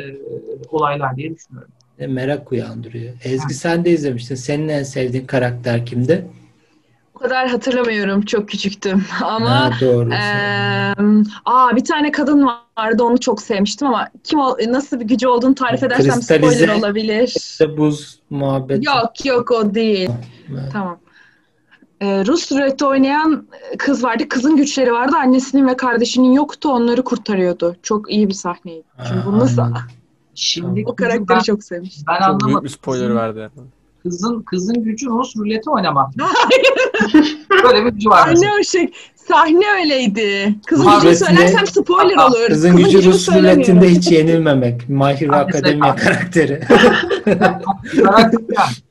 olaylar 0.70 1.16
diye 1.16 1.36
düşünüyorum. 1.36 1.72
E, 2.00 2.08
merak 2.08 2.52
uyandırıyor. 2.52 3.14
Ezgi 3.24 3.54
ha. 3.54 3.54
sen 3.54 3.86
de 3.86 3.92
izlemiştin. 3.92 4.36
Senin 4.36 4.68
en 4.68 4.84
sevdiğin 4.84 5.26
karakter 5.26 5.86
kimdi? 5.86 6.26
O 7.16 7.20
kadar 7.20 7.50
hatırlamıyorum. 7.50 8.22
Çok 8.22 8.50
küçüktüm. 8.50 9.06
Ama 9.24 9.50
ha, 9.50 9.72
doğru. 9.82 10.14
E, 10.14 10.96
aa, 11.46 11.76
bir 11.76 11.86
tane 11.86 12.12
kadın 12.12 12.48
vardı. 12.78 13.04
Onu 13.04 13.20
çok 13.20 13.42
sevmiştim 13.42 13.88
ama 13.88 14.10
kim 14.24 14.40
o, 14.40 14.58
nasıl 14.68 15.00
bir 15.00 15.06
gücü 15.06 15.28
olduğunu 15.28 15.56
tarif 15.56 15.84
edersem 15.84 16.14
Kristalize, 16.14 16.56
spoiler 16.56 16.80
olabilir. 16.80 17.34
İşte 17.38 17.78
buz 17.78 18.20
muhabbeti. 18.30 18.88
Yok 18.88 19.26
yok 19.26 19.52
o 19.52 19.74
değil. 19.74 20.10
Evet. 20.50 20.70
Tamam 20.74 20.98
e, 22.02 22.26
Rus 22.26 22.52
rulette 22.52 22.86
oynayan 22.86 23.48
kız 23.78 24.04
vardı. 24.04 24.30
Kızın 24.30 24.58
güçleri 24.58 24.92
vardı. 24.94 25.16
Annesinin 25.18 25.68
ve 25.68 25.78
kardeşinin 25.78 26.32
yoktu. 26.32 26.70
Onları 26.70 27.04
kurtarıyordu. 27.04 27.76
Çok 27.84 28.12
iyi 28.12 28.28
bir 28.28 28.34
sahneydi. 28.34 28.84
Şimdi 29.08 29.26
bu 29.26 29.40
nasıl? 29.40 29.62
Şimdi 30.36 30.84
o 30.86 30.96
karakteri 30.96 31.30
ben, 31.30 31.40
çok 31.40 31.64
sevmiş. 31.64 31.96
Ben 32.08 32.14
çok 32.14 32.22
anlamadım. 32.22 32.48
büyük 32.48 32.64
bir 32.64 32.70
spoiler 32.70 33.16
verdi. 33.16 33.50
Kızın 34.06 34.42
kızın 34.42 34.84
gücü 34.84 35.06
Rus 35.08 35.36
ruleti 35.38 35.70
oynamak. 35.70 36.10
Böyle 37.64 37.86
bir 37.86 37.92
gücü 37.92 38.10
var. 38.10 38.28
Anne 38.28 38.50
o 38.60 38.64
şey 38.64 38.92
sahne 39.16 39.66
öyleydi. 39.82 40.56
Kızın 40.68 40.86
gücünü 40.96 41.16
söylersem 41.16 41.68
spoiler 41.68 42.28
olur. 42.28 42.48
Kızın, 42.48 42.78
gücü 42.78 43.04
Rus 43.04 43.30
ruletinde 43.30 43.90
hiç 43.90 44.12
yenilmemek. 44.12 44.90
Mahir 44.90 45.30
Akademiya 45.30 45.96
karakteri. 45.96 46.62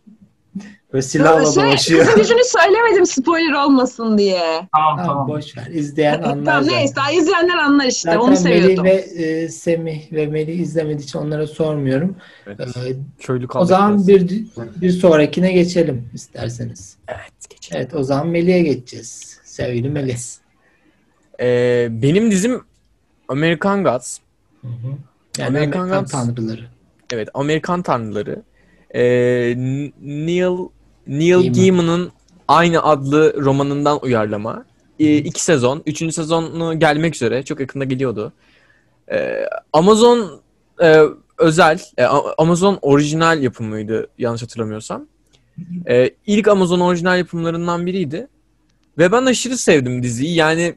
Böyle 0.95 1.03
silahla 1.03 1.53
şey, 1.53 1.65
dolaşıyor. 1.65 2.05
Kızın 2.05 2.23
gücünü 2.23 2.45
söylemedim 2.45 3.07
spoiler 3.07 3.53
olmasın 3.53 4.19
diye. 4.19 4.69
Tamam 4.73 5.07
tamam. 5.07 5.29
Boş 5.29 5.57
ver. 5.57 5.67
İzleyen 5.67 6.23
anlar. 6.23 6.45
tamam 6.45 6.67
neyse 6.67 6.97
daha 6.97 7.11
izleyenler 7.11 7.57
anlar 7.57 7.87
işte. 7.87 8.11
Zaten 8.11 8.19
Onu 8.19 8.37
seviyordum. 8.37 8.85
Melih 8.85 9.17
ve 9.17 9.25
e, 9.25 9.49
Semih 9.49 10.13
ve 10.13 10.27
Melih 10.27 10.59
izlemediği 10.59 11.05
için 11.05 11.19
onlara 11.19 11.47
sormuyorum. 11.47 12.17
Evet. 12.47 12.61
Ee, 12.61 12.97
Köylü 13.19 13.47
o 13.55 13.65
zaman 13.65 14.09
bir, 14.09 14.45
bir 14.77 14.91
sonrakine 14.91 15.53
geçelim 15.53 16.09
isterseniz. 16.15 16.97
Evet 17.09 17.51
geçelim. 17.51 17.81
Evet 17.81 17.95
o 17.95 18.03
zaman 18.03 18.29
Melih'e 18.29 18.61
geçeceğiz. 18.61 19.41
Sevgili 19.45 19.89
Melih. 19.89 20.19
Ee, 21.41 21.89
benim 21.91 22.31
dizim 22.31 22.65
American 23.29 23.85
Gods. 23.85 24.19
Hı 24.63 24.69
hı. 24.69 24.73
Yani 25.39 25.49
Amerikan, 25.49 25.81
Amerikan 25.81 26.05
Tanrıları. 26.05 26.65
Evet 27.13 27.29
Amerikan 27.35 27.83
Tanrıları. 27.83 28.43
Ee, 28.95 29.55
Neil 30.03 30.74
Neil 31.07 31.53
Gaiman'ın 31.53 32.13
aynı 32.49 32.83
adlı 32.83 33.35
romanından 33.45 33.99
uyarlama. 34.03 34.65
E, 34.99 35.17
iki 35.17 35.43
sezon. 35.43 35.83
Üçüncü 35.87 36.13
sezonu 36.13 36.79
gelmek 36.79 37.15
üzere. 37.15 37.43
Çok 37.43 37.61
yakında 37.61 37.85
geliyordu. 37.85 38.33
E, 39.13 39.47
Amazon 39.73 40.41
e, 40.83 41.03
özel, 41.39 41.83
e, 41.99 42.05
Amazon 42.39 42.79
orijinal 42.83 43.43
yapımıydı 43.43 44.09
yanlış 44.19 44.43
hatırlamıyorsam. 44.43 45.07
E, 45.89 46.11
ilk 46.27 46.49
Amazon 46.49 46.81
orijinal 46.81 47.19
yapımlarından 47.19 47.87
biriydi. 47.87 48.29
Ve 48.99 49.13
ben 49.13 49.27
aşırı 49.27 49.57
sevdim 49.57 50.03
diziyi. 50.03 50.35
Yani 50.35 50.75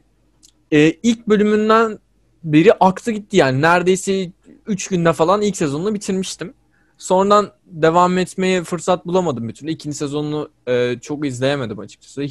e, 0.72 0.90
ilk 0.90 1.28
bölümünden 1.28 1.98
beri 2.44 2.72
aktı 2.72 3.10
gitti 3.10 3.36
yani. 3.36 3.62
Neredeyse 3.62 4.30
3 4.66 4.88
günde 4.88 5.12
falan 5.12 5.42
ilk 5.42 5.56
sezonunu 5.56 5.94
bitirmiştim. 5.94 6.54
Sonradan 6.98 7.52
devam 7.66 8.18
etmeye 8.18 8.64
fırsat 8.64 9.06
bulamadım 9.06 9.48
bir 9.48 9.54
türlü. 9.54 9.70
İkinci 9.70 9.96
sezonunu 9.96 10.50
e, 10.68 10.98
çok 11.00 11.26
izleyemedim 11.26 11.78
açıkçası. 11.78 12.26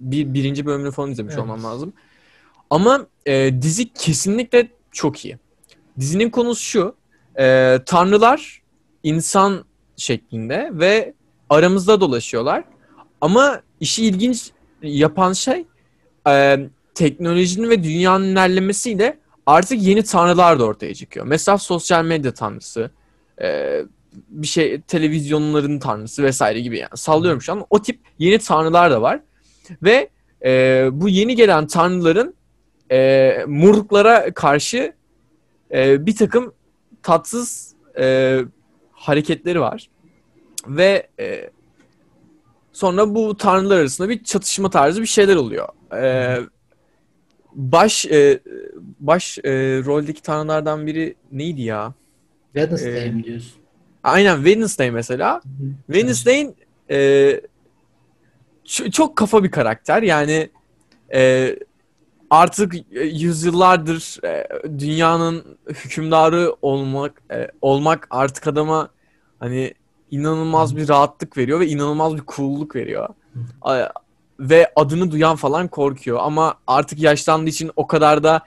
Bir, 0.00 0.34
birinci 0.34 0.66
bölümünü 0.66 0.90
falan 0.90 1.10
izlemiş 1.10 1.34
evet. 1.34 1.42
olmam 1.42 1.64
lazım. 1.64 1.92
Ama 2.70 3.06
e, 3.26 3.62
dizi 3.62 3.92
kesinlikle 3.92 4.68
çok 4.92 5.24
iyi. 5.24 5.38
Dizinin 5.98 6.30
konusu 6.30 6.62
şu. 6.62 6.94
E, 7.38 7.78
tanrılar 7.86 8.62
insan 9.02 9.64
şeklinde 9.96 10.70
ve 10.72 11.14
aramızda 11.50 12.00
dolaşıyorlar. 12.00 12.64
Ama 13.20 13.62
işi 13.80 14.06
ilginç 14.06 14.50
yapan 14.82 15.32
şey 15.32 15.64
e, 16.28 16.58
teknolojinin 16.94 17.70
ve 17.70 17.84
dünyanın 17.84 18.24
ilerlemesiyle 18.24 19.18
artık 19.46 19.82
yeni 19.82 20.02
tanrılar 20.02 20.58
da 20.58 20.64
ortaya 20.64 20.94
çıkıyor. 20.94 21.26
Mesela 21.26 21.58
sosyal 21.58 22.04
medya 22.04 22.34
tanrısı, 22.34 22.90
e, 23.42 23.80
bir 24.12 24.46
şey 24.46 24.80
televizyonların 24.80 25.78
tanrısı 25.78 26.22
vesaire 26.22 26.60
gibi 26.60 26.78
yani 26.78 26.90
sallıyorum 26.94 27.42
şu 27.42 27.52
an. 27.52 27.66
O 27.70 27.82
tip 27.82 28.00
yeni 28.18 28.38
tanrılar 28.38 28.90
da 28.90 29.02
var. 29.02 29.20
Ve 29.82 30.08
e, 30.44 30.88
bu 30.92 31.08
yeni 31.08 31.36
gelen 31.36 31.66
tanrıların 31.66 32.34
e, 32.92 33.38
muruklara 33.46 34.34
karşı 34.34 34.92
e, 35.72 36.06
bir 36.06 36.16
takım 36.16 36.54
tatsız 37.02 37.74
e, 37.98 38.38
hareketleri 38.92 39.60
var. 39.60 39.90
Ve 40.66 41.08
e, 41.20 41.50
sonra 42.72 43.14
bu 43.14 43.36
tanrılar 43.36 43.78
arasında 43.78 44.08
bir 44.08 44.24
çatışma 44.24 44.70
tarzı 44.70 45.02
bir 45.02 45.06
şeyler 45.06 45.36
oluyor. 45.36 45.68
E, 45.96 46.36
baş 47.52 48.06
e, 48.06 48.40
baş 49.00 49.38
e, 49.38 49.50
roldeki 49.84 50.22
tanrılardan 50.22 50.86
biri 50.86 51.14
neydi 51.32 51.62
ya? 51.62 51.94
Wednesday 52.52 53.06
ee, 53.06 53.10
mi 53.10 53.24
diyorsun? 53.24 53.59
Aynen 54.04 54.36
Wednesday 54.36 54.90
mesela. 54.90 55.40
Wednesday'in 55.86 56.56
e, 56.90 57.40
çok 58.92 59.16
kafa 59.16 59.44
bir 59.44 59.50
karakter. 59.50 60.02
Yani 60.02 60.50
e, 61.14 61.56
artık 62.30 62.74
yüzyıllardır 62.90 64.24
e, 64.24 64.48
dünyanın 64.78 65.44
hükümdarı 65.68 66.56
olmak 66.62 67.22
e, 67.32 67.48
olmak 67.62 68.06
artık 68.10 68.46
adama 68.46 68.88
hani 69.38 69.74
inanılmaz 70.10 70.76
bir 70.76 70.88
rahatlık 70.88 71.36
veriyor 71.36 71.60
ve 71.60 71.66
inanılmaz 71.66 72.16
bir 72.16 72.22
cool'luk 72.26 72.76
veriyor. 72.76 73.08
Ve 74.40 74.72
adını 74.76 75.10
duyan 75.10 75.36
falan 75.36 75.68
korkuyor 75.68 76.18
ama 76.22 76.54
artık 76.66 76.98
yaşlandığı 76.98 77.50
için 77.50 77.70
o 77.76 77.86
kadar 77.86 78.22
da 78.22 78.40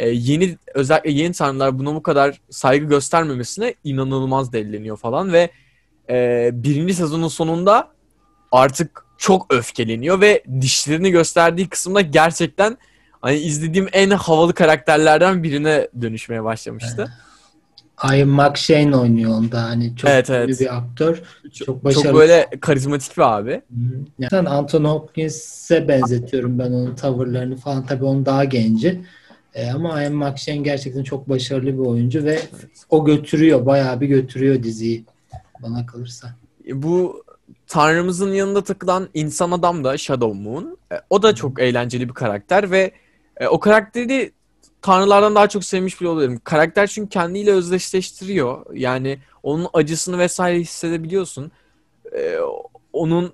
e, 0.00 0.08
yeni 0.08 0.56
özellikle 0.74 1.10
yeni 1.10 1.32
tanrılar 1.32 1.78
buna 1.78 1.94
bu 1.94 2.02
kadar 2.02 2.40
saygı 2.50 2.86
göstermemesine 2.86 3.74
inanılmaz 3.84 4.52
delleniyor 4.52 4.96
falan 4.96 5.32
ve 5.32 5.50
e, 6.10 6.50
birinci 6.52 6.94
sezonun 6.94 7.28
sonunda 7.28 7.88
artık 8.52 9.04
çok 9.18 9.54
öfkeleniyor 9.54 10.20
ve 10.20 10.44
dişlerini 10.60 11.10
gösterdiği 11.10 11.68
kısımda 11.68 12.00
gerçekten 12.00 12.78
hani 13.20 13.36
izlediğim 13.36 13.88
en 13.92 14.10
havalı 14.10 14.54
karakterlerden 14.54 15.42
birine 15.42 15.88
dönüşmeye 16.02 16.44
başlamıştı. 16.44 17.12
Ian 18.04 18.28
McShane 18.28 18.96
oynuyor 18.96 19.30
onda 19.30 19.62
hani 19.62 19.96
çok 19.96 20.10
evet, 20.10 20.30
evet. 20.30 20.60
bir 20.60 20.76
aktör. 20.76 21.22
Çok, 21.42 21.66
çok 21.66 21.84
başarılı. 21.84 22.04
Çok 22.04 22.14
böyle 22.14 22.48
karizmatik 22.60 23.16
bir 23.16 23.22
abi. 23.22 23.62
Yani 24.18 24.48
Anthony 24.48 24.86
Hopkins'e 24.86 25.88
benzetiyorum 25.88 26.58
ben 26.58 26.72
onun 26.72 26.94
tavırlarını 26.94 27.56
falan. 27.56 27.86
Tabii 27.86 28.04
onun 28.04 28.26
daha 28.26 28.44
genci. 28.44 29.00
E, 29.54 29.70
ama 29.70 30.02
Ian 30.02 30.14
McShane 30.14 30.58
gerçekten 30.58 31.02
çok 31.02 31.28
başarılı 31.28 31.72
bir 31.72 31.86
oyuncu 31.86 32.24
ve 32.24 32.38
o 32.90 33.04
götürüyor, 33.04 33.66
bayağı 33.66 34.00
bir 34.00 34.06
götürüyor 34.06 34.62
diziyi 34.62 35.04
bana 35.62 35.86
kalırsa. 35.86 36.34
Bu 36.72 37.24
Tanrımızın 37.70 38.32
yanında 38.32 38.64
takılan 38.64 39.08
insan 39.14 39.50
adam 39.50 39.84
da 39.84 39.98
Shadow 39.98 40.38
Moon. 40.38 40.78
E, 40.92 40.94
o 41.10 41.22
da 41.22 41.34
çok 41.34 41.60
eğlenceli 41.60 42.08
bir 42.08 42.14
karakter 42.14 42.70
ve 42.70 42.92
e, 43.36 43.46
o 43.46 43.60
karakteri 43.60 44.32
tanrılardan 44.82 45.34
daha 45.34 45.48
çok 45.48 45.64
sevmiş 45.64 46.00
bile 46.00 46.08
oluyorum. 46.08 46.40
Karakter 46.44 46.86
çünkü 46.86 47.08
kendiyle 47.08 47.52
özdeşleştiriyor. 47.52 48.66
Yani 48.74 49.18
onun 49.42 49.68
acısını 49.72 50.18
vesaire 50.18 50.60
hissedebiliyorsun. 50.60 51.52
E, 52.16 52.38
onun 52.92 53.32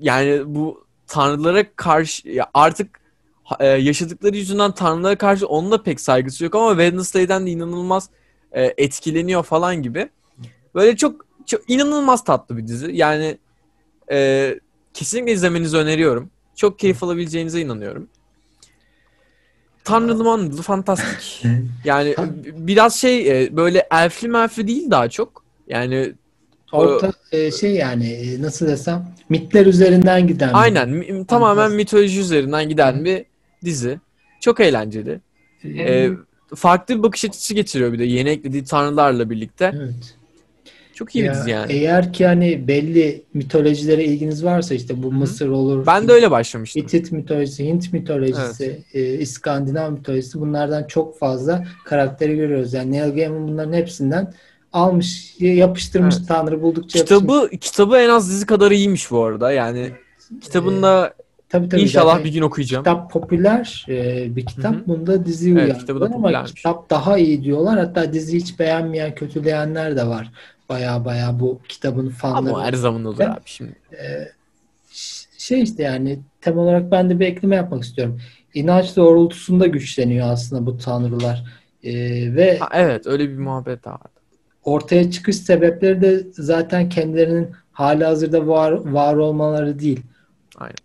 yani 0.00 0.42
bu 0.46 0.86
tanrılara 1.06 1.64
karşı 1.76 2.44
artık 2.54 3.00
e, 3.60 3.66
yaşadıkları 3.66 4.36
yüzünden 4.36 4.72
tanrılara 4.72 5.18
karşı 5.18 5.46
onunla 5.46 5.82
pek 5.82 6.00
saygısı 6.00 6.44
yok 6.44 6.54
ama 6.54 6.70
Wednesday'den 6.70 7.46
de 7.46 7.50
inanılmaz 7.50 8.08
e, 8.52 8.74
etkileniyor 8.76 9.42
falan 9.42 9.82
gibi. 9.82 10.08
Böyle 10.74 10.96
çok 10.96 11.26
çok 11.46 11.70
inanılmaz 11.70 12.24
tatlı 12.24 12.56
bir 12.56 12.66
dizi. 12.66 12.90
Yani 12.92 13.38
e, 14.12 14.58
kesinlikle 14.94 15.32
izlemenizi 15.32 15.76
öneriyorum. 15.76 16.30
Çok 16.56 16.78
keyif 16.78 17.02
alabileceğinize 17.02 17.60
inanıyorum. 17.60 18.08
Tanrılı 19.84 20.24
manrılı 20.24 20.62
fantastik. 20.62 21.42
Yani 21.84 22.14
biraz 22.52 22.94
şey 22.94 23.44
e, 23.44 23.56
böyle 23.56 23.88
elfli 23.90 24.28
melfli 24.28 24.68
değil 24.68 24.90
daha 24.90 25.08
çok. 25.08 25.44
Yani 25.68 26.14
Orta 26.72 27.12
e, 27.32 27.52
şey 27.52 27.74
yani 27.74 28.08
e, 28.10 28.42
nasıl 28.42 28.66
desem 28.66 29.06
mitler 29.28 29.66
üzerinden 29.66 30.26
giden. 30.26 30.50
Aynen 30.52 31.24
tamamen 31.24 31.72
mitoloji 31.72 32.20
üzerinden 32.20 32.68
giden 32.68 33.04
bir 33.04 33.24
dizi. 33.64 34.00
Çok 34.40 34.60
eğlenceli. 34.60 35.20
Ee, 35.64 36.10
farklı 36.54 36.98
bir 36.98 37.02
bakış 37.02 37.24
açısı 37.24 37.54
getiriyor 37.54 37.92
bir 37.92 37.98
de 37.98 38.04
yeni 38.04 38.28
eklediği 38.28 38.64
tanrılarla 38.64 39.30
birlikte. 39.30 39.72
Evet. 39.76 40.14
Çok 40.94 41.14
iyi 41.14 41.24
ya, 41.24 41.32
bir 41.32 41.38
dizi 41.38 41.50
yani. 41.50 41.72
Eğer 41.72 42.12
ki 42.12 42.26
hani 42.26 42.68
belli 42.68 43.22
mitolojilere 43.34 44.04
ilginiz 44.04 44.44
varsa 44.44 44.74
işte 44.74 45.02
bu 45.02 45.10
Hı-hı. 45.10 45.18
Mısır 45.18 45.48
olur. 45.48 45.86
Ben 45.86 46.08
de 46.08 46.12
öyle 46.12 46.30
başlamıştım. 46.30 46.82
Hitit 46.82 47.12
mitolojisi, 47.12 47.64
Hint 47.64 47.92
mitolojisi, 47.92 48.82
evet. 48.94 49.10
e, 49.10 49.18
İskandinav 49.18 49.92
mitolojisi 49.92 50.40
bunlardan 50.40 50.86
çok 50.86 51.18
fazla 51.18 51.66
karakteri 51.84 52.36
görüyoruz. 52.36 52.74
Yani 52.74 52.92
Neil 52.92 53.14
Gaiman 53.14 53.48
bunların 53.48 53.72
hepsinden 53.72 54.34
almış, 54.72 55.34
yapıştırmış 55.38 56.14
evet. 56.18 56.28
Tanrı 56.28 56.62
buldukça 56.62 56.98
Kitabı 56.98 57.32
yapıştırmış. 57.32 57.66
kitabı 57.66 57.96
en 57.96 58.08
az 58.08 58.30
dizi 58.30 58.46
kadar 58.46 58.70
iyiymiş 58.70 59.10
bu 59.10 59.24
arada. 59.24 59.52
Yani 59.52 59.90
kitabında 60.40 61.14
ee, 61.18 61.23
Tabii, 61.54 61.68
tabii, 61.68 61.80
İnşallah 61.80 62.24
bir 62.24 62.32
gün 62.32 62.42
okuyacağım. 62.42 62.84
Kitap 62.84 63.10
popüler 63.10 63.86
e, 63.88 64.26
bir 64.36 64.46
kitap. 64.46 64.74
Hı-hı. 64.74 64.86
Bunda 64.86 65.26
dizi 65.26 65.50
evet, 65.50 65.66
uyarladılar 65.66 66.10
ama 66.14 66.44
kitap 66.44 66.90
daha 66.90 67.18
iyi 67.18 67.44
diyorlar. 67.44 67.78
Hatta 67.78 68.12
dizi 68.12 68.36
hiç 68.36 68.58
beğenmeyen, 68.58 69.14
kötüleyenler 69.14 69.96
de 69.96 70.06
var. 70.06 70.32
Baya 70.68 71.04
baya 71.04 71.40
bu 71.40 71.60
kitabın 71.68 72.08
fanları. 72.08 72.54
Ama 72.54 72.64
her 72.64 72.72
zaman 72.72 73.04
olur 73.04 73.20
abi 73.20 73.40
şimdi. 73.44 73.74
E, 73.92 74.28
şey 75.38 75.62
işte 75.62 75.82
yani 75.82 76.20
tem 76.40 76.58
olarak 76.58 76.90
ben 76.90 77.10
de 77.10 77.20
bir 77.20 77.26
ekleme 77.26 77.56
yapmak 77.56 77.84
istiyorum. 77.84 78.20
İnanç 78.54 78.96
doğrultusunda 78.96 79.66
güçleniyor 79.66 80.28
aslında 80.30 80.66
bu 80.66 80.78
tanrılar. 80.78 81.44
E, 81.84 81.94
ve 82.34 82.58
ha, 82.58 82.68
evet 82.72 83.06
öyle 83.06 83.28
bir 83.28 83.38
muhabbet 83.38 83.86
vardı. 83.86 84.08
Ortaya 84.64 85.10
çıkış 85.10 85.36
sebepleri 85.36 86.00
de 86.00 86.26
zaten 86.32 86.88
kendilerinin 86.88 87.50
hali 87.72 88.04
hazırda 88.04 88.46
var, 88.46 88.72
var 88.72 89.14
olmaları 89.14 89.78
değil. 89.78 90.00
Aynen 90.58 90.83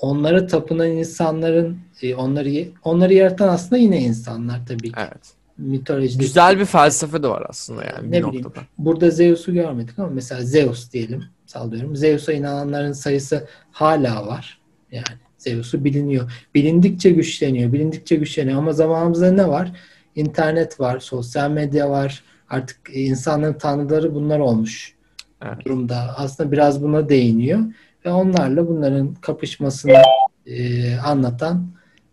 onlara 0.00 0.46
tapınan 0.46 0.90
insanların 0.90 1.78
e, 2.02 2.14
onları 2.14 2.68
onları 2.84 3.14
yaratan 3.14 3.48
aslında 3.48 3.76
yine 3.76 4.00
insanlar 4.00 4.66
tabii 4.66 4.92
ki. 4.92 4.98
Evet. 4.98 5.32
Mitolojide 5.58 6.22
güzel 6.22 6.58
bir 6.58 6.64
felsefe 6.64 7.22
de 7.22 7.28
var 7.28 7.46
aslında 7.48 7.84
yani 7.84 8.10
ne 8.10 8.12
bir 8.12 8.26
bileyim, 8.26 8.44
noktada. 8.44 8.64
Burada 8.78 9.10
Zeus'u 9.10 9.54
görmedik 9.54 9.98
ama 9.98 10.08
mesela 10.08 10.42
Zeus 10.42 10.92
diyelim 10.92 11.24
sallıyorum. 11.46 11.96
Zeus'a 11.96 12.32
inananların 12.32 12.92
sayısı 12.92 13.48
hala 13.72 14.26
var. 14.26 14.60
Yani 14.92 15.18
Zeus'u 15.38 15.84
biliniyor. 15.84 16.32
Bilindikçe 16.54 17.10
güçleniyor. 17.10 17.72
Bilindikçe 17.72 18.16
güçleniyor 18.16 18.58
ama 18.58 18.72
zamanımızda 18.72 19.32
ne 19.32 19.48
var? 19.48 19.72
İnternet 20.14 20.80
var, 20.80 20.98
sosyal 20.98 21.50
medya 21.50 21.90
var. 21.90 22.24
Artık 22.50 22.76
insanların 22.92 23.58
tanrıları 23.58 24.14
bunlar 24.14 24.38
olmuş 24.38 24.94
evet. 25.42 25.64
durumda. 25.64 26.14
Aslında 26.16 26.52
biraz 26.52 26.82
buna 26.82 27.08
değiniyor 27.08 27.60
ve 28.04 28.12
onlarla 28.12 28.68
bunların 28.68 29.14
kapışmasını 29.14 30.02
e, 30.46 30.96
anlatan 30.96 31.66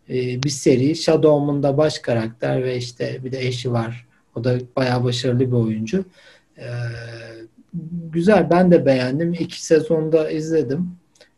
e, 0.10 0.44
bir 0.44 0.50
seri. 0.50 0.96
Shadow 0.96 1.64
da 1.64 1.78
baş 1.78 2.00
karakter 2.00 2.64
ve 2.64 2.78
işte 2.78 3.20
bir 3.24 3.32
de 3.32 3.48
eşi 3.48 3.72
var. 3.72 4.08
O 4.36 4.44
da 4.44 4.58
bayağı 4.76 5.04
başarılı 5.04 5.40
bir 5.40 5.52
oyuncu. 5.52 6.06
E, 6.58 6.66
güzel. 8.12 8.50
Ben 8.50 8.72
de 8.72 8.86
beğendim. 8.86 9.34
İki 9.34 9.66
sezonda 9.66 10.30
izledim. 10.32 10.92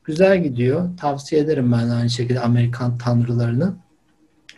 Güzel 0.04 0.44
gidiyor. 0.44 0.90
Tavsiye 0.98 1.42
ederim 1.42 1.72
ben 1.72 1.90
aynı 1.90 2.10
şekilde 2.10 2.40
Amerikan 2.40 2.98
Tanrılarını. 2.98 3.74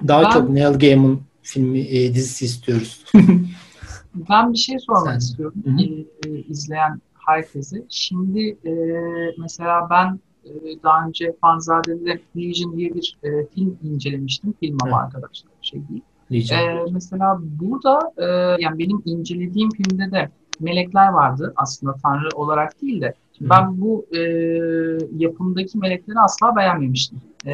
Daha 0.07 0.23
ben, 0.23 0.29
çok 0.29 0.49
Neil 0.49 0.79
Gaiman 0.79 1.21
filmi 1.41 1.79
e, 1.79 2.13
dizisi 2.13 2.45
istiyoruz. 2.45 3.03
ben 4.29 4.53
bir 4.53 4.57
şey 4.57 4.79
sormak 4.79 5.13
Sen. 5.13 5.17
istiyorum. 5.19 5.63
E, 6.25 6.29
izleyen 6.29 7.01
herkese. 7.32 7.84
Şimdi 7.89 8.57
e, 8.65 8.73
mesela 9.38 9.88
ben 9.89 10.19
e, 10.45 10.51
daha 10.84 11.07
önce 11.07 11.36
Fanzade'de 11.41 12.19
Legion 12.38 12.77
diye 12.77 12.93
bir 12.93 13.17
e, 13.23 13.45
film 13.45 13.77
incelemiştim. 13.84 14.53
Film 14.59 14.77
ama 14.84 15.01
evet. 15.03 15.15
arkadaşlar 15.15 15.51
şey 15.61 15.82
değil. 15.89 16.01
E, 16.51 16.91
mesela 16.91 17.39
burada 17.41 17.99
e, 18.17 18.25
yani 18.61 18.79
benim 18.79 19.01
incelediğim 19.05 19.69
filmde 19.69 20.11
de 20.11 20.29
melekler 20.59 21.07
vardı 21.07 21.53
aslında 21.55 21.95
tanrı 22.03 22.29
olarak 22.36 22.82
değil 22.82 23.01
de 23.01 23.13
Hı. 23.39 23.49
ben 23.49 23.82
bu 23.82 24.05
e, 24.15 24.19
yapımdaki 25.17 25.77
melekleri 25.77 26.19
asla 26.19 26.55
beğenmemiştim. 26.55 27.21
E, 27.45 27.51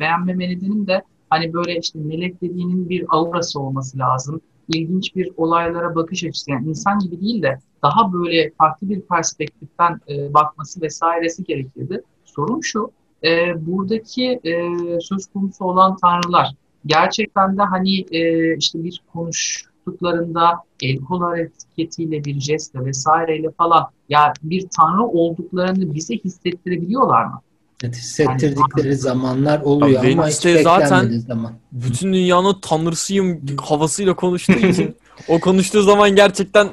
beğenmeme 0.00 0.48
nedenim 0.48 0.86
de 0.86 1.02
hani 1.30 1.52
böyle 1.52 1.78
işte 1.78 1.98
melek 1.98 2.42
dediğinin 2.42 2.88
bir 2.88 3.04
aurası 3.08 3.60
olması 3.60 3.98
lazım 3.98 4.40
ilginç 4.74 5.16
bir 5.16 5.30
olaylara 5.36 5.94
bakış 5.94 6.24
açısı. 6.24 6.50
Yani 6.50 6.68
insan 6.68 6.98
gibi 6.98 7.20
değil 7.20 7.42
de 7.42 7.58
daha 7.82 8.12
böyle 8.12 8.50
farklı 8.58 8.88
bir 8.88 9.00
perspektiften 9.00 10.00
e, 10.08 10.34
bakması 10.34 10.80
vesairesi 10.80 11.44
gerekirdi. 11.44 12.02
Sorun 12.24 12.60
şu, 12.60 12.90
e, 13.24 13.66
buradaki 13.66 14.40
e, 14.44 14.52
söz 15.00 15.26
konusu 15.26 15.64
olan 15.64 15.96
tanrılar 15.96 16.54
gerçekten 16.86 17.58
de 17.58 17.62
hani 17.62 18.00
e, 18.10 18.56
işte 18.56 18.84
bir 18.84 19.02
konuştuklarında 19.12 20.58
el 20.82 20.96
kol 20.96 21.20
hareketiyle 21.20 22.24
bir 22.24 22.40
jestle 22.40 22.84
vesaireyle 22.84 23.50
falan 23.50 23.86
ya 24.08 24.32
bir 24.42 24.66
tanrı 24.76 25.04
olduklarını 25.04 25.94
bize 25.94 26.14
hissettirebiliyorlar 26.14 27.24
mı? 27.24 27.40
Evet, 27.84 27.96
hissettirdikleri 27.96 28.86
yani, 28.86 28.96
zamanlar 28.96 29.60
oluyor 29.60 30.04
ama 30.04 30.28
hiç 30.28 30.62
zaten 30.62 31.18
zaman. 31.26 31.52
bütün 31.72 32.12
dünyanın 32.12 32.56
tanrısıyım 32.62 33.40
havasıyla 33.60 34.14
konuştuğu 34.14 34.52
için 34.66 34.96
o 35.28 35.40
konuştuğu 35.40 35.82
zaman 35.82 36.10
gerçekten 36.10 36.68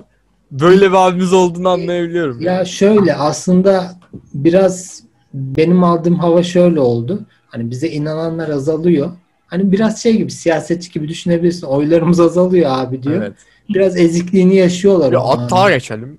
böyle 0.52 0.90
bir 0.92 1.08
abimiz 1.08 1.34
olduğunu 1.34 1.70
anlayabiliyorum. 1.70 2.42
Ya 2.42 2.66
şöyle 2.66 3.16
aslında 3.16 4.00
biraz 4.34 5.04
benim 5.34 5.84
aldığım 5.84 6.20
hava 6.20 6.44
şöyle 6.44 6.80
oldu. 6.80 7.26
Hani 7.48 7.72
bize 7.72 7.88
inananlar 7.88 8.50
azalıyor. 8.50 9.12
Hani 9.48 9.72
biraz 9.72 10.04
şey 10.04 10.18
gibi 10.18 10.32
siyasetçi 10.32 10.92
gibi 10.92 11.08
düşünebilirsin. 11.08 11.68
Oylarımız 11.68 12.20
azalıyor 12.20 12.72
abi 12.74 13.04
diyor. 13.04 13.22
Evet. 13.22 13.34
Biraz 13.70 13.98
ezikliğini 13.98 14.56
yaşıyorlar. 14.56 15.14
Ya 15.14 15.28
hatta 15.28 15.72
geçelim. 15.72 16.18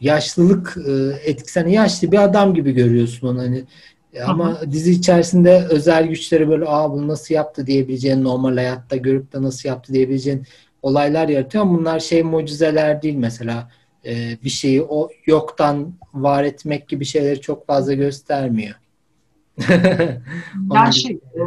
Yaşlılık 0.00 0.78
e, 0.88 0.92
etkisi. 1.30 1.60
Hani 1.60 1.72
yaşlı 1.72 2.12
bir 2.12 2.18
adam 2.18 2.54
gibi 2.54 2.72
görüyorsun 2.72 3.28
onu. 3.28 3.38
Hani 3.38 3.64
ama 4.24 4.60
Hı-hı. 4.60 4.72
dizi 4.72 4.90
içerisinde 4.90 5.66
özel 5.70 6.06
güçleri 6.06 6.48
böyle 6.48 6.64
aa 6.68 6.92
bunu 6.92 7.08
nasıl 7.08 7.34
yaptı 7.34 7.66
diyebileceğin 7.66 8.24
normal 8.24 8.56
hayatta 8.56 8.96
görüp 8.96 9.32
de 9.32 9.42
nasıl 9.42 9.68
yaptı 9.68 9.92
diyebileceğin 9.92 10.46
olaylar 10.82 11.28
yaratıyor. 11.28 11.64
Ama 11.64 11.78
bunlar 11.78 12.00
şey 12.00 12.22
mucizeler 12.22 13.02
değil 13.02 13.14
mesela. 13.16 13.70
Ee, 14.06 14.38
bir 14.44 14.48
şeyi 14.48 14.82
o 14.82 15.08
yoktan 15.26 15.94
var 16.14 16.44
etmek 16.44 16.88
gibi 16.88 17.04
şeyleri 17.04 17.40
çok 17.40 17.66
fazla 17.66 17.94
göstermiyor. 17.94 18.74
yani 20.74 20.94
şey, 20.94 21.12
e, 21.34 21.42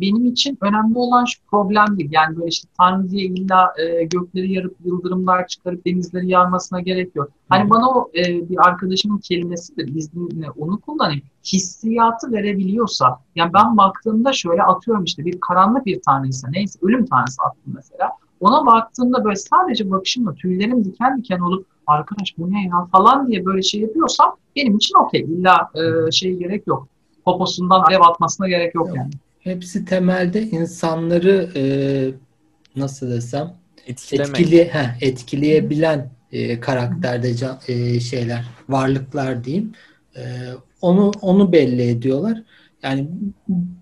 benim 0.00 0.26
için 0.26 0.58
önemli 0.60 0.98
olan 0.98 1.24
şu 1.24 1.40
problem 1.50 1.98
değil. 1.98 2.10
Yani 2.12 2.36
böyle 2.36 2.48
işte 2.48 2.68
Tanrı 2.78 3.10
diye 3.10 3.24
illa 3.24 3.72
e, 3.78 4.04
gökleri 4.04 4.52
yarıp 4.52 4.76
yıldırımlar 4.84 5.46
çıkarıp 5.46 5.86
denizleri 5.86 6.28
yarmasına 6.28 6.80
gerek 6.80 7.16
yok. 7.16 7.28
Hani 7.48 7.62
hmm. 7.62 7.70
bana 7.70 7.88
o 7.90 8.10
e, 8.14 8.48
bir 8.48 8.68
arkadaşımın 8.68 9.18
kelimesidir. 9.18 9.94
İzninle 9.94 10.50
onu 10.50 10.80
kullanayım. 10.80 11.22
Hissiyatı 11.52 12.32
verebiliyorsa. 12.32 13.18
Yani 13.34 13.52
ben 13.54 13.76
baktığımda 13.76 14.32
şöyle 14.32 14.62
atıyorum 14.62 15.04
işte 15.04 15.24
bir 15.24 15.40
karanlık 15.40 15.86
bir 15.86 16.00
tanrıysa 16.06 16.48
neyse 16.50 16.78
ölüm 16.82 17.06
tanrısı 17.06 17.42
attım 17.42 17.72
mesela. 17.74 18.10
Ona 18.40 18.66
baktığımda 18.66 19.24
böyle 19.24 19.36
sadece 19.36 19.90
bakışımla 19.90 20.34
tüylerim 20.34 20.84
diken 20.84 21.18
diken 21.18 21.38
olup 21.38 21.66
arkadaş 21.86 22.38
bu 22.38 22.52
ne 22.52 22.64
ya 22.64 22.86
falan 22.92 23.28
diye 23.28 23.44
böyle 23.44 23.62
şey 23.62 23.80
yapıyorsam 23.80 24.36
benim 24.56 24.76
için 24.76 24.94
okey. 24.94 25.20
İlla 25.20 25.70
e, 25.74 26.10
şey 26.10 26.36
gerek 26.36 26.66
yok 26.66 26.88
poposundan 27.24 27.80
alev 27.80 28.00
atmasına 28.00 28.48
gerek 28.48 28.74
yok 28.74 28.96
yani. 28.96 29.10
Hepsi 29.40 29.84
temelde 29.84 30.42
insanları 30.42 31.50
e, 31.56 31.62
nasıl 32.76 33.10
desem 33.10 33.54
etkili, 33.86 34.64
heh, 34.64 35.02
etkileyebilen 35.02 36.10
e, 36.32 36.60
karakterde 36.60 37.34
e, 37.68 38.00
şeyler, 38.00 38.44
varlıklar 38.68 39.44
diyeyim. 39.44 39.72
E, 40.16 40.22
onu 40.80 41.12
onu 41.20 41.52
belli 41.52 41.82
ediyorlar. 41.82 42.42
Yani 42.82 43.08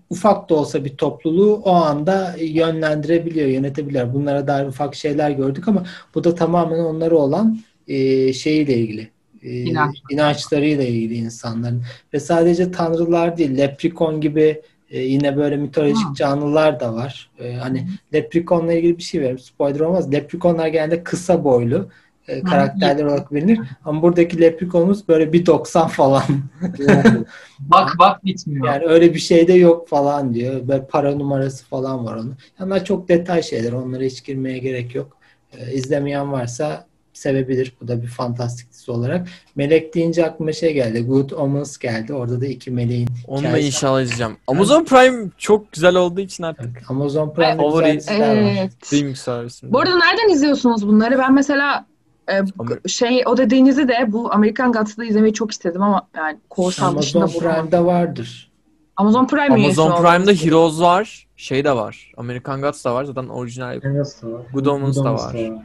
ufak 0.09 0.49
da 0.49 0.55
olsa 0.55 0.85
bir 0.85 0.97
topluluğu 0.97 1.55
o 1.55 1.71
anda 1.71 2.35
yönlendirebiliyor, 2.39 3.47
yönetebiliyor. 3.47 4.13
Bunlara 4.13 4.47
dair 4.47 4.67
ufak 4.67 4.95
şeyler 4.95 5.31
gördük 5.31 5.67
ama 5.67 5.83
bu 6.15 6.23
da 6.23 6.35
tamamen 6.35 6.79
onlara 6.79 7.15
olan 7.15 7.59
e, 7.87 8.33
şeyiyle 8.33 8.77
ilgili 8.77 9.11
e, 9.43 9.51
İnanç. 9.51 9.97
inançlarıyla 10.09 10.83
ilgili 10.83 11.13
insanların 11.13 11.83
ve 12.13 12.19
sadece 12.19 12.71
tanrılar 12.71 13.37
değil 13.37 13.57
leprikon 13.57 14.21
gibi 14.21 14.61
e, 14.89 14.99
yine 14.99 15.37
böyle 15.37 15.57
mitolojik 15.57 16.05
ha. 16.07 16.13
canlılar 16.15 16.79
da 16.79 16.93
var. 16.93 17.29
E, 17.39 17.53
hani 17.53 17.87
leprikonla 18.13 18.73
ilgili 18.73 18.97
bir 18.97 19.03
şey 19.03 19.21
verim. 19.21 19.39
Spoiler 19.39 19.79
olmaz. 19.79 20.11
Leprikonlar 20.11 20.67
genelde 20.67 21.03
kısa 21.03 21.43
boylu 21.43 21.89
e, 22.29 22.43
karakterler 22.43 23.05
olarak 23.05 23.33
bilinir. 23.33 23.59
Ama 23.85 24.01
buradaki 24.01 24.41
leprikonumuz 24.41 25.07
böyle 25.07 25.33
bir 25.33 25.45
90 25.45 25.87
falan. 25.87 26.23
bak 27.59 27.95
bak 27.99 28.25
bitmiyor. 28.25 28.67
Yani 28.67 28.85
öyle 28.85 29.13
bir 29.13 29.19
şey 29.19 29.47
de 29.47 29.53
yok 29.53 29.89
falan 29.89 30.33
diyor. 30.33 30.67
Böyle 30.67 30.85
para 30.85 31.15
numarası 31.15 31.65
falan 31.65 32.05
var 32.05 32.15
onun. 32.15 32.37
Ama 32.59 32.83
çok 32.83 33.09
detay 33.09 33.43
şeyler. 33.43 33.71
Onlara 33.71 34.03
hiç 34.03 34.25
girmeye 34.25 34.57
gerek 34.57 34.95
yok. 34.95 35.17
E, 35.57 35.73
izlemeyen 35.73 36.31
varsa 36.31 36.88
sevebilir. 37.19 37.73
Bu 37.81 37.87
da 37.87 38.01
bir 38.01 38.07
fantastik 38.07 38.71
dizi 38.71 38.91
olarak. 38.91 39.27
Melek 39.55 39.95
deyince 39.95 40.25
aklıma 40.25 40.51
şey 40.51 40.73
geldi. 40.73 41.01
Good 41.05 41.31
Omens 41.31 41.77
geldi. 41.77 42.13
Orada 42.13 42.41
da 42.41 42.45
iki 42.45 42.71
meleğin 42.71 43.07
Onu 43.27 43.43
da 43.43 43.59
inşallah 43.59 44.01
izleyeceğim. 44.01 44.37
Amazon 44.47 44.85
Prime 44.85 45.29
çok 45.37 45.71
güzel 45.71 45.95
olduğu 45.95 46.21
için 46.21 46.43
artık. 46.43 46.65
Evet, 46.65 46.83
Amazon 46.89 47.33
Prime 47.33 47.57
favori 47.57 47.99
evet. 48.09 48.73
streaming 48.83 49.17
servisi. 49.17 49.73
Bu 49.73 49.79
arada 49.79 49.97
nereden 49.97 50.33
izliyorsunuz 50.33 50.87
bunları? 50.87 51.17
Ben 51.17 51.33
mesela 51.33 51.85
e, 52.31 52.41
şey 52.89 53.23
o 53.25 53.37
dediğinizi 53.37 53.87
de 53.87 54.05
bu 54.07 54.33
Amerikan 54.33 54.71
Gods'ı 54.71 55.05
izlemeyi 55.05 55.33
çok 55.33 55.51
istedim 55.51 55.81
ama 55.81 56.07
yani 56.15 56.37
korsan 56.49 56.97
dışında 56.97 57.23
Amazon 57.23 57.39
Prime'da 57.39 57.85
vardır. 57.85 58.49
Amazon 58.95 59.27
Prime 59.27 59.53
Amazon 59.53 60.03
Prime'da 60.03 60.31
Heroes 60.31 60.79
var. 60.79 61.27
Şey 61.37 61.63
de 61.63 61.75
var. 61.75 62.11
American 62.17 62.61
Gods 62.61 62.85
da 62.85 62.95
var. 62.95 63.03
Zaten 63.03 63.27
orijinal. 63.27 63.79
Good 64.53 64.65
Omens 64.65 64.97
da 64.97 65.13
var. 65.13 65.33
Da 65.33 65.53
var. 65.53 65.63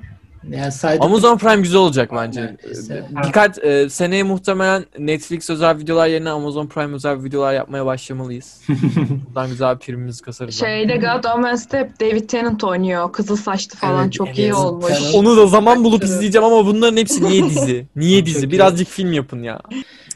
Yani 0.51 0.73
sadece 0.73 1.05
Amazon 1.05 1.39
Prime 1.39 1.63
güzel 1.63 1.81
olacak 1.81 2.11
bence. 2.17 2.41
Neredeyse. 2.41 3.05
Birkaç 3.27 3.59
e, 3.59 3.91
seneye 3.91 4.23
muhtemelen 4.23 4.85
Netflix 4.99 5.51
özel 5.51 5.79
videolar 5.79 6.07
yerine 6.07 6.31
Amazon 6.31 6.67
Prime 6.67 6.95
özel 6.95 7.25
videolar 7.25 7.55
yapmaya 7.55 7.87
başlamalıyız. 7.87 8.61
Buradan 9.27 9.49
güzel 9.49 9.75
bir 9.75 9.81
primimizi 9.81 10.23
kasarız. 10.23 10.61
Şeyde 10.61 10.97
God 10.97 11.25
Omens'te 11.39 11.91
David 12.01 12.29
Tennant 12.29 12.65
oynuyor. 12.65 13.13
Kızıl 13.13 13.37
saçlı 13.37 13.79
falan 13.79 14.03
evet, 14.03 14.13
çok 14.13 14.29
evet. 14.29 14.39
iyi 14.39 14.55
olmuş. 14.55 14.93
Onu 15.15 15.37
da 15.37 15.47
zaman 15.47 15.85
bulup 15.85 16.05
izleyeceğim 16.05 16.45
ama 16.45 16.67
bunların 16.67 16.97
hepsi 16.97 17.25
niye 17.25 17.45
dizi? 17.45 17.87
Niye 17.97 18.27
dizi? 18.27 18.51
Birazcık 18.51 18.89
film 18.89 19.13
yapın 19.13 19.43
ya. 19.43 19.61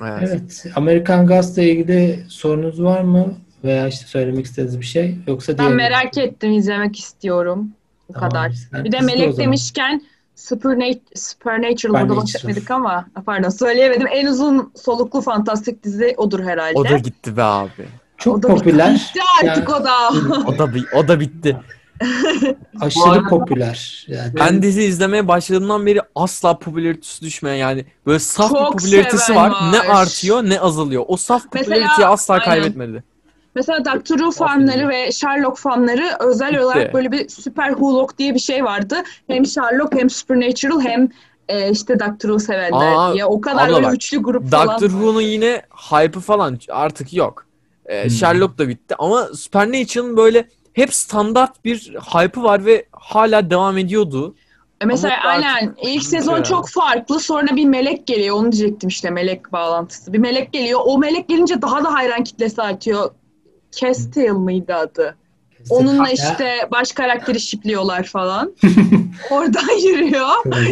Evet. 0.03 0.29
evet. 0.33 0.66
Amerikan 0.76 1.26
Gaz'la 1.26 1.62
ilgili 1.62 2.24
sorunuz 2.29 2.83
var 2.83 3.01
mı? 3.01 3.35
Veya 3.64 3.89
işte 3.89 4.07
söylemek 4.07 4.47
istediğiniz 4.47 4.81
bir 4.81 4.87
şey? 4.87 5.16
Yoksa 5.26 5.59
Ben 5.59 5.72
merak 5.72 6.16
mi? 6.16 6.22
ettim, 6.22 6.53
izlemek 6.53 6.99
istiyorum. 6.99 7.68
Bu 8.09 8.12
tamam, 8.12 8.31
kadar. 8.31 8.53
Bir 8.85 8.93
de 8.93 9.01
Melek 9.01 9.39
demişken 9.39 10.03
Supernat 10.39 10.99
Supernatural 11.14 12.01
burada 12.01 12.16
bahsetmedik 12.16 12.70
ama 12.70 13.07
pardon 13.26 13.49
söyleyemedim. 13.49 14.07
En 14.07 14.26
uzun 14.26 14.72
soluklu 14.84 15.20
fantastik 15.20 15.84
dizi 15.84 16.14
odur 16.16 16.41
herhalde. 16.41 16.78
O 16.78 16.84
da 16.84 16.99
gitti 16.99 17.36
be 17.36 17.43
abi. 17.43 17.89
Çok 18.18 18.39
o 18.39 18.43
da 18.43 18.49
popüler. 18.49 18.95
Bitti 18.95 19.20
artık 19.43 19.68
yani, 19.68 19.80
o 19.80 19.84
da. 19.84 20.11
o 20.47 20.59
da 20.59 20.68
o 20.97 21.09
da 21.09 21.20
bitti. 21.20 21.57
Aşırı 22.80 23.28
popüler. 23.28 24.07
Yani. 24.09 24.34
Ben 24.34 24.62
dizi 24.62 24.82
izlemeye 24.82 25.28
başladığımdan 25.28 25.86
beri 25.86 26.01
asla 26.14 26.59
popülaritesi 26.59 27.22
düşmeyen 27.22 27.57
yani 27.57 27.84
böyle 28.07 28.18
saf 28.18 28.51
Çok 28.51 28.72
popülaritesi 28.72 29.34
var. 29.34 29.51
var. 29.51 29.72
Ne 29.72 29.80
artıyor 29.80 30.43
ne 30.43 30.61
azalıyor. 30.61 31.05
O 31.09 31.16
saf 31.16 31.43
popülariteyi 31.43 32.07
asla 32.07 32.34
aynen. 32.34 32.45
kaybetmedi. 32.45 33.05
Mesela 33.59 33.84
Doctor 33.84 34.16
Who 34.16 34.30
fanları 34.30 34.88
ve 34.88 35.12
Sherlock 35.12 35.59
fanları 35.59 36.16
özel 36.20 36.50
Bitti. 36.50 36.64
olarak 36.64 36.94
böyle 36.94 37.12
bir 37.12 37.28
süper 37.28 37.68
Who'lok 37.68 38.18
diye 38.18 38.34
bir 38.34 38.40
şey 38.40 38.64
vardı. 38.64 38.96
Hem 39.26 39.46
Sherlock 39.46 39.94
hem 39.94 40.11
Supernatural 40.11 40.80
hem 40.80 41.09
e, 41.48 41.70
işte 41.70 42.00
Doctor 42.00 42.28
Who 42.28 42.38
sevenler 42.38 42.94
Aa, 42.96 43.14
diye. 43.14 43.24
O 43.24 43.40
kadar 43.40 43.68
böyle 43.68 43.86
bak, 43.86 43.94
üçlü 43.94 44.18
grup 44.18 44.42
Doctor 44.42 44.59
falan. 44.59 44.68
Doctor 44.68 44.88
Who'nun 44.88 45.20
yine 45.20 45.62
hype'ı 45.90 46.20
falan 46.20 46.59
artık 46.70 47.12
yok. 47.12 47.46
Ee, 47.86 48.02
hmm. 48.02 48.11
Sherlock 48.11 48.59
da 48.59 48.68
bitti 48.68 48.94
ama 48.98 49.24
Supernatural'ın 49.24 50.16
böyle 50.16 50.48
hep 50.72 50.94
standart 50.94 51.64
bir 51.64 51.94
hype'ı 52.14 52.42
var 52.42 52.66
ve 52.66 52.86
hala 52.92 53.50
devam 53.50 53.78
ediyordu. 53.78 54.34
E, 54.80 54.84
mesela 54.84 55.14
Ama 55.20 55.30
aynen 55.30 55.74
ilk 55.82 56.02
sezon 56.02 56.36
ya. 56.36 56.44
çok 56.44 56.68
farklı 56.68 57.20
sonra 57.20 57.56
bir 57.56 57.64
melek 57.64 58.06
geliyor 58.06 58.36
onu 58.36 58.52
diyecektim 58.52 58.88
işte 58.88 59.11
melek 59.11 59.52
bağlantısı. 59.52 60.12
Bir 60.12 60.18
melek 60.18 60.52
geliyor 60.52 60.80
o 60.84 60.98
melek 60.98 61.28
gelince 61.28 61.62
daha 61.62 61.84
da 61.84 61.94
hayran 61.94 62.24
kitlesi 62.24 62.62
artıyor. 62.62 63.11
Castiel 63.70 64.32
mıydı 64.32 64.74
adı? 64.74 65.16
Onunla 65.70 66.10
işte 66.10 66.68
baş 66.70 66.92
karakteri 66.92 67.40
şipliyorlar 67.40 68.04
falan. 68.04 68.52
Oradan 69.30 69.88
yürüyor. 69.88 70.28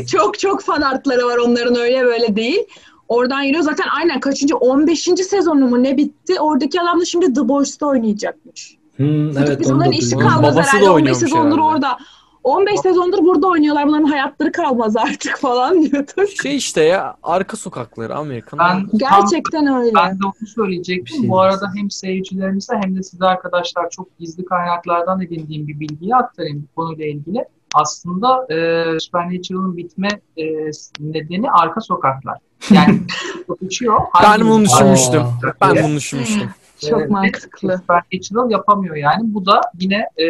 çok 0.06 0.38
çok 0.38 0.62
fan 0.62 0.80
artları 0.80 1.26
var 1.26 1.36
onların 1.36 1.76
öyle 1.76 2.04
böyle 2.04 2.36
değil. 2.36 2.60
Oradan 3.08 3.42
yürüyor. 3.42 3.64
Zaten 3.64 3.86
aynen 3.96 4.20
kaçıncı 4.20 4.56
15. 4.56 5.02
sezonu 5.02 5.68
mu 5.68 5.82
ne 5.82 5.96
bitti? 5.96 6.40
Oradaki 6.40 6.80
adam 6.80 7.00
da 7.00 7.04
şimdi 7.04 7.34
The 7.34 7.48
Boys'ta 7.48 7.86
oynayacakmış. 7.86 8.76
Hmm, 8.96 9.38
evet, 9.38 9.60
biz 9.60 9.70
onların 9.70 9.92
işi 9.92 10.16
kalmaz 10.16 10.56
herhalde. 10.56 10.90
15 10.90 11.16
sezondur 11.16 11.58
orada. 11.58 11.98
15 12.46 12.80
sezondur 12.80 13.24
burada 13.24 13.46
oynuyorlar. 13.46 13.86
Bunların 13.86 14.04
hayatları 14.04 14.52
kalmaz 14.52 14.96
artık 14.96 15.36
falan 15.38 15.82
diyorduk. 15.82 16.28
Şey 16.42 16.56
işte 16.56 16.82
ya 16.82 17.16
arka 17.22 17.56
sokakları 17.56 18.14
Amerikan. 18.14 18.58
Ben, 18.58 18.86
Gerçekten 18.96 19.66
öyle. 19.66 19.94
Ben 19.94 20.10
de 20.20 20.26
onu 20.26 20.48
söyleyecektim. 20.54 21.20
Şey 21.20 21.28
Bu 21.28 21.40
arada 21.40 21.66
hem 21.76 21.90
seyircilerimize 21.90 22.74
hem 22.82 22.96
de 22.96 23.02
size 23.02 23.24
arkadaşlar 23.24 23.90
çok 23.90 24.18
gizli 24.18 24.44
kaynaklardan 24.44 25.20
edindiğim 25.20 25.68
bir 25.68 25.80
bilgiyi 25.80 26.16
aktarayım 26.16 26.62
bu 26.62 26.80
konuyla 26.80 27.06
ilgili. 27.06 27.44
aslında 27.74 28.46
e, 28.54 29.00
Supernatural'ın 29.00 29.76
bitme 29.76 30.08
e, 30.36 30.44
nedeni 31.00 31.50
arka 31.50 31.80
sokaklar. 31.80 32.38
Yani 32.70 33.00
uçuyor. 33.60 34.00
Ben 34.22 34.40
bunu 34.40 34.64
düşünmüştüm. 34.64 35.22
Ben 35.60 35.84
bunu 35.84 35.96
düşünmüştüm. 35.96 36.50
Çok 36.80 37.00
evet, 37.00 37.10
mantıklı. 37.10 37.78
Supernatural 37.78 38.50
yapamıyor 38.50 38.96
yani. 38.96 39.34
Bu 39.34 39.46
da 39.46 39.60
yine 39.78 40.08
e, 40.16 40.24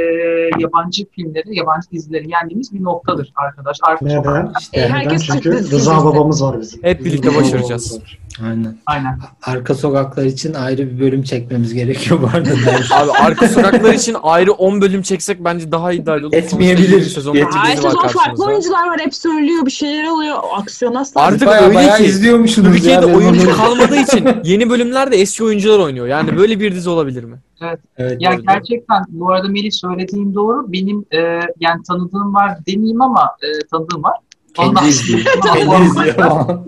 yabancı 0.58 1.10
filmleri, 1.10 1.56
yabancı 1.58 1.90
dizileri 1.90 2.30
yendiğimiz 2.30 2.74
bir 2.74 2.84
noktadır 2.84 3.32
arkadaş. 3.36 3.76
Arka 3.82 4.04
neden? 4.04 4.52
İşte 4.60 4.80
e, 4.80 4.94
neden? 4.94 5.16
Çünkü 5.16 5.50
Rıza 5.50 6.04
babamız 6.04 6.42
var 6.42 6.60
bizim. 6.60 6.82
Hep 6.82 7.04
birlikte 7.04 7.36
başaracağız. 7.36 8.00
Aynen. 8.44 8.78
Aynen. 8.86 9.18
Arka 9.42 9.74
sokaklar 9.74 10.24
için 10.24 10.54
ayrı 10.54 10.90
bir 10.90 11.00
bölüm 11.00 11.22
çekmemiz 11.22 11.74
gerekiyor 11.74 12.22
bu 12.22 12.26
arada. 12.26 12.50
Abi 12.94 13.10
arka 13.10 13.48
sokaklar 13.48 13.94
için 13.94 14.16
ayrı 14.22 14.52
10 14.52 14.80
bölüm 14.80 15.02
çeksek 15.02 15.44
bence 15.44 15.72
daha 15.72 15.92
iddialı 15.92 16.26
olur. 16.26 16.36
Etmeyebilir. 16.36 17.02
Sezon 17.02 17.34
Her 17.34 17.76
sezon 17.76 18.08
farklı 18.08 18.44
oyuncular 18.44 18.86
var. 18.86 19.00
Hep 19.00 19.14
söylüyor. 19.14 19.66
Bir 19.66 19.70
şeyler 19.70 20.04
oluyor. 20.04 20.36
Aksiyon 20.56 20.94
asla. 20.94 21.20
Artık 21.20 21.48
bayağı, 21.48 21.64
öyle 21.64 21.74
bayağı 21.74 21.96
ki 21.96 22.04
izliyormuşsunuz 22.04 22.72
Türkiye'de 22.72 23.06
ya, 23.06 23.16
oyuncu 23.16 23.56
kalmadığı 23.56 23.96
için 23.96 24.28
yeni 24.44 24.70
bölümlerde 24.70 25.16
eski 25.16 25.44
oyuncular 25.44 25.78
oynuyor. 25.78 26.06
Yani 26.06 26.36
böyle 26.36 26.60
bir 26.60 26.74
dizi 26.74 26.90
olabilir 26.90 27.24
mi? 27.24 27.36
Evet. 27.60 27.80
evet 27.96 28.16
yani 28.20 28.36
doğru. 28.36 28.46
gerçekten 28.46 29.04
bu 29.08 29.32
arada 29.32 29.48
Melih 29.48 29.72
söylediğin 29.72 30.34
doğru. 30.34 30.72
Benim 30.72 31.04
e, 31.10 31.18
yani 31.60 31.82
tanıdığım 31.88 32.34
var 32.34 32.58
demeyeyim 32.66 33.02
ama 33.02 33.30
e, 33.42 33.66
tanıdığım 33.70 34.02
var. 34.02 34.14
Kendi 34.56 34.88
izliyor. 34.88 35.20
Kendi 35.54 35.84
izliyor. 35.84 36.58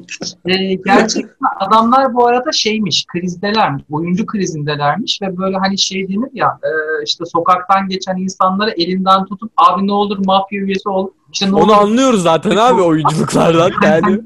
e, 0.46 0.74
gerçekten 0.74 1.48
adamlar 1.60 2.14
bu 2.14 2.26
arada 2.26 2.52
şeymiş, 2.52 3.04
krizdelermiş, 3.06 3.84
oyuncu 3.90 4.26
krizindelermiş 4.26 5.18
ve 5.22 5.38
böyle 5.38 5.56
hani 5.56 5.78
şey 5.78 6.08
denir 6.08 6.30
ya 6.32 6.46
e, 6.46 6.70
işte 7.06 7.24
sokaktan 7.24 7.88
geçen 7.88 8.16
insanları 8.16 8.70
elinden 8.70 9.24
tutup 9.24 9.52
abi 9.56 9.86
ne 9.86 9.92
olur 9.92 10.18
mafya 10.26 10.60
üyesi 10.60 10.88
ol. 10.88 11.08
İşte 11.32 11.50
ne 11.50 11.54
Onu 11.54 11.62
olur, 11.62 11.72
anlıyoruz 11.72 12.22
zaten 12.22 12.56
abi 12.56 12.80
oyunculuklardan 12.80 13.72
yani. 13.82 14.20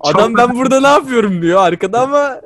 Adam 0.00 0.36
ben 0.36 0.54
burada 0.54 0.80
ne 0.80 0.86
yapıyorum 0.86 1.42
diyor 1.42 1.60
arkada 1.60 2.00
ama 2.00 2.40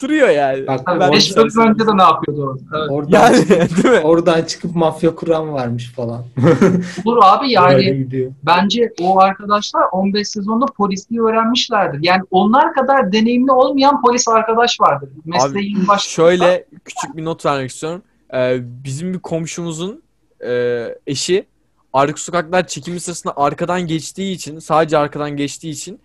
duruyor 0.00 0.28
yani. 0.28 0.66
Bak, 0.66 0.80
ben 0.86 1.12
5 1.12 1.30
yıl 1.30 1.36
önce 1.36 1.86
de 1.86 1.96
ne 1.96 2.02
yapıyordu 2.02 2.58
Evet. 2.76 2.90
Oradan, 2.90 3.10
yani, 3.10 3.36
çıkıp, 3.36 3.84
değil 3.84 3.94
mi? 3.94 4.00
oradan 4.00 4.42
çıkıp 4.42 4.76
mafya 4.76 5.14
kuran 5.14 5.52
varmış 5.52 5.92
falan. 5.92 6.24
Olur 7.04 7.20
abi 7.22 7.50
yani 7.50 8.06
bence 8.42 8.92
o 9.00 9.20
arkadaşlar 9.20 9.82
15 9.92 10.28
sezonda 10.28 10.66
polisliği 10.66 11.22
öğrenmişlerdir. 11.22 11.98
Yani 12.02 12.22
onlar 12.30 12.74
kadar 12.74 13.12
deneyimli 13.12 13.52
olmayan 13.52 14.02
polis 14.02 14.28
arkadaş 14.28 14.80
vardır. 14.80 15.08
Mesleğin 15.24 15.84
abi, 15.88 16.00
Şöyle 16.00 16.66
küçük 16.84 17.16
bir 17.16 17.24
not 17.24 17.46
vermek 17.46 17.70
istiyorum. 17.70 18.02
Ee, 18.34 18.58
bizim 18.62 19.12
bir 19.14 19.18
komşumuzun 19.18 20.02
e, 20.46 20.84
eşi 21.06 21.46
arka 21.92 22.16
sokaklar 22.16 22.66
çekimi 22.66 23.00
sırasında 23.00 23.32
arkadan 23.36 23.86
geçtiği 23.86 24.34
için 24.34 24.58
sadece 24.58 24.98
arkadan 24.98 25.36
geçtiği 25.36 25.70
için 25.70 26.00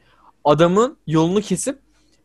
adamın 0.45 0.97
yolunu 1.07 1.41
kesip 1.41 1.79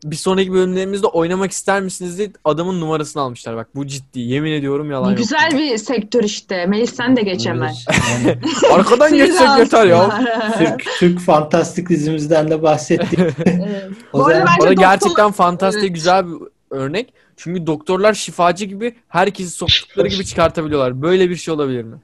bir 0.05 0.17
sonraki 0.17 0.53
bölümlerimizde 0.53 1.07
oynamak 1.07 1.51
ister 1.51 1.81
misiniz 1.81 2.19
diye 2.19 2.33
adamın 2.45 2.81
numarasını 2.81 3.23
almışlar. 3.23 3.57
Bak 3.57 3.69
bu 3.75 3.87
ciddi. 3.87 4.21
Yemin 4.21 4.53
ediyorum 4.53 4.91
yalan 4.91 5.11
yok. 5.11 5.19
Güzel 5.19 5.51
bir 5.53 5.79
sektör 5.79 6.25
işte. 6.25 6.67
Melis 6.67 6.95
sen 6.95 7.17
de 7.17 7.23
geç 7.23 7.47
hemen. 7.47 7.75
Arkadan 8.73 9.15
geçsek 9.15 9.49
yeter 9.59 9.87
ya. 9.87 10.21
Türk, 10.59 10.85
Türk 10.99 11.21
fantastik 11.21 11.89
dizimizden 11.89 12.51
de 12.51 12.63
bahsettik. 12.63 13.19
evet. 13.19 13.35
o 14.13 14.19
Bu 14.19 14.23
zaman... 14.23 14.47
arada 14.61 14.73
gerçekten 14.73 15.31
fantastik 15.31 15.85
evet. 15.85 15.95
güzel 15.95 16.27
bir 16.27 16.35
örnek. 16.71 17.13
Çünkü 17.37 17.67
doktorlar 17.67 18.15
şifacı 18.15 18.65
gibi 18.65 18.95
herkesi 19.09 19.51
soktukları 19.51 20.09
gibi 20.09 20.25
çıkartabiliyorlar. 20.25 21.03
Böyle 21.03 21.31
bir 21.31 21.37
şey 21.37 21.55
olabilir 21.55 21.83
mi? 21.83 21.97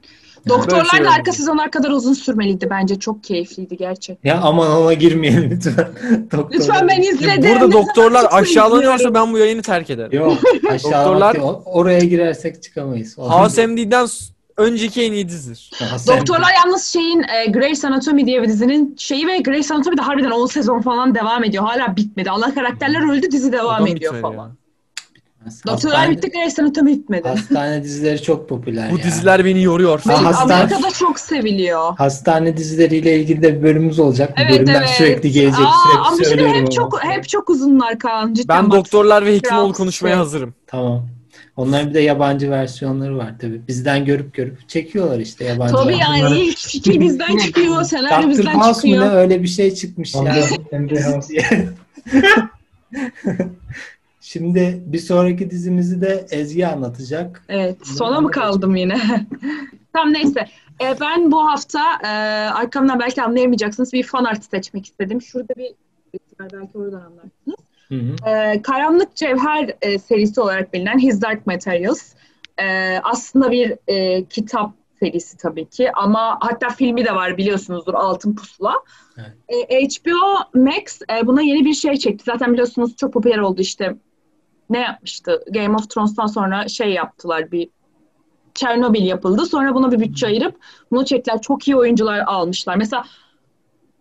Doktorlar 0.49 0.85
şey 0.85 1.07
arka 1.07 1.31
sezonlar 1.31 1.71
kadar 1.71 1.89
uzun 1.89 2.13
sürmeliydi 2.13 2.69
bence. 2.69 2.99
Çok 2.99 3.23
keyifliydi 3.23 3.77
gerçekten. 3.77 4.29
Ya 4.29 4.41
aman 4.41 4.71
ona 4.71 4.93
girmeyelim 4.93 5.51
lütfen. 5.51 5.87
lütfen 6.53 6.87
ben 6.87 7.01
izledim. 7.01 7.43
Ya 7.43 7.61
burada 7.61 7.71
doktorlar 7.71 8.27
aşağılanıyorsa 8.31 9.13
ben 9.13 9.33
bu 9.33 9.37
yayını 9.37 9.61
terk 9.61 9.89
ederim. 9.89 10.11
Yok 10.11 10.37
doktorlar 10.63 11.37
oraya 11.65 11.99
girersek 11.99 12.63
çıkamayız. 12.63 13.17
House 13.17 13.67
MD'den 13.67 14.07
önceki 14.57 15.01
en 15.01 15.11
iyi 15.11 15.29
dizidir. 15.29 15.71
Doktorlar 16.07 16.51
yalnız 16.65 16.85
şeyin 16.85 17.23
e, 17.23 17.45
Grey's 17.51 17.85
Anatomy 17.85 18.25
diye 18.25 18.41
bir 18.41 18.47
dizinin 18.47 18.95
şeyi 18.97 19.27
ve 19.27 19.37
Grey's 19.37 19.71
Anatomy 19.71 19.97
de 19.97 20.01
harbiden 20.01 20.31
10 20.31 20.45
sezon 20.45 20.81
falan 20.81 21.15
devam 21.15 21.43
ediyor. 21.43 21.63
Hala 21.63 21.95
bitmedi. 21.97 22.29
Allah 22.29 22.53
karakterler 22.53 23.13
öldü 23.13 23.31
dizi 23.31 23.51
devam 23.51 23.87
ediyor 23.87 24.21
falan. 24.21 24.47
Ya. 24.47 24.60
Doktorlar 25.67 26.09
bitti 26.09 26.31
Grey's 26.31 26.59
Anatomy 26.59 26.91
bitmedi. 26.91 27.27
Hastane 27.27 27.83
dizileri 27.83 28.21
çok 28.21 28.49
popüler 28.49 28.91
Bu 28.91 28.97
ya. 28.97 29.03
diziler 29.03 29.45
beni 29.45 29.63
yoruyor. 29.63 30.01
Ve 30.07 30.13
hastane, 30.13 30.53
Amerika'da 30.53 30.91
çok 30.91 31.19
seviliyor. 31.19 31.97
Hastane 31.97 32.57
dizileriyle 32.57 33.19
ilgili 33.19 33.41
de 33.41 33.57
bir 33.57 33.63
bölümümüz 33.63 33.99
olacak. 33.99 34.33
Bu 34.37 34.41
evet, 34.41 34.51
bölümler 34.51 34.79
evet. 34.79 34.89
sürekli 34.89 35.31
gelecek. 35.31 35.65
Aa, 35.65 35.73
sürekli 35.83 36.07
ama 36.07 36.15
söylüyorum 36.15 36.55
hep 36.55 36.71
çok, 36.71 37.03
hep 37.03 37.29
çok 37.29 37.49
uzunlar 37.49 37.99
Kaan. 37.99 38.33
Cidden 38.33 38.63
ben 38.63 38.71
doktorlar 38.71 39.25
ve 39.25 39.35
hekimoğlu 39.35 39.73
konuşmaya 39.73 40.17
hazırım. 40.17 40.53
Tamam. 40.67 41.07
Onların 41.55 41.89
bir 41.89 41.93
de 41.93 41.99
yabancı 41.99 42.51
versiyonları 42.51 43.17
var 43.17 43.33
tabii. 43.41 43.61
Bizden 43.67 44.05
görüp 44.05 44.33
görüp 44.33 44.69
çekiyorlar 44.69 45.19
işte 45.19 45.45
yabancı. 45.45 45.73
Tabii 45.73 45.97
yani 45.97 46.39
ilk 46.39 46.57
fikir 46.57 46.99
bizden 46.99 47.37
çıkıyor, 47.37 47.83
senaryo 47.83 48.29
bizden 48.29 48.53
House 48.53 48.73
çıkıyor. 48.73 49.11
Dr. 49.11 49.15
öyle 49.15 49.43
bir 49.43 49.47
şey 49.47 49.73
çıkmış 49.73 50.15
ya. 50.15 50.31
Şimdi 54.21 54.83
bir 54.85 54.99
sonraki 54.99 55.49
dizimizi 55.49 56.01
de 56.01 56.25
Ezgi 56.31 56.67
anlatacak. 56.67 57.45
Evet. 57.49 57.87
Sona 57.87 58.21
mı 58.21 58.31
kaldım 58.31 58.75
yine? 58.75 58.97
Tam 59.93 60.13
neyse. 60.13 60.47
E, 60.81 60.95
ben 61.01 61.31
bu 61.31 61.45
hafta 61.45 61.79
e, 62.03 62.07
arkamdan 62.49 62.99
belki 62.99 63.23
anlayamayacaksınız 63.23 63.93
bir 63.93 64.03
fan 64.03 64.23
art 64.25 64.43
seçmek 64.43 64.85
istedim. 64.85 65.21
Şurada 65.21 65.53
bir 65.57 65.71
belki 66.39 66.77
oradan 66.77 67.01
anlarsınız. 67.01 67.59
Hı 67.87 67.95
hı. 67.95 68.29
E, 68.29 68.61
Karanlık 68.61 69.15
Cevher 69.15 69.75
e, 69.81 69.99
serisi 69.99 70.41
olarak 70.41 70.73
bilinen 70.73 70.99
His 70.99 71.21
Dark 71.21 71.47
Materials. 71.47 72.13
E, 72.57 72.97
aslında 73.03 73.51
bir 73.51 73.75
e, 73.87 74.25
kitap 74.25 74.71
serisi 74.99 75.37
tabii 75.37 75.65
ki 75.65 75.91
ama 75.91 76.37
hatta 76.41 76.69
filmi 76.69 77.05
de 77.05 77.15
var 77.15 77.37
biliyorsunuzdur 77.37 77.93
Altın 77.93 78.35
Pusula. 78.35 78.73
Evet. 79.17 79.69
E, 79.69 79.85
HBO 79.85 80.59
Max 80.59 81.01
e, 81.11 81.27
buna 81.27 81.41
yeni 81.41 81.65
bir 81.65 81.73
şey 81.73 81.97
çekti. 81.97 82.23
Zaten 82.25 82.53
biliyorsunuz 82.53 82.95
çok 82.95 83.13
popüler 83.13 83.37
oldu 83.37 83.61
işte 83.61 83.95
ne 84.71 84.79
yapmıştı? 84.79 85.43
Game 85.51 85.75
of 85.75 85.89
Thrones'tan 85.89 86.27
sonra 86.27 86.67
şey 86.67 86.93
yaptılar 86.93 87.51
bir 87.51 87.69
Çernobil 88.53 89.05
yapıldı. 89.05 89.45
Sonra 89.45 89.75
buna 89.75 89.91
bir 89.91 89.99
bütçe 89.99 90.27
ayırıp 90.27 90.55
bunu 90.91 91.05
çektiler. 91.05 91.41
Çok 91.41 91.67
iyi 91.67 91.75
oyuncular 91.75 92.19
almışlar. 92.19 92.75
Mesela 92.75 93.05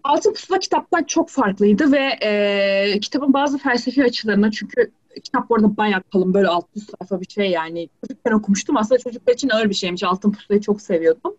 Altın 0.05 0.33
Pusula 0.33 0.59
kitaptan 0.59 1.05
çok 1.05 1.31
farklıydı 1.31 1.93
ve 1.93 2.19
e, 2.23 3.01
kitabın 3.01 3.33
bazı 3.33 3.59
felsefi 3.59 4.05
açılarına 4.05 4.51
çünkü 4.51 4.91
kitap 5.25 5.51
bu 5.51 5.55
arada 5.55 5.77
bayağı 5.77 6.03
kalın 6.03 6.35
böyle 6.35 6.49
600 6.49 6.87
sayfa 6.87 7.21
bir 7.21 7.29
şey 7.29 7.51
yani. 7.51 7.89
Çocukken 8.01 8.33
okumuştum 8.33 8.77
aslında 8.77 8.99
çocuklar 8.99 9.35
için 9.35 9.49
ağır 9.49 9.69
bir 9.69 9.75
şeymiş. 9.75 10.03
Altın 10.05 10.33
Pusula'yı 10.33 10.61
çok 10.61 10.81
seviyordum. 10.81 11.37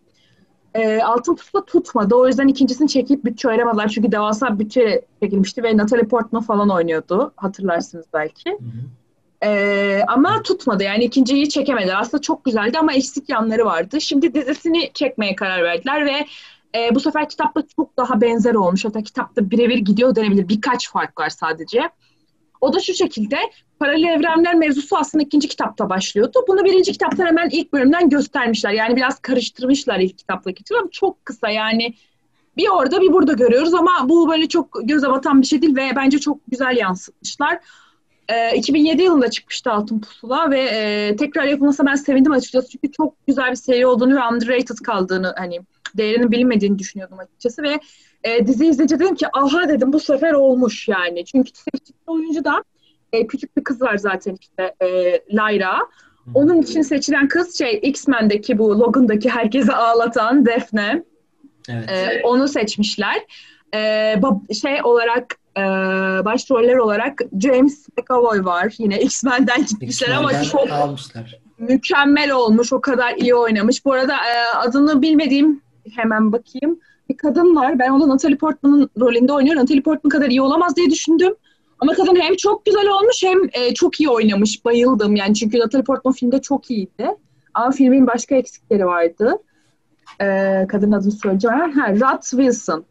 E, 0.74 1.02
Altın 1.02 1.34
Pusula 1.34 1.64
tutmadı. 1.64 2.14
O 2.14 2.26
yüzden 2.26 2.48
ikincisini 2.48 2.88
çekip 2.88 3.24
bütçe 3.24 3.48
ayıramadılar. 3.48 3.88
Çünkü 3.88 4.12
devasa 4.12 4.58
bütçe 4.58 5.04
çekilmişti 5.22 5.62
ve 5.62 5.76
Natalie 5.76 6.08
Portman 6.08 6.42
falan 6.42 6.70
oynuyordu. 6.70 7.32
Hatırlarsınız 7.36 8.06
belki. 8.14 8.50
Hı 8.50 8.64
hı. 8.64 9.01
Ee, 9.44 10.02
ama 10.08 10.42
tutmadı 10.42 10.82
yani 10.82 11.04
ikinciyi 11.04 11.48
çekemediler. 11.48 12.00
Aslında 12.00 12.20
çok 12.20 12.44
güzeldi 12.44 12.78
ama 12.78 12.92
eksik 12.92 13.28
yanları 13.28 13.64
vardı. 13.64 14.00
Şimdi 14.00 14.34
dizisini 14.34 14.90
çekmeye 14.94 15.36
karar 15.36 15.62
verdiler 15.62 16.06
ve 16.06 16.26
e, 16.74 16.94
bu 16.94 17.00
sefer 17.00 17.28
kitapta 17.28 17.62
çok 17.76 17.96
daha 17.96 18.20
benzer 18.20 18.54
olmuş. 18.54 18.84
Hatta 18.84 19.02
kitapta 19.02 19.50
birebir 19.50 19.78
gidiyor 19.78 20.14
denebilir. 20.14 20.48
Birkaç 20.48 20.90
fark 20.90 21.20
var 21.20 21.28
sadece. 21.28 21.90
O 22.60 22.72
da 22.72 22.80
şu 22.80 22.94
şekilde 22.94 23.36
paralel 23.78 24.08
evrenler 24.08 24.54
mevzusu 24.54 24.96
aslında 24.96 25.24
ikinci 25.24 25.48
kitapta 25.48 25.90
başlıyordu. 25.90 26.38
Bunu 26.48 26.64
birinci 26.64 26.92
kitaptan 26.92 27.26
hemen 27.26 27.48
ilk 27.52 27.72
bölümden 27.72 28.08
göstermişler. 28.08 28.72
Yani 28.72 28.96
biraz 28.96 29.18
karıştırmışlar 29.18 29.98
ilk 29.98 30.18
kitaptaki 30.18 30.64
ama 30.80 30.90
çok 30.90 31.24
kısa 31.26 31.50
yani 31.50 31.94
bir 32.56 32.68
orada 32.68 33.00
bir 33.00 33.12
burada 33.12 33.32
görüyoruz 33.32 33.74
ama 33.74 33.90
bu 34.08 34.28
böyle 34.30 34.48
çok 34.48 34.78
göze 34.82 35.10
batan 35.10 35.42
bir 35.42 35.46
şey 35.46 35.62
değil 35.62 35.76
ve 35.76 35.90
bence 35.96 36.18
çok 36.18 36.38
güzel 36.48 36.76
yansıtmışlar. 36.76 37.58
E, 38.32 38.56
2007 38.56 39.02
yılında 39.02 39.30
çıkmıştı 39.30 39.70
Altın 39.70 40.00
Pusula 40.00 40.50
ve 40.50 40.60
e, 40.60 41.16
tekrar 41.16 41.44
yapılmasına 41.44 41.90
ben 41.90 41.94
sevindim 41.94 42.32
açıkçası. 42.32 42.68
Çünkü 42.68 42.92
çok 42.92 43.26
güzel 43.26 43.50
bir 43.50 43.56
seri 43.56 43.86
olduğunu 43.86 44.16
ve 44.16 44.20
underrated 44.32 44.76
kaldığını 44.84 45.34
hani 45.38 45.60
değerinin 45.96 46.30
bilinmediğini 46.30 46.78
düşünüyordum 46.78 47.18
açıkçası 47.18 47.62
ve 47.62 47.80
e, 48.24 48.46
dizi 48.46 48.66
izleyince 48.66 48.98
dedim 48.98 49.14
ki 49.14 49.26
aha 49.32 49.68
dedim 49.68 49.92
bu 49.92 50.00
sefer 50.00 50.32
olmuş 50.32 50.88
yani. 50.88 51.24
Çünkü 51.24 51.50
seçtiğim 51.50 52.00
oyuncu 52.06 52.44
da 52.44 52.64
e, 53.12 53.26
küçük 53.26 53.56
bir 53.56 53.64
kız 53.64 53.82
var 53.82 53.96
zaten 53.96 54.36
işte 54.40 54.74
e, 54.80 54.88
Lyra. 55.32 55.78
Onun 56.34 56.62
için 56.62 56.82
seçilen 56.82 57.28
kız 57.28 57.58
şey 57.58 57.80
X-Men'deki 57.82 58.58
bu 58.58 58.80
Logan'daki 58.80 59.30
herkesi 59.30 59.72
ağlatan 59.72 60.46
Daphne. 60.46 61.02
Evet. 61.68 61.90
E, 61.90 62.20
onu 62.24 62.48
seçmişler. 62.48 63.22
E, 63.74 64.14
şey 64.62 64.82
olarak 64.84 65.36
e, 65.56 65.62
başroller 66.24 66.76
olarak 66.76 67.20
James 67.40 67.88
McAvoy 67.98 68.44
var. 68.44 68.74
Yine 68.78 69.00
X-Men'den 69.00 69.64
gitmişler 69.66 70.10
ama 70.10 70.42
çok 70.42 70.70
almışlar. 70.70 71.40
mükemmel 71.58 72.30
olmuş. 72.32 72.72
O 72.72 72.80
kadar 72.80 73.16
iyi 73.16 73.34
oynamış. 73.34 73.84
Bu 73.84 73.92
arada 73.92 74.14
e, 74.14 74.56
adını 74.56 75.02
bilmediğim 75.02 75.60
hemen 75.94 76.32
bakayım. 76.32 76.80
bir 77.08 77.16
kadın 77.16 77.56
var. 77.56 77.78
Ben 77.78 77.90
onu 77.90 78.08
Natalie 78.08 78.36
Portman'ın 78.36 78.90
rolünde 79.00 79.32
oynuyor. 79.32 79.56
Natalie 79.56 79.82
Portman 79.82 80.08
kadar 80.08 80.28
iyi 80.28 80.42
olamaz 80.42 80.76
diye 80.76 80.90
düşündüm. 80.90 81.34
Ama 81.78 81.92
kadın 81.92 82.16
hem 82.16 82.36
çok 82.36 82.64
güzel 82.64 82.88
olmuş 82.88 83.22
hem 83.22 83.38
e, 83.52 83.74
çok 83.74 84.00
iyi 84.00 84.08
oynamış. 84.08 84.64
Bayıldım 84.64 85.16
yani 85.16 85.34
çünkü 85.34 85.58
Natalie 85.58 85.84
Portman 85.84 86.14
filmde 86.14 86.40
çok 86.40 86.70
iyiydi. 86.70 87.08
Ama 87.54 87.70
filmin 87.70 88.06
başka 88.06 88.34
eksikleri 88.34 88.86
vardı. 88.86 89.38
E, 90.20 90.26
kadın 90.68 90.92
adını 90.92 91.12
söyleyeceğim. 91.12 91.72
Ha, 91.72 91.90
Rod 91.90 92.22
Wilson. 92.22 92.84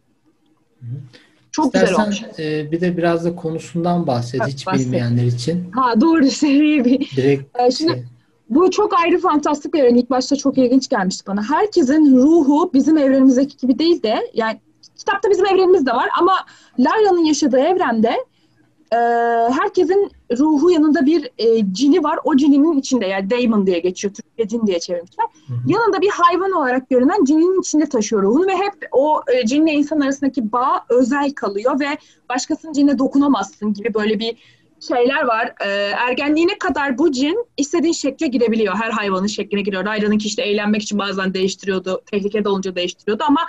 Çok 1.52 1.66
İstersen, 1.66 1.89
güzel 1.89 2.04
olmuş. 2.04 2.39
E, 2.39 2.72
bir 2.72 2.82
de 2.82 2.97
biraz 2.97 3.26
da 3.26 3.36
konusundan 3.36 4.08
bahset 4.08 4.47
hiç 4.47 4.68
bahset. 4.68 4.86
bilmeyenler 4.86 5.24
için. 5.24 5.72
Ha 5.72 6.02
doğru 6.02 6.26
seriyi 6.32 6.86
bir. 6.86 7.12
Direkt 7.16 7.60
e, 7.60 7.72
şimdi 7.72 7.91
şey. 7.93 8.04
bu 8.49 8.72
çok 8.72 8.93
ayrı 9.04 9.20
fantastik 9.20 9.74
bir 9.74 9.80
evren. 9.80 9.95
İlk 9.95 10.10
başta 10.10 10.36
çok 10.36 10.58
ilginç 10.58 10.89
gelmişti 10.89 11.24
bana. 11.28 11.43
Herkesin 11.49 12.18
ruhu 12.18 12.72
bizim 12.74 12.97
evrenimizdeki 12.97 13.58
gibi 13.58 13.80
değil 13.80 14.04
de 14.04 14.16
yani 14.34 14.60
kitapta 14.97 15.30
bizim 15.30 15.45
evrenimiz 15.45 15.86
de 15.86 15.91
var 15.91 16.10
ama 16.20 16.34
Layla'nın 16.80 17.24
yaşadığı 17.26 17.60
evrende 17.60 18.14
e, 18.94 18.98
herkesin 19.52 20.12
ruhu 20.38 20.72
yanında 20.72 21.06
bir 21.06 21.30
e, 21.38 21.74
cini 21.74 22.04
var. 22.04 22.20
O 22.24 22.38
cininin 22.38 22.80
içinde 22.80 23.06
yani 23.06 23.30
Damon 23.30 23.68
diye 23.68 23.80
geçiyor. 23.80 24.14
Türkçe 24.14 24.48
cin 24.48 24.68
diye 24.68 24.80
çevirmişler. 24.80 25.26
Hı 25.48 25.54
hı. 25.54 25.58
Yanında 25.68 26.02
bir 26.02 26.10
hayvan 26.10 26.52
olarak 26.52 26.89
görünen 26.89 27.24
cinin 27.26 27.62
içinde 27.62 27.89
taşıyor 27.89 28.24
ruhunu 28.24 28.48
ve 28.48 28.56
hep 28.56 28.74
o 28.92 29.22
e, 29.34 29.46
cinle 29.46 29.72
insan 29.72 30.00
arasındaki 30.00 30.52
bağ 30.52 30.86
özel 30.89 31.32
kalıyor 31.32 31.80
ve 31.80 31.98
başkasının 32.30 32.74
cinine 32.74 33.00
dokunamazsın 33.00 33.74
gibi 33.74 33.94
böyle 33.94 34.20
bir 34.20 34.38
şeyler 34.88 35.24
var. 35.24 35.54
E, 35.66 35.68
ergenliğine 36.08 36.58
kadar 36.58 36.98
bu 36.98 37.12
cin 37.12 37.46
istediğin 37.58 37.94
şekle 37.94 38.28
girebiliyor. 38.28 38.76
Her 38.76 38.92
hayvanın 38.92 39.28
şekline 39.28 39.62
giriyor. 39.62 39.86
Raylan'ınki 39.86 40.28
işte 40.28 40.42
eğlenmek 40.42 40.82
için 40.82 41.00
bazen 41.00 41.34
değiştiriyordu. 41.34 42.02
Tehlikede 42.12 42.50
olunca 42.50 42.76
değiştiriyordu 42.76 43.24
ama 43.28 43.42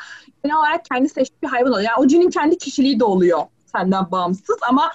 genel 0.45 0.57
olarak 0.57 0.85
kendi 0.85 1.09
seçtiği 1.09 1.43
bir 1.43 1.49
hayvan 1.49 1.73
oluyor. 1.73 1.87
Yani 1.87 2.05
o 2.05 2.07
cinin 2.07 2.31
kendi 2.31 2.59
kişiliği 2.59 3.01
de 3.01 3.05
oluyor 3.05 3.41
senden 3.77 4.11
bağımsız 4.11 4.57
ama 4.69 4.93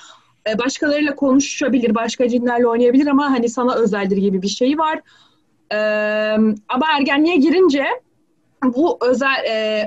e, 0.49 0.57
başkalarıyla 0.59 1.15
konuşabilir, 1.15 1.95
başka 1.95 2.29
cinlerle 2.29 2.67
oynayabilir 2.67 3.07
ama 3.07 3.31
hani 3.31 3.49
sana 3.49 3.75
özeldir 3.75 4.17
gibi 4.17 4.41
bir 4.41 4.47
şey 4.47 4.77
var. 4.77 5.01
E, 5.71 5.77
ama 6.69 6.85
ergenliğe 6.97 7.35
girince 7.35 7.85
bu 8.63 8.97
özel 9.01 9.45
e, 9.45 9.83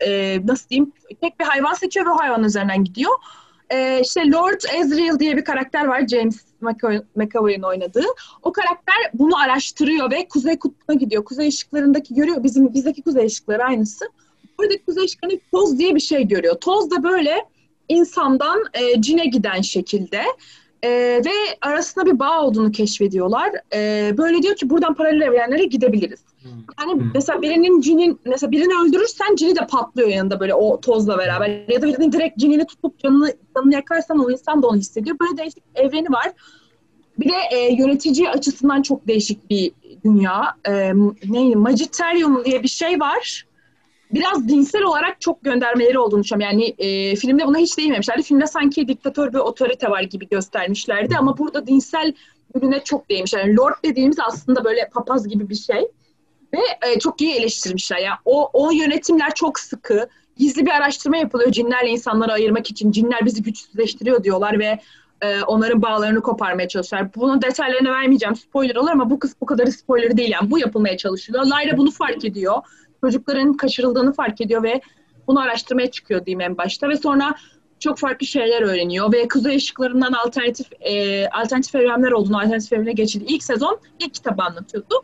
e, 0.00 0.40
nasıl 0.46 0.68
diyeyim 0.68 0.92
tek 1.20 1.40
bir 1.40 1.44
hayvan 1.44 1.74
seçiyor 1.74 2.06
ve 2.06 2.10
o 2.10 2.18
hayvan 2.18 2.44
üzerinden 2.44 2.84
gidiyor. 2.84 3.12
E, 3.70 4.00
işte 4.00 4.30
Lord 4.30 4.60
Ezreal 4.74 5.18
diye 5.18 5.36
bir 5.36 5.44
karakter 5.44 5.84
var 5.84 6.06
James 6.08 6.40
McAvoy'un 7.14 7.62
oynadığı. 7.62 8.06
O 8.42 8.52
karakter 8.52 8.94
bunu 9.14 9.38
araştırıyor 9.38 10.10
ve 10.10 10.28
Kuzey 10.28 10.58
Kutbu'na 10.58 10.96
gidiyor. 10.96 11.24
Kuzey 11.24 11.48
ışıklarındaki 11.48 12.14
görüyor. 12.14 12.42
Bizim 12.42 12.74
bizdeki 12.74 13.02
kuzey 13.02 13.26
ışıkları 13.26 13.64
aynısı. 13.64 14.04
Buradaki 14.58 14.84
kuzey 14.84 15.04
ışıklarında 15.04 15.40
toz 15.52 15.78
diye 15.78 15.94
bir 15.94 16.00
şey 16.00 16.28
görüyor. 16.28 16.54
Toz 16.54 16.90
da 16.90 17.02
böyle 17.02 17.44
insandan 17.88 18.64
e, 18.74 19.00
cine 19.02 19.26
giden 19.26 19.60
şekilde 19.60 20.22
e, 20.84 20.90
ve 21.24 21.30
arasında 21.62 22.06
bir 22.06 22.18
bağ 22.18 22.42
olduğunu 22.42 22.72
keşfediyorlar. 22.72 23.50
E, 23.74 24.14
böyle 24.18 24.42
diyor 24.42 24.56
ki 24.56 24.70
buradan 24.70 24.94
paralel 24.94 25.20
evrenlere 25.20 25.64
gidebiliriz. 25.64 26.20
Hmm. 26.42 26.50
Yani 26.80 27.00
hmm. 27.00 27.10
mesela 27.14 27.42
birinin 27.42 27.80
cinin 27.80 28.20
mesela 28.24 28.50
birini 28.50 28.72
öldürürsen 28.82 29.36
cini 29.36 29.56
de 29.56 29.66
patlıyor 29.66 30.08
yanında 30.08 30.40
böyle 30.40 30.54
o 30.54 30.80
tozla 30.80 31.18
beraber 31.18 31.48
ya 31.68 31.82
da 31.82 31.86
birinin 31.86 32.12
direkt 32.12 32.38
cinini 32.38 32.66
tutup 32.66 32.98
canını, 32.98 33.32
canını 33.56 33.74
yakarsan 33.74 34.24
o 34.24 34.30
insan 34.30 34.62
da 34.62 34.66
onu 34.66 34.76
hissediyor. 34.76 35.16
Böyle 35.20 35.36
değişik 35.36 35.62
evreni 35.74 36.12
var. 36.12 36.32
Bir 37.18 37.28
de 37.28 37.56
e, 37.56 37.74
yönetici 37.74 38.30
açısından 38.30 38.82
çok 38.82 39.08
değişik 39.08 39.50
bir 39.50 39.72
dünya. 40.04 40.56
E, 40.68 40.92
neydi? 41.28 41.56
Magiterium 41.56 42.44
diye 42.44 42.62
bir 42.62 42.68
şey 42.68 43.00
var 43.00 43.44
biraz 44.12 44.48
dinsel 44.48 44.82
olarak 44.82 45.20
çok 45.20 45.44
göndermeleri 45.44 45.98
olduğunu 45.98 46.22
düşünüyorum. 46.22 46.58
Yani 46.58 46.74
e, 46.78 47.16
filmde 47.16 47.46
buna 47.46 47.58
hiç 47.58 47.78
değinmemişlerdi. 47.78 48.22
Filmde 48.22 48.46
sanki 48.46 48.88
diktatör 48.88 49.32
bir 49.32 49.38
otorite 49.38 49.90
var 49.90 50.02
gibi 50.02 50.28
göstermişlerdi 50.28 51.16
ama 51.16 51.38
burada 51.38 51.66
dinsel 51.66 52.14
ürüne 52.54 52.84
çok 52.84 53.10
değinmişler. 53.10 53.40
Yani 53.44 53.56
Lord 53.56 53.74
dediğimiz 53.84 54.16
aslında 54.20 54.64
böyle 54.64 54.88
papaz 54.88 55.28
gibi 55.28 55.48
bir 55.48 55.54
şey. 55.54 55.88
Ve 56.54 56.88
e, 56.88 56.98
çok 56.98 57.20
iyi 57.20 57.34
eleştirmişler. 57.34 57.98
Yani 57.98 58.16
o, 58.24 58.50
o 58.52 58.70
yönetimler 58.70 59.34
çok 59.34 59.58
sıkı. 59.58 60.08
Gizli 60.36 60.66
bir 60.66 60.70
araştırma 60.70 61.16
yapılıyor 61.16 61.52
cinlerle 61.52 61.88
insanları 61.88 62.32
ayırmak 62.32 62.70
için. 62.70 62.92
Cinler 62.92 63.24
bizi 63.24 63.42
güçsüzleştiriyor 63.42 64.24
diyorlar 64.24 64.58
ve 64.58 64.78
e, 65.22 65.42
onların 65.42 65.82
bağlarını 65.82 66.22
koparmaya 66.22 66.68
çalışıyorlar. 66.68 67.10
Bunun 67.16 67.42
detaylarını 67.42 67.90
vermeyeceğim. 67.90 68.36
Spoiler 68.36 68.76
olur 68.76 68.90
ama 68.90 69.10
bu 69.10 69.18
kız 69.18 69.36
bu 69.40 69.46
kadar 69.46 69.66
spoiler 69.66 70.16
değil. 70.16 70.30
Yani 70.30 70.50
bu 70.50 70.58
yapılmaya 70.58 70.96
çalışılıyor. 70.96 71.44
Lyra 71.44 71.76
bunu 71.76 71.90
fark 71.90 72.24
ediyor 72.24 72.62
çocukların 73.06 73.52
kaçırıldığını 73.52 74.12
fark 74.12 74.40
ediyor 74.40 74.62
ve 74.62 74.80
bunu 75.26 75.40
araştırmaya 75.40 75.90
çıkıyor 75.90 76.26
diyeyim 76.26 76.40
en 76.40 76.56
başta 76.58 76.88
ve 76.88 76.96
sonra 76.96 77.34
çok 77.78 77.98
farklı 77.98 78.26
şeyler 78.26 78.62
öğreniyor 78.62 79.12
ve 79.12 79.28
kuzey 79.28 79.56
ışıklarından 79.56 80.12
alternatif 80.12 80.66
e, 80.80 81.26
alternatif 81.28 81.74
evrenler 81.74 82.10
olduğunu, 82.10 82.38
alternatif 82.38 82.72
evrene 82.72 82.92
geçildi. 82.92 83.24
İlk 83.28 83.42
sezon 83.42 83.78
ilk 84.00 84.14
kitabı 84.14 84.42
anlatıyordu. 84.42 84.94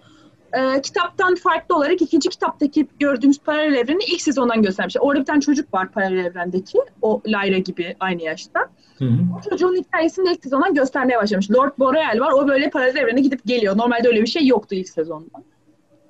E, 0.52 0.82
kitaptan 0.82 1.34
farklı 1.34 1.76
olarak 1.76 2.02
ikinci 2.02 2.28
kitaptaki 2.28 2.86
gördüğümüz 3.00 3.38
paralel 3.38 3.74
evreni 3.74 4.04
ilk 4.04 4.22
sezondan 4.22 4.62
göstermişler. 4.62 5.00
Orada 5.00 5.20
bir 5.20 5.26
tane 5.26 5.40
çocuk 5.40 5.74
var 5.74 5.92
paralel 5.92 6.24
evrendeki. 6.24 6.78
O 7.02 7.22
Lyra 7.26 7.58
gibi 7.58 7.96
aynı 8.00 8.22
yaşta. 8.22 8.60
Hı 8.98 9.04
hı. 9.04 9.18
O 9.38 9.50
çocuğun 9.50 9.76
hikayesini 9.76 10.32
ilk 10.32 10.42
sezondan 10.42 10.74
göstermeye 10.74 11.18
başlamış. 11.18 11.50
Lord 11.50 11.72
Boreal 11.78 12.20
var. 12.20 12.32
O 12.32 12.48
böyle 12.48 12.70
paralel 12.70 12.96
evrene 12.96 13.20
gidip 13.20 13.46
geliyor. 13.46 13.76
Normalde 13.76 14.08
öyle 14.08 14.22
bir 14.22 14.26
şey 14.26 14.46
yoktu 14.46 14.74
ilk 14.74 14.88
sezonda. 14.88 15.42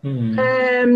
Ee, 0.04 0.86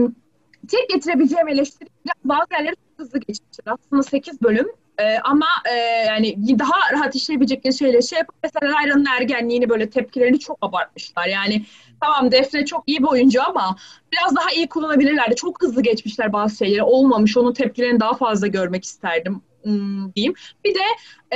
tek 0.66 0.88
getirebileceğim 0.88 1.48
eleştiri 1.48 1.88
bazı 2.24 2.46
yerleri 2.52 2.74
çok 2.74 2.98
hızlı 2.98 3.18
geçmiştir. 3.18 3.64
Aslında 3.66 4.02
8 4.02 4.42
bölüm 4.42 4.68
ee, 4.98 5.18
ama 5.24 5.46
e, 5.70 5.74
yani 6.06 6.58
daha 6.58 6.92
rahat 6.92 7.14
işleyebilecekleri 7.14 7.74
şeyler 7.74 8.00
şey 8.00 8.18
yapıp 8.18 8.34
mesela 8.42 8.76
Ayra'nın 8.76 9.06
ergenliğini 9.20 9.68
böyle 9.68 9.90
tepkilerini 9.90 10.38
çok 10.38 10.58
abartmışlar. 10.62 11.26
Yani 11.26 11.64
tamam 12.00 12.32
Defne 12.32 12.64
çok 12.64 12.84
iyi 12.86 12.98
bir 12.98 13.08
oyuncu 13.08 13.42
ama 13.42 13.76
biraz 14.12 14.36
daha 14.36 14.50
iyi 14.50 14.68
kullanabilirlerdi. 14.68 15.36
Çok 15.36 15.62
hızlı 15.62 15.82
geçmişler 15.82 16.32
bazı 16.32 16.56
şeyleri. 16.56 16.82
Olmamış. 16.82 17.36
Onun 17.36 17.52
tepkilerini 17.52 18.00
daha 18.00 18.14
fazla 18.14 18.46
görmek 18.46 18.84
isterdim 18.84 19.42
hmm, 19.62 20.14
diyeyim. 20.14 20.34
Bir 20.64 20.74
de 20.74 20.84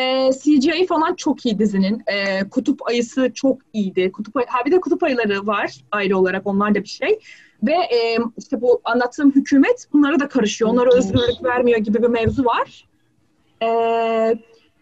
e, 0.00 0.30
CGI 0.32 0.86
falan 0.86 1.14
çok 1.14 1.46
iyi 1.46 1.58
dizinin. 1.58 2.02
E, 2.06 2.48
kutup 2.48 2.88
ayısı 2.88 3.30
çok 3.34 3.58
iyiydi. 3.72 4.12
Kutup 4.12 4.36
ayı, 4.36 4.46
ha 4.48 4.64
bir 4.66 4.72
de 4.72 4.80
kutup 4.80 5.02
ayıları 5.02 5.46
var 5.46 5.74
ayrı 5.90 6.18
olarak. 6.18 6.46
Onlar 6.46 6.74
da 6.74 6.82
bir 6.82 6.88
şey. 6.88 7.18
Ve 7.62 7.72
e, 7.72 8.18
işte 8.36 8.60
bu 8.60 8.80
anlattığım 8.84 9.30
hükümet 9.30 9.86
bunlara 9.92 10.20
da 10.20 10.28
karışıyor. 10.28 10.70
Onlara 10.70 10.94
özgürlük 10.94 11.44
vermiyor 11.44 11.78
gibi 11.78 12.02
bir 12.02 12.08
mevzu 12.08 12.44
var. 12.44 12.88
E, 13.62 13.68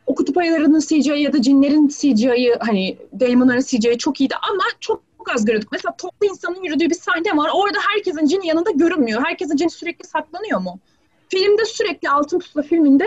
o 0.07 0.14
kutup 0.14 0.39
ayılarının 0.39 0.81
CGI 0.81 1.20
ya 1.20 1.33
da 1.33 1.43
cinlerin 1.43 1.89
CGI'yi 1.89 2.55
hani 2.61 2.99
Damon'ların 3.20 3.61
CGI'yi 3.61 3.99
çok 3.99 4.20
iyiydi 4.20 4.35
ama 4.51 4.64
çok 4.81 5.03
az 5.35 5.45
görüyorduk. 5.45 5.72
Mesela 5.72 5.97
toplu 5.97 6.27
insanın 6.27 6.62
yürüdüğü 6.62 6.91
bir 6.91 6.95
sahne 6.95 7.37
var. 7.37 7.51
Orada 7.55 7.79
herkesin 7.95 8.27
cin 8.27 8.43
yanında 8.43 8.70
görünmüyor. 8.70 9.22
Herkesin 9.24 9.57
cin 9.57 9.68
sürekli 9.68 10.07
saklanıyor 10.07 10.61
mu? 10.61 10.79
Filmde 11.29 11.64
sürekli 11.64 12.11
Altın 12.11 12.39
Pusula 12.39 12.62
filminde 12.62 13.05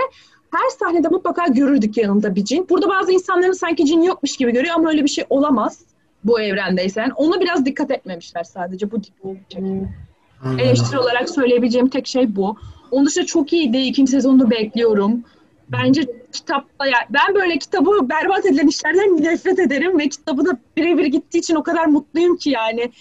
her 0.52 0.70
sahnede 0.80 1.08
mutlaka 1.08 1.48
görürdük 1.48 1.98
yanında 1.98 2.36
bir 2.36 2.46
cin. 2.46 2.70
Burada 2.70 2.90
bazı 2.90 3.12
insanların 3.12 3.52
sanki 3.52 3.86
cin 3.86 4.02
yokmuş 4.02 4.38
gibi 4.38 4.52
görüyor 4.52 4.76
ama 4.76 4.90
öyle 4.90 5.04
bir 5.04 5.10
şey 5.10 5.26
olamaz 5.30 5.80
bu 6.24 6.42
evrendeysen. 6.42 7.12
Ona 7.16 7.42
biraz 7.42 7.66
dikkat 7.66 7.92
etmemişler 7.92 8.44
sadece 8.44 8.92
bu 8.92 9.02
tip 9.02 9.14
hmm. 9.24 10.60
Eleştiri 10.60 11.00
olarak 11.00 11.30
söyleyebileceğim 11.30 11.90
tek 11.90 12.08
şey 12.08 12.36
bu. 12.36 12.58
Onun 12.92 13.06
dışında 13.06 13.26
çok 13.26 13.54
iyiydi. 13.54 13.78
İkinci 13.78 14.12
sezonunu 14.12 14.50
bekliyorum. 14.50 15.24
Bence 15.70 16.06
kitapta 16.32 16.86
ya 16.86 16.98
ben 17.10 17.36
böyle 17.36 17.58
kitabı 17.58 18.10
berbat 18.10 18.46
edilen 18.46 18.68
işlerden 18.68 19.24
nefret 19.24 19.60
ederim 19.60 20.00
ve 20.00 20.10
kitabı 20.10 20.46
da 20.46 20.58
birebir 20.78 21.06
gittiği 21.06 21.38
için 21.38 21.56
o 21.56 21.64
kadar 21.64 21.86
mutluyum 21.86 22.38
ki 22.38 22.50
yani. 22.50 22.92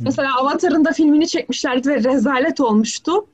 Mesela 0.00 0.28
Avatar'ın 0.38 0.84
da 0.84 0.92
filmini 0.92 1.28
çekmişlerdi 1.28 1.88
ve 1.88 2.04
rezalet 2.04 2.60
olmuştu. 2.60 3.26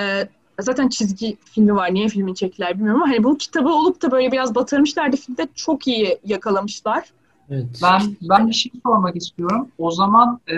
Ee, 0.00 0.28
zaten 0.60 0.88
çizgi 0.88 1.36
filmi 1.44 1.74
var. 1.76 1.94
Niye 1.94 2.08
filmin 2.08 2.34
çektiler 2.34 2.74
bilmiyorum 2.74 3.02
ama 3.02 3.12
hani 3.12 3.24
bu 3.24 3.38
kitabı 3.38 3.68
olup 3.68 4.02
da 4.02 4.10
böyle 4.10 4.32
biraz 4.32 4.54
batırmışlardı. 4.54 5.16
Filmde 5.16 5.48
çok 5.54 5.88
iyi 5.88 6.18
yakalamışlar. 6.24 7.04
Evet. 7.50 7.66
Ben 7.82 8.00
ben 8.22 8.48
bir 8.48 8.52
şey 8.52 8.72
sormak 8.86 9.16
istiyorum. 9.16 9.68
O 9.78 9.90
zaman 9.90 10.40
e, 10.48 10.56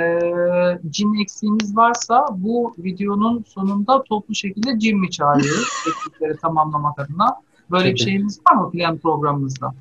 cin 0.90 1.22
eksiğimiz 1.22 1.76
varsa 1.76 2.26
bu 2.30 2.74
videonun 2.78 3.44
sonunda 3.48 4.02
toplu 4.02 4.34
şekilde 4.34 4.78
cin 4.78 5.00
mi 5.00 5.10
çağırıyoruz? 5.10 5.68
Eksikleri 5.88 6.36
tamamlamak 6.36 6.98
adına. 6.98 7.36
Böyle 7.70 7.84
Tabii. 7.84 7.94
bir 7.94 8.00
şeyimiz 8.00 8.40
var 8.50 8.56
mı 8.56 8.70
plan 8.70 8.98
programımızda? 8.98 9.74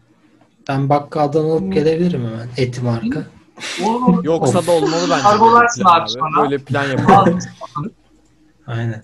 Ben 0.67 0.89
bakkaldan 0.89 1.45
alıp 1.45 1.61
hmm. 1.61 1.71
gelebilirim 1.71 2.25
hemen. 2.25 2.47
Eti 2.57 2.81
marka. 2.81 3.23
Olur. 3.85 4.23
Yoksa 4.23 4.65
da 4.67 4.71
olmalı 4.71 5.01
bence. 5.09 5.23
Kargolarsın 5.23 5.85
abi 5.85 6.09
sonra. 6.09 6.43
Böyle 6.43 6.57
plan 6.57 6.83
yapalım. 6.83 7.39
Aynen. 8.67 9.03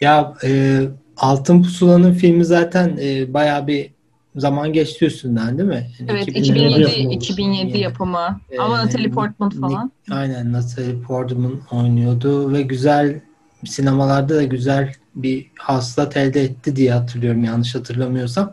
Ya 0.00 0.34
e, 0.44 0.80
Altın 1.16 1.62
Pusula'nın 1.62 2.12
filmi 2.12 2.44
zaten 2.44 2.98
e, 3.02 3.34
bayağı 3.34 3.66
bir 3.66 3.90
zaman 4.36 4.72
geçti 4.72 5.04
üstünden 5.04 5.58
değil 5.58 5.68
mi? 5.68 5.90
Yani 5.98 6.10
evet 6.10 6.28
2007 6.28 6.80
2007, 6.80 7.14
2007 7.14 7.78
yapımı. 7.78 8.40
Ee, 8.50 8.58
Ama 8.58 8.78
Natalie 8.78 9.10
Portman 9.10 9.50
falan. 9.50 9.92
Aynen 10.10 10.52
Natalie 10.52 11.02
Portman 11.02 11.60
oynuyordu 11.72 12.52
ve 12.52 12.62
güzel 12.62 13.20
sinemalarda 13.64 14.36
da 14.36 14.42
güzel 14.42 14.92
bir 15.14 15.46
haslat 15.58 16.16
elde 16.16 16.42
etti 16.42 16.76
diye 16.76 16.92
hatırlıyorum 16.92 17.44
yanlış 17.44 17.74
hatırlamıyorsam. 17.74 18.52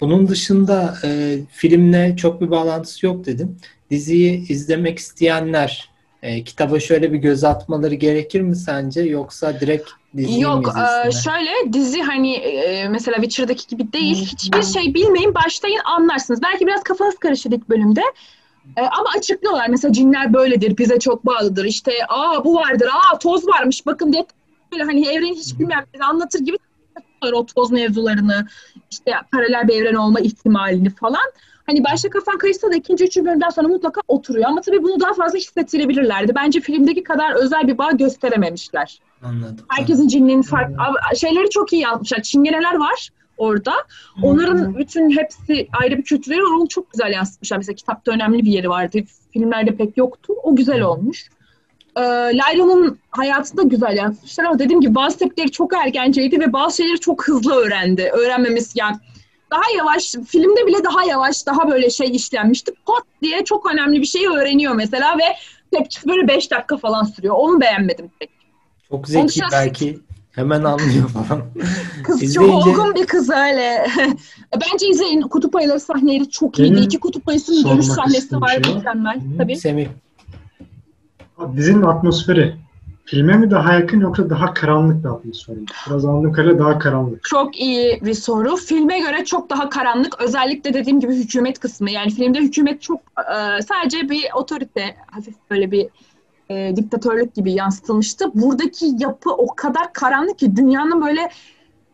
Bunun 0.00 0.28
dışında 0.28 0.96
e, 1.04 1.38
filmle 1.50 2.16
çok 2.16 2.40
bir 2.40 2.50
bağlantısı 2.50 3.06
yok 3.06 3.26
dedim. 3.26 3.56
Diziyi 3.90 4.48
izlemek 4.48 4.98
isteyenler 4.98 5.90
e, 6.22 6.44
kitaba 6.44 6.80
şöyle 6.80 7.12
bir 7.12 7.18
göz 7.18 7.44
atmaları 7.44 7.94
gerekir 7.94 8.40
mi 8.40 8.56
sence 8.56 9.00
yoksa 9.00 9.60
direkt 9.60 9.90
diziyi 10.16 10.40
Yok 10.40 10.72
e, 11.06 11.12
şöyle 11.12 11.72
dizi 11.72 12.02
hani 12.02 12.34
e, 12.34 12.88
mesela 12.88 13.16
Witcher'daki 13.16 13.66
gibi 13.66 13.92
değil 13.92 14.14
hiçbir 14.14 14.62
şey 14.62 14.94
bilmeyin 14.94 15.34
başlayın 15.34 15.80
anlarsınız. 15.84 16.42
Belki 16.42 16.66
biraz 16.66 16.82
kafanız 16.82 17.18
karışır 17.18 17.50
ilk 17.50 17.68
bölümde. 17.68 18.02
E, 18.76 18.80
ama 18.80 19.08
açıklıyorlar 19.18 19.68
mesela 19.68 19.92
cinler 19.92 20.32
böyledir 20.32 20.78
bize 20.78 20.98
çok 20.98 21.26
bağlıdır 21.26 21.64
işte 21.64 21.92
aa 22.08 22.44
bu 22.44 22.54
vardır 22.54 22.88
aa 22.88 23.18
toz 23.18 23.48
varmış 23.48 23.86
bakın 23.86 24.12
diye 24.12 24.26
böyle 24.72 24.84
hani 24.84 25.08
evreni 25.08 25.36
hiç 25.36 25.58
bilmeyen 25.58 25.86
anlatır 26.00 26.38
gibi 26.38 26.56
o 27.32 27.46
toz 27.46 27.70
mevzularını 27.70 28.46
işte 28.90 29.12
paralel 29.32 29.68
bir 29.68 29.74
evren 29.74 29.94
olma 29.94 30.20
ihtimalini 30.20 30.90
falan. 30.90 31.32
Hani 31.66 31.84
başta 31.84 32.10
kafan 32.10 32.38
karışsa 32.38 32.70
da 32.70 32.76
ikinci, 32.76 33.04
üçüncü 33.04 33.26
bölümden 33.26 33.48
sonra 33.48 33.68
mutlaka 33.68 34.00
oturuyor. 34.08 34.48
Ama 34.48 34.60
tabii 34.60 34.82
bunu 34.82 35.00
daha 35.00 35.14
fazla 35.14 35.38
hissettirebilirlerdi. 35.38 36.34
Bence 36.34 36.60
filmdeki 36.60 37.02
kadar 37.02 37.34
özel 37.34 37.68
bir 37.68 37.78
bağ 37.78 37.90
gösterememişler. 37.90 39.00
Anladım. 39.26 39.64
Herkesin 39.68 40.08
cinliğinin 40.08 40.42
farklı 40.42 40.76
şeyleri 41.16 41.50
çok 41.50 41.72
iyi 41.72 41.82
yapmışlar. 41.82 42.22
Çingeneler 42.22 42.74
var 42.74 43.10
orada. 43.36 43.74
Onların 44.22 44.78
bütün 44.78 45.10
hepsi 45.10 45.68
ayrı 45.80 45.98
bir 45.98 46.02
kültürleri 46.02 46.40
var. 46.40 46.56
Onu 46.56 46.68
çok 46.68 46.92
güzel 46.92 47.12
yansıtmışlar. 47.12 47.56
Mesela 47.56 47.76
kitapta 47.76 48.12
önemli 48.12 48.42
bir 48.42 48.50
yeri 48.50 48.70
vardı. 48.70 48.98
Filmlerde 49.32 49.76
pek 49.76 49.96
yoktu. 49.96 50.34
O 50.42 50.56
güzel 50.56 50.80
olmuş. 50.80 51.28
Ee, 51.96 52.02
Layla'nın 52.36 52.98
hayatını 53.10 53.56
da 53.60 53.62
güzel 53.62 53.96
yansıtmışlar 53.96 54.44
ama 54.44 54.58
dediğim 54.58 54.80
gibi 54.80 54.94
bazı 54.94 55.18
tepkileri 55.18 55.50
çok 55.50 55.76
ergenceydi 55.76 56.40
ve 56.40 56.52
bazı 56.52 56.76
şeyleri 56.76 57.00
çok 57.00 57.28
hızlı 57.28 57.54
öğrendi. 57.54 58.10
Öğrenmemiz 58.12 58.72
yani 58.74 58.96
daha 59.50 59.62
yavaş, 59.76 60.14
filmde 60.26 60.66
bile 60.66 60.84
daha 60.84 61.04
yavaş, 61.04 61.46
daha 61.46 61.70
böyle 61.70 61.90
şey 61.90 62.10
işlenmişti. 62.16 62.72
Pot 62.86 63.02
diye 63.22 63.44
çok 63.44 63.72
önemli 63.72 64.00
bir 64.00 64.06
şeyi 64.06 64.28
öğreniyor 64.28 64.74
mesela 64.74 65.18
ve 65.18 65.36
tepkisi 65.70 66.08
böyle 66.08 66.28
5 66.28 66.50
dakika 66.50 66.76
falan 66.76 67.04
sürüyor. 67.04 67.34
Onu 67.38 67.60
beğenmedim 67.60 68.10
pek. 68.18 68.35
Çok 68.90 69.08
zeki 69.08 69.28
dışında... 69.28 69.46
belki 69.52 69.98
hemen 70.32 70.64
anlıyor 70.64 71.08
falan. 71.08 71.42
Kız 72.04 72.22
İzleyince... 72.22 72.60
çok 72.60 72.66
olgun 72.66 72.94
bir 72.94 73.06
kız 73.06 73.30
öyle. 73.30 73.86
Bence 74.72 74.88
izleyin. 74.88 75.20
Kutup 75.20 75.56
ayıları 75.56 75.80
sahneleri 75.80 76.30
çok 76.30 76.58
iyiydi. 76.58 76.80
İki 76.80 77.00
kutup 77.00 77.28
ayısının 77.28 77.70
dönüş 77.70 77.86
sahnesi 77.86 78.40
var 78.40 78.60
şey 78.64 78.74
mükemmel. 78.74 79.20
Tabii. 79.38 79.56
Semih. 79.56 79.86
Dizinin 81.56 81.82
atmosferi 81.82 82.56
filme 83.06 83.36
mi 83.36 83.50
daha 83.50 83.74
yakın 83.74 84.00
yoksa 84.00 84.30
daha 84.30 84.54
karanlık 84.54 85.04
bir 85.04 85.08
atmosfer 85.08 85.56
mi? 85.56 85.64
Biraz 85.86 86.04
anladığım 86.04 86.32
kadarıyla 86.32 86.58
daha 86.58 86.78
karanlık. 86.78 87.24
Çok 87.24 87.60
iyi 87.60 88.00
bir 88.02 88.14
soru. 88.14 88.56
Filme 88.56 89.00
göre 89.00 89.24
çok 89.24 89.50
daha 89.50 89.68
karanlık. 89.68 90.20
Özellikle 90.20 90.74
dediğim 90.74 91.00
gibi 91.00 91.14
hükümet 91.14 91.58
kısmı. 91.58 91.90
Yani 91.90 92.10
filmde 92.10 92.38
hükümet 92.38 92.82
çok 92.82 93.00
e, 93.00 93.62
sadece 93.62 94.10
bir 94.10 94.24
otorite, 94.34 94.96
hafif 95.06 95.34
böyle 95.50 95.70
bir 95.70 95.88
e, 96.50 96.76
diktatörlük 96.76 97.34
gibi 97.34 97.52
yansıtılmıştı. 97.52 98.24
Buradaki 98.34 98.86
yapı 98.98 99.30
o 99.30 99.54
kadar 99.54 99.92
karanlık 99.92 100.38
ki 100.38 100.56
dünyanın 100.56 101.06
böyle 101.06 101.30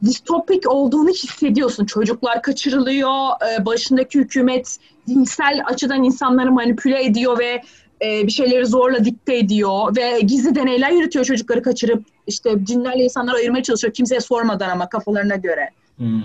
distopik 0.04 0.70
olduğunu 0.70 1.08
hissediyorsun. 1.08 1.86
Çocuklar 1.86 2.42
kaçırılıyor, 2.42 3.28
e, 3.52 3.66
başındaki 3.66 4.18
hükümet 4.18 4.78
dinsel 5.08 5.62
açıdan 5.66 6.04
insanları 6.04 6.52
manipüle 6.52 7.04
ediyor 7.04 7.38
ve 7.38 7.62
e, 8.02 8.26
bir 8.26 8.32
şeyleri 8.32 8.66
zorla 8.66 9.04
dikte 9.04 9.36
ediyor 9.36 9.96
ve 9.96 10.20
gizli 10.20 10.54
deneyler 10.54 10.90
yürütüyor 10.90 11.24
çocukları 11.24 11.62
kaçırıp 11.62 12.04
işte 12.26 12.50
cinlerle 12.62 13.04
insanları 13.04 13.36
ayırmaya 13.36 13.62
çalışıyor 13.62 13.94
kimseye 13.94 14.20
sormadan 14.20 14.68
ama 14.68 14.88
kafalarına 14.88 15.36
göre. 15.36 15.70
Hmm. 15.96 16.22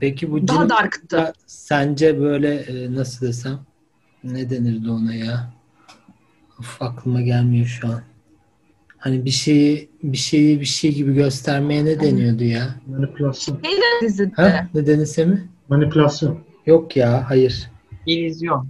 Peki 0.00 0.32
bu 0.32 0.48
daha 0.48 0.68
darktı. 0.68 1.32
Sence 1.46 2.20
böyle 2.20 2.54
e, 2.54 2.94
nasıl 2.94 3.26
desem 3.26 3.58
ne 4.24 4.50
denirdi 4.50 4.90
ona 4.90 5.14
ya? 5.14 5.57
Of, 6.58 6.82
aklıma 6.82 7.20
gelmiyor 7.20 7.66
şu 7.66 7.88
an. 7.88 8.02
Hani 8.98 9.24
bir 9.24 9.30
şeyi 9.30 9.88
bir 10.02 10.16
şeyi 10.16 10.60
bir 10.60 10.66
şey 10.66 10.94
gibi 10.94 11.14
göstermeye 11.14 11.84
ne 11.84 12.00
deniyordu 12.00 12.44
ya? 12.44 12.74
Manipülasyon. 12.86 13.60
Neydi 13.62 13.80
dizide? 14.02 14.32
Ha? 14.36 14.68
Ne 14.74 14.86
denirse 14.86 15.24
mi? 15.24 15.48
Manipülasyon. 15.68 16.38
Yok 16.66 16.96
ya, 16.96 17.24
hayır. 17.28 17.70
İllüzyon. 18.06 18.68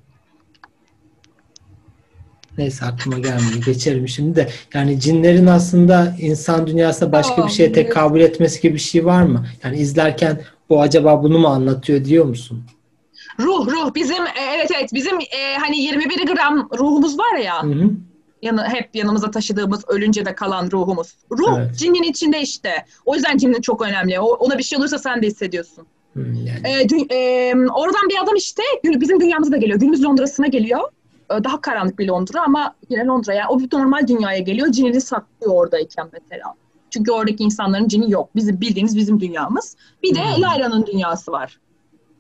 Neyse 2.58 2.84
aklıma 2.84 3.18
gelmiyor. 3.18 3.64
Geçelim 3.66 4.08
şimdi 4.08 4.36
de. 4.36 4.48
Yani 4.74 5.00
cinlerin 5.00 5.46
aslında 5.46 6.16
insan 6.18 6.66
dünyasında 6.66 7.12
başka 7.12 7.46
bir 7.46 7.52
şeye 7.52 7.72
tekabül 7.72 8.20
etmesi 8.20 8.62
gibi 8.62 8.74
bir 8.74 8.78
şey 8.78 9.04
var 9.04 9.22
mı? 9.22 9.46
Yani 9.64 9.76
izlerken 9.76 10.40
bu 10.68 10.80
acaba 10.82 11.22
bunu 11.22 11.38
mu 11.38 11.48
anlatıyor 11.48 12.04
diyor 12.04 12.24
musun? 12.24 12.64
Ruh 13.40 13.66
ruh 13.66 13.94
bizim 13.94 14.22
e, 14.22 14.40
evet 14.56 14.70
evet 14.76 14.90
bizim 14.92 15.18
e, 15.20 15.56
hani 15.58 15.80
21 15.80 16.26
gram 16.26 16.68
ruhumuz 16.78 17.18
var 17.18 17.36
ya. 17.36 17.62
Hı 17.62 17.66
hı. 17.66 17.90
Yanı, 18.42 18.64
hep 18.68 18.90
yanımıza 18.94 19.30
taşıdığımız 19.30 19.84
ölünce 19.88 20.24
de 20.24 20.34
kalan 20.34 20.70
ruhumuz. 20.70 21.14
Ruh 21.32 21.58
evet. 21.58 21.76
cinin 21.78 22.02
içinde 22.02 22.40
işte. 22.40 22.84
O 23.04 23.14
yüzden 23.14 23.36
cinin 23.36 23.60
çok 23.60 23.82
önemli. 23.82 24.20
O, 24.20 24.26
ona 24.26 24.58
bir 24.58 24.62
şey 24.62 24.78
olursa 24.78 24.98
sen 24.98 25.22
de 25.22 25.26
hissediyorsun. 25.26 25.86
yani. 26.16 26.60
e, 26.64 26.88
dü, 26.88 26.96
e, 27.14 27.54
oradan 27.56 28.08
bir 28.08 28.22
adam 28.22 28.36
işte 28.36 28.62
bizim 28.84 29.20
dünyamıza 29.20 29.52
da 29.52 29.56
geliyor. 29.56 29.78
Günümüz 29.78 30.04
Londra'sına 30.04 30.46
geliyor. 30.46 30.80
E, 31.30 31.44
daha 31.44 31.60
karanlık 31.60 31.98
bir 31.98 32.08
Londra 32.08 32.42
ama 32.42 32.74
yine 32.90 33.06
Londra 33.06 33.34
yani 33.34 33.48
o 33.48 33.60
bir 33.60 33.68
normal 33.72 34.06
dünyaya 34.06 34.38
geliyor. 34.38 34.72
Cinini 34.72 35.00
saklıyor 35.00 35.54
oradayken 35.54 36.08
mesela. 36.12 36.54
Çünkü 36.90 37.12
oradaki 37.12 37.44
insanların 37.44 37.88
cini 37.88 38.10
yok. 38.10 38.30
Bizim 38.36 38.60
bildiğiniz 38.60 38.96
bizim 38.96 39.20
dünyamız. 39.20 39.76
Bir 40.02 40.14
de 40.14 40.36
hmm. 40.36 40.42
Layla'nın 40.42 40.86
dünyası 40.86 41.32
var. 41.32 41.58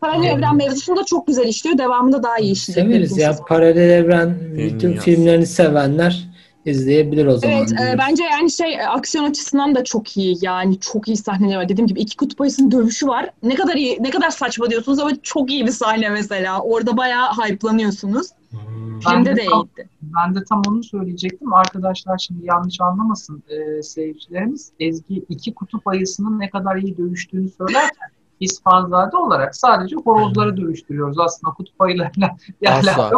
Paralel 0.00 0.32
hmm. 0.32 0.38
evren 0.38 0.56
mevzusunu 0.56 0.96
da 0.96 1.04
çok 1.04 1.26
güzel 1.26 1.48
işliyor. 1.48 1.78
Devamında 1.78 2.22
daha 2.22 2.38
iyi 2.38 2.52
işliyor. 2.52 2.86
Severiz 2.86 3.18
ya. 3.18 3.36
Paralel 3.48 3.90
evren 3.90 4.38
bütün 4.56 4.96
filmlerini 4.96 5.46
sevenler 5.46 6.28
izleyebilir 6.64 7.26
o 7.26 7.36
zaman. 7.36 7.56
Evet 7.56 7.72
e, 7.72 7.98
bence 7.98 8.24
yani 8.24 8.50
şey 8.50 8.74
e, 8.74 8.86
aksiyon 8.86 9.24
açısından 9.24 9.74
da 9.74 9.84
çok 9.84 10.16
iyi 10.16 10.36
yani 10.42 10.80
çok 10.80 11.08
iyi 11.08 11.16
sahneler 11.16 11.56
var. 11.56 11.68
Dediğim 11.68 11.86
gibi 11.86 12.00
iki 12.00 12.16
kutup 12.16 12.40
ayısının 12.40 12.70
dövüşü 12.70 13.06
var. 13.06 13.30
Ne 13.42 13.54
kadar 13.54 13.74
iyi 13.74 13.98
ne 14.00 14.10
kadar 14.10 14.30
saçma 14.30 14.70
diyorsunuz 14.70 14.98
ama 14.98 15.10
çok 15.22 15.50
iyi 15.50 15.66
bir 15.66 15.70
sahne 15.70 16.08
mesela. 16.08 16.60
Orada 16.60 16.96
bayağı 16.96 17.32
hype'lanıyorsunuz. 17.32 18.28
Hmm. 18.50 19.00
Filmde 19.00 19.36
de 19.36 19.44
tam, 19.44 19.62
iyiydi. 19.62 19.88
Ben 20.02 20.34
de 20.34 20.44
tam 20.48 20.62
onu 20.68 20.84
söyleyecektim. 20.84 21.54
Arkadaşlar 21.54 22.18
şimdi 22.18 22.46
yanlış 22.46 22.80
anlamasın 22.80 23.42
e, 23.48 23.82
seyircilerimiz. 23.82 24.72
Ezgi 24.80 25.24
iki 25.28 25.54
kutup 25.54 25.88
ayısının 25.88 26.38
ne 26.38 26.50
kadar 26.50 26.76
iyi 26.76 26.96
dövüştüğünü 26.96 27.48
söylerken 27.48 28.07
biz 28.40 28.62
fanzade 28.62 29.16
olarak 29.16 29.56
sadece 29.56 29.96
horozları 29.96 30.56
dövüştürüyoruz. 30.56 31.18
Aslında 31.18 31.54
kutup 31.54 31.80
ayılarıyla 31.80 32.36
Asla. 32.68 33.10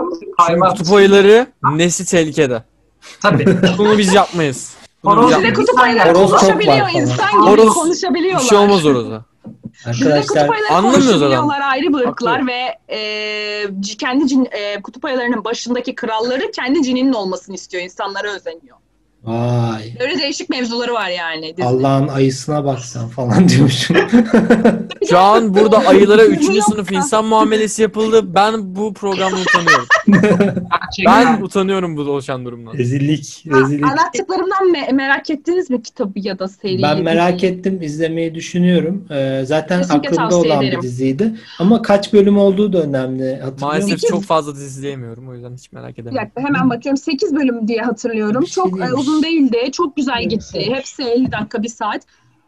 Çünkü 0.47 0.61
kutup 0.61 0.93
ayıları 0.93 1.47
nesli 1.63 2.05
tehlikede. 2.05 2.63
Tabii. 3.23 3.45
Bunu 3.79 3.99
biz 3.99 4.15
yapmayız. 4.15 4.75
Horoz 5.05 5.37
Bizde 5.37 5.53
kutup 5.53 5.81
ayıları 5.81 6.13
konuşabiliyor. 6.13 6.89
insan 6.95 7.31
gibi 7.31 7.51
Horoz, 7.51 7.75
konuşabiliyorlar. 7.75 8.43
Bir 8.43 8.49
şey 8.49 8.59
olmaz 8.59 8.87
orada. 8.87 9.25
Arkadaşlar 9.87 10.27
kutup 10.27 10.51
ayıları 10.51 10.73
anlamıyoruz 10.73 11.23
adam. 11.23 11.51
ayrı 11.51 11.89
bir 11.89 12.09
ırklar 12.09 12.47
ve 12.47 12.79
e, 12.95 13.97
kendi 13.99 14.27
cin, 14.29 14.49
e, 14.51 14.83
kutup 14.83 15.05
ayılarının 15.05 15.45
başındaki 15.45 15.95
kralları 15.95 16.51
kendi 16.51 16.83
cininin 16.83 17.13
olmasını 17.13 17.55
istiyor. 17.55 17.83
İnsanlara 17.85 18.29
özeniyor. 18.29 18.77
Vay. 19.25 19.95
Böyle 20.01 20.19
değişik 20.19 20.51
mevzuları 20.51 20.95
var 20.95 21.09
yani. 21.09 21.55
Allah'ın 21.63 22.09
ayısına 22.09 22.65
baksan 22.65 23.09
falan 23.09 23.49
diyormuşum. 23.49 23.97
Şu 25.09 25.19
an 25.19 25.55
burada 25.55 25.79
ayılara 25.89 26.25
3. 26.25 26.45
sınıf 26.45 26.93
insan 26.93 27.25
muamelesi 27.25 27.83
yapıldı. 27.83 28.35
Ben 28.35 28.77
bu 28.77 28.95
programda 28.95 29.37
utanıyorum. 29.37 29.87
ben 31.07 31.43
utanıyorum 31.43 31.97
bu 31.97 32.01
oluşan 32.01 32.45
durumdan. 32.45 32.75
Rezillik. 32.75 33.45
rezillik. 33.47 33.85
Anlattıklarımdan 33.85 34.69
me- 34.75 34.93
merak 34.93 35.31
ettiniz 35.31 35.71
mi 35.71 35.83
kitabı 35.83 36.13
ya 36.15 36.39
da 36.39 36.49
seriyi? 36.49 36.83
Ben 36.83 37.03
merak 37.03 37.35
diziyi? 37.35 37.53
ettim. 37.53 37.83
izlemeyi 37.83 38.35
düşünüyorum. 38.35 39.05
Ee, 39.11 39.43
zaten 39.47 39.79
Kesinlikle 39.83 40.09
aklımda 40.11 40.37
olan 40.37 40.63
ederim. 40.63 40.79
bir 40.79 40.83
diziydi. 40.83 41.35
Ama 41.59 41.83
kaç 41.83 42.13
bölüm 42.13 42.39
olduğu 42.39 42.73
da 42.73 42.83
önemli. 42.83 43.41
Maalesef 43.61 43.93
musun? 43.93 44.09
çok 44.09 44.23
fazla 44.25 44.55
dizi 44.55 44.65
izleyemiyorum. 44.67 45.29
O 45.29 45.35
yüzden 45.35 45.55
hiç 45.55 45.73
merak 45.73 45.99
edemiyorum. 45.99 46.31
Bir 46.37 46.43
dakika, 46.43 46.43
hemen 46.59 46.71
bakıyorum. 46.71 46.97
8 46.97 47.35
bölüm 47.35 47.69
diye 47.69 47.81
hatırlıyorum. 47.83 48.47
Şey 48.47 48.55
çok 48.55 48.81
e, 48.81 48.93
uzun 49.11 49.23
değildi. 49.23 49.71
Çok 49.73 49.97
güzel 49.97 50.25
gitti. 50.29 50.71
Hepsi 50.75 51.03
50 51.03 51.33
dakika, 51.33 51.63
1 51.63 51.69
saat. 51.69 52.03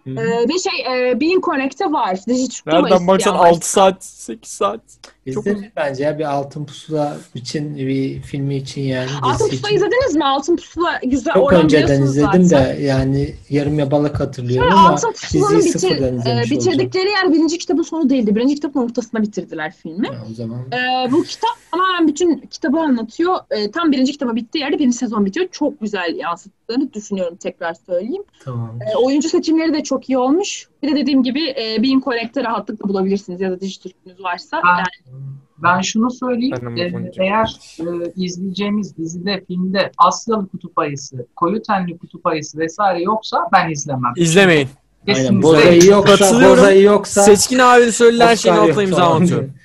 Ee, 0.06 0.12
ve 0.48 0.58
şey 0.58 1.10
e, 1.10 1.20
Being 1.20 1.44
Connect'te 1.44 1.92
var. 1.92 2.18
Nereden 2.66 3.06
baksan 3.06 3.34
6 3.34 3.70
saat, 3.70 4.04
8 4.04 4.50
saat. 4.50 4.80
İzlenir 5.26 5.72
bence 5.76 6.04
ya 6.04 6.18
bir 6.18 6.24
Altın 6.24 6.64
Pusula 6.64 7.16
için 7.34 7.76
bir 7.76 8.22
filmi 8.22 8.56
için 8.56 8.82
yani. 8.82 9.08
Altın 9.22 9.48
Pusula 9.48 9.68
için. 9.68 9.76
izlediniz 9.76 10.14
mi? 10.16 10.24
Altın 10.24 10.56
Pusula 10.56 11.00
güzel. 11.04 11.34
Çok 11.34 11.52
önceden 11.52 12.02
izledim 12.02 12.44
zaten. 12.44 12.76
de 12.76 12.82
yani 12.82 13.34
yarım 13.50 13.78
yabalak 13.78 14.20
hatırlıyorum 14.20 14.70
Şöyle, 14.70 14.80
ama 14.80 14.90
Altın 14.90 15.12
Pusula'nın 15.12 15.64
bitir, 15.64 16.00
e, 16.00 16.50
bitirdikleri 16.50 17.10
yer 17.10 17.32
birinci 17.32 17.58
kitabın 17.58 17.82
sonu 17.82 18.10
değildi. 18.10 18.36
Birinci 18.36 18.54
kitabın 18.54 18.80
ortasında 18.80 19.22
bitirdiler 19.22 19.72
filmi. 19.82 20.06
Ya, 20.06 20.24
o 20.30 20.34
zaman. 20.34 20.58
E, 20.58 21.12
bu 21.12 21.22
kitap 21.22 21.50
tamamen 21.70 22.08
bütün 22.08 22.38
kitabı 22.38 22.78
anlatıyor. 22.80 23.36
E, 23.50 23.70
tam 23.70 23.92
birinci 23.92 24.12
kitaba 24.12 24.36
bittiği 24.36 24.64
yerde 24.64 24.78
birinci 24.78 24.96
sezon 24.96 25.26
bitiyor. 25.26 25.48
Çok 25.52 25.80
güzel 25.80 26.16
yansıttığını 26.16 26.92
düşünüyorum 26.92 27.36
tekrar 27.36 27.74
söyleyeyim. 27.74 28.24
Tamam. 28.44 28.78
E, 28.92 28.96
oyuncu 28.96 29.28
seçimleri 29.28 29.74
de 29.74 29.82
çok 29.82 30.08
iyi 30.08 30.18
olmuş. 30.18 30.68
Bir 30.82 30.88
de 30.88 30.96
dediğim 30.96 31.22
gibi 31.22 31.48
e, 31.48 31.82
Bean 31.82 32.00
Connect'te 32.00 32.44
rahatlıkla 32.44 32.88
bulabilirsiniz 32.88 33.40
ya 33.40 33.50
da 33.50 33.60
Dijitürk'ünüz 33.60 34.20
varsa. 34.20 34.60
Ben, 34.64 34.68
yani. 34.68 35.22
ben 35.58 35.80
şunu 35.80 36.10
söyleyeyim. 36.10 36.78
E, 36.78 37.24
eğer 37.24 37.56
e, 37.80 37.84
izleyeceğimiz 38.16 38.96
dizide, 38.96 39.44
filmde 39.48 39.90
Asyalı 39.98 40.48
kutup 40.48 40.78
ayısı, 40.78 41.26
koyu 41.36 41.62
tenli 41.62 41.98
kutup 41.98 42.26
ayısı 42.26 42.58
vesaire 42.58 43.02
yoksa 43.02 43.48
ben 43.52 43.70
izlemem. 43.70 44.12
İzlemeyin. 44.16 44.68
Aynen. 45.08 45.42
Bozayı 45.42 45.84
yoksa, 45.84 46.50
bozayı 46.50 46.82
yoksa. 46.82 47.22
Seçkin 47.22 47.58
abi 47.58 47.92
söylediği 47.92 48.28
her 48.28 48.36
şeyin 48.36 48.56
altına 48.56 48.82
imza 48.82 49.14
atıyorum. 49.14 49.52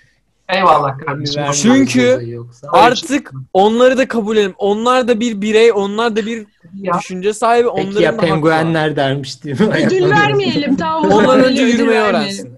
Eyvallah 0.50 0.98
kardeşim. 0.98 1.44
Çünkü 1.54 2.38
artık 2.72 3.32
onları 3.54 3.98
da 3.98 4.08
kabul 4.08 4.38
edelim. 4.38 4.54
Onlar 4.58 5.08
da 5.08 5.20
bir 5.20 5.42
birey, 5.42 5.72
onlar 5.72 6.16
da 6.16 6.26
bir 6.26 6.46
ya. 6.74 6.94
düşünce 7.00 7.34
sahibi. 7.34 7.68
Peki 7.76 7.88
onların 7.88 8.02
ya 8.02 8.18
penguenler 8.18 8.96
dermiş 8.96 9.44
mi? 9.44 9.52
Ödül 9.86 10.10
vermeyelim 10.10 10.76
tamam. 10.76 11.12
Ondan 11.12 11.44
önce 11.44 11.62
yürümeyi 11.62 12.00
öğrensin. 12.00 12.52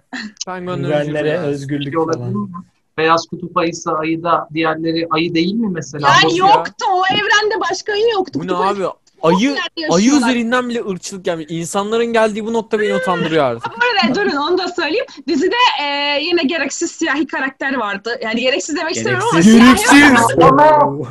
Penguenlere 0.46 1.38
özgürlük 1.38 1.96
falan. 1.96 2.50
Beyaz 2.98 3.28
kutup 3.28 3.58
ayısı 3.58 3.92
ayıda 3.92 4.48
diğerleri 4.54 5.08
ayı 5.10 5.36
değil 5.36 5.54
mi 5.54 5.70
mesela? 5.72 6.10
Yani 6.24 6.38
yoktu. 6.38 6.86
O 6.94 7.04
evrende 7.14 7.60
başka 7.72 7.94
ayı 7.94 8.10
yoktu. 8.14 8.40
Bu 8.44 8.48
ne 8.48 8.56
abi? 8.56 8.84
Ayı, 9.22 9.56
ayı 9.90 10.12
üzerinden 10.12 10.70
bile 10.70 10.82
ırkçılık 10.86 11.26
gelmiş. 11.26 11.46
İnsanların 11.50 12.06
geldiği 12.06 12.46
bu 12.46 12.54
nokta 12.54 12.80
beni 12.80 12.96
utandırıyor 12.96 13.44
artık. 13.44 13.72
Böyle 13.82 14.16
durun 14.16 14.36
onu 14.36 14.58
da 14.58 14.68
söyleyeyim. 14.68 15.06
Dizide 15.28 15.56
e, 15.84 16.20
yine 16.22 16.44
gereksiz 16.44 16.92
siyahi 16.92 17.28
karakter 17.28 17.78
vardı. 17.78 18.20
Yani 18.24 18.42
gereksiz 18.42 18.76
demek 18.76 18.96
istemiyorum 18.96 19.28
ama 19.32 19.42
Gereksiz. 19.42 19.90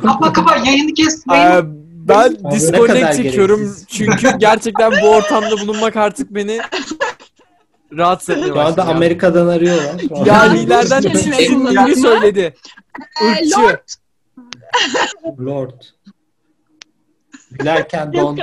Kapa 0.01 0.33
kapa 0.33 0.55
yayını 0.55 0.93
kes. 0.93 1.23
Ee, 1.33 1.61
ben 2.09 2.51
disconnect 2.51 3.15
çekiyorum. 3.15 3.75
Çünkü 3.87 4.29
gerçekten 4.37 4.91
bu 4.91 5.09
ortamda 5.09 5.51
bulunmak 5.51 5.95
artık 5.95 6.35
beni 6.35 6.59
rahatsız 7.97 8.35
başladı. 8.35 8.51
Şu 8.53 8.59
anda 8.59 8.87
Amerika'dan 8.87 9.47
arıyorlar. 9.47 10.25
Yani 10.25 10.59
ileriden 10.59 11.01
Çinli 11.01 11.95
söyledi. 11.95 12.55
Irkçı. 13.21 13.59
Lord. 13.59 13.79
Lord. 15.39 15.81
Gülerken 17.51 18.13
dondu. 18.13 18.41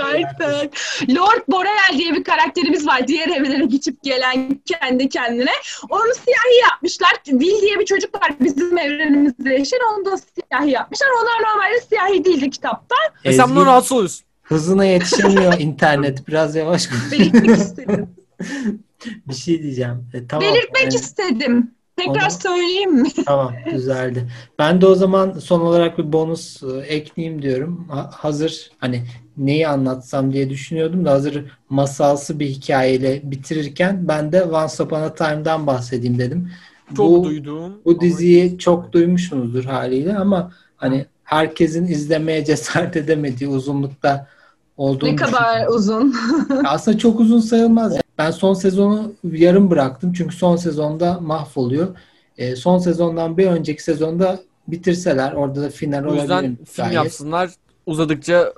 Lord 1.11 1.43
Boreal 1.49 1.99
diye 1.99 2.15
bir 2.15 2.25
karakterimiz 2.25 2.87
var. 2.87 3.09
Diğer 3.09 3.29
evlere 3.29 3.65
geçip 3.65 4.03
gelen 4.03 4.61
kendi 4.67 5.09
kendine. 5.09 5.53
Onu 5.91 6.15
siyahi 6.25 6.71
yapmışlar. 6.71 7.11
Will 7.25 7.61
diye 7.61 7.79
bir 7.79 7.85
çocuk 7.85 8.15
var 8.15 8.33
bizim 8.41 8.79
evrenimizde 8.79 9.53
yaşayan. 9.53 9.81
Onu 9.95 10.05
da 10.05 10.17
siyahi 10.17 10.71
yapmışlar. 10.71 11.09
Onlar 11.23 11.51
normalde 11.51 11.81
siyahi 11.89 12.25
değildi 12.25 12.51
kitapta. 12.51 12.97
E 13.25 13.33
sen 13.33 13.51
bundan 13.51 13.67
rahatsız 13.67 13.93
oluyorsun. 13.93 14.27
Hızına 14.43 14.85
yetişemiyor 14.85 15.55
internet. 15.59 16.29
Biraz 16.29 16.57
yavaş 16.57 16.89
Belirtmek 17.13 17.59
istedim. 17.59 18.09
bir 19.29 19.35
şey 19.35 19.63
diyeceğim. 19.63 20.07
E, 20.15 20.27
tamam. 20.27 20.49
Belirtmek 20.49 20.83
yani... 20.83 20.95
istedim. 20.95 21.76
Tekrar 21.97 22.22
Onu... 22.22 22.30
söyleyeyim 22.30 22.94
mi? 23.03 23.09
Tamam 23.26 23.53
güzeldi. 23.70 24.28
Ben 24.59 24.80
de 24.80 24.86
o 24.86 24.94
zaman 24.94 25.32
son 25.32 25.61
olarak 25.61 25.99
bir 25.99 26.12
bonus 26.12 26.62
e, 26.62 26.66
ekleyeyim 26.76 27.42
diyorum. 27.42 27.88
hazır 28.12 28.70
hani 28.78 29.03
neyi 29.36 29.68
anlatsam 29.68 30.32
diye 30.32 30.51
düşünüyordum 30.51 31.05
da 31.05 31.11
hazır 31.11 31.44
masalsı 31.70 32.40
bir 32.40 32.47
hikayeyle 32.47 33.20
bitirirken 33.24 34.09
ben 34.09 34.32
de 34.32 34.44
Once 34.44 34.82
Upon 34.82 35.03
a 35.03 35.14
Time'dan 35.14 35.66
bahsedeyim 35.66 36.18
dedim. 36.18 36.51
Çok 36.97 37.11
bu, 37.11 37.24
duydum. 37.24 37.80
Bu 37.84 38.01
diziyi 38.01 38.49
ama... 38.49 38.59
çok 38.59 38.92
duymuşsunuzdur 38.92 39.64
haliyle 39.64 40.16
ama 40.16 40.53
hani 40.76 41.07
herkesin 41.24 41.86
izlemeye 41.86 42.44
cesaret 42.44 42.97
edemediği 42.97 43.51
uzunlukta 43.51 44.28
olduğunu 44.77 45.11
Ne 45.11 45.16
kadar 45.16 45.66
uzun. 45.66 46.14
Aslında 46.64 46.99
çok 46.99 47.20
uzun 47.20 47.41
sayılmaz. 47.41 47.97
Ben 48.18 48.31
son 48.31 48.55
sezonu 48.55 49.12
yarım 49.24 49.70
bıraktım 49.70 50.12
çünkü 50.12 50.37
son 50.37 50.57
sezonda 50.57 51.20
mahvoluyor. 51.20 51.97
E, 52.39 52.57
son 52.57 52.79
sezondan 52.79 53.37
bir 53.37 53.47
önceki 53.47 53.83
sezonda 53.83 54.41
bitirseler 54.68 55.33
orada 55.33 55.62
da 55.62 55.70
final 55.70 56.05
olabilir. 56.05 56.18
O 56.18 56.22
yüzden 56.22 56.57
film 56.64 56.85
gayet. 56.85 56.95
yapsınlar 56.95 57.51
uzadıkça 57.87 58.53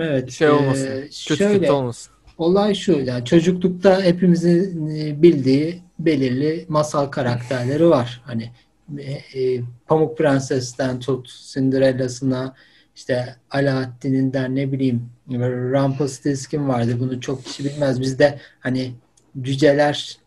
evet, 0.00 0.30
şey 0.30 0.50
olmasın. 0.50 0.86
E, 0.86 1.10
şöyle, 1.10 1.72
olmasın. 1.72 2.12
Olay 2.38 2.74
şu 2.74 2.92
yani 2.92 3.24
çocuklukta 3.24 4.02
hepimizin 4.02 4.86
e, 4.96 5.22
bildiği 5.22 5.82
belirli 5.98 6.64
masal 6.68 7.06
karakterleri 7.06 7.90
var. 7.90 8.22
Hani 8.24 8.50
e, 8.98 9.40
e, 9.40 9.62
Pamuk 9.86 10.18
Prenses'ten 10.18 11.00
tut 11.00 11.30
Cinderella'sına 11.52 12.54
işte 12.96 13.36
Alaaddin'inden 13.50 14.56
ne 14.56 14.72
bileyim 14.72 15.10
Rumpelstiltskin 15.30 16.68
vardı. 16.68 16.96
Bunu 17.00 17.20
çok 17.20 17.44
kişi 17.44 17.64
bilmez. 17.64 18.00
Bizde 18.00 18.38
hani 18.60 18.94
cüceler 19.40 20.18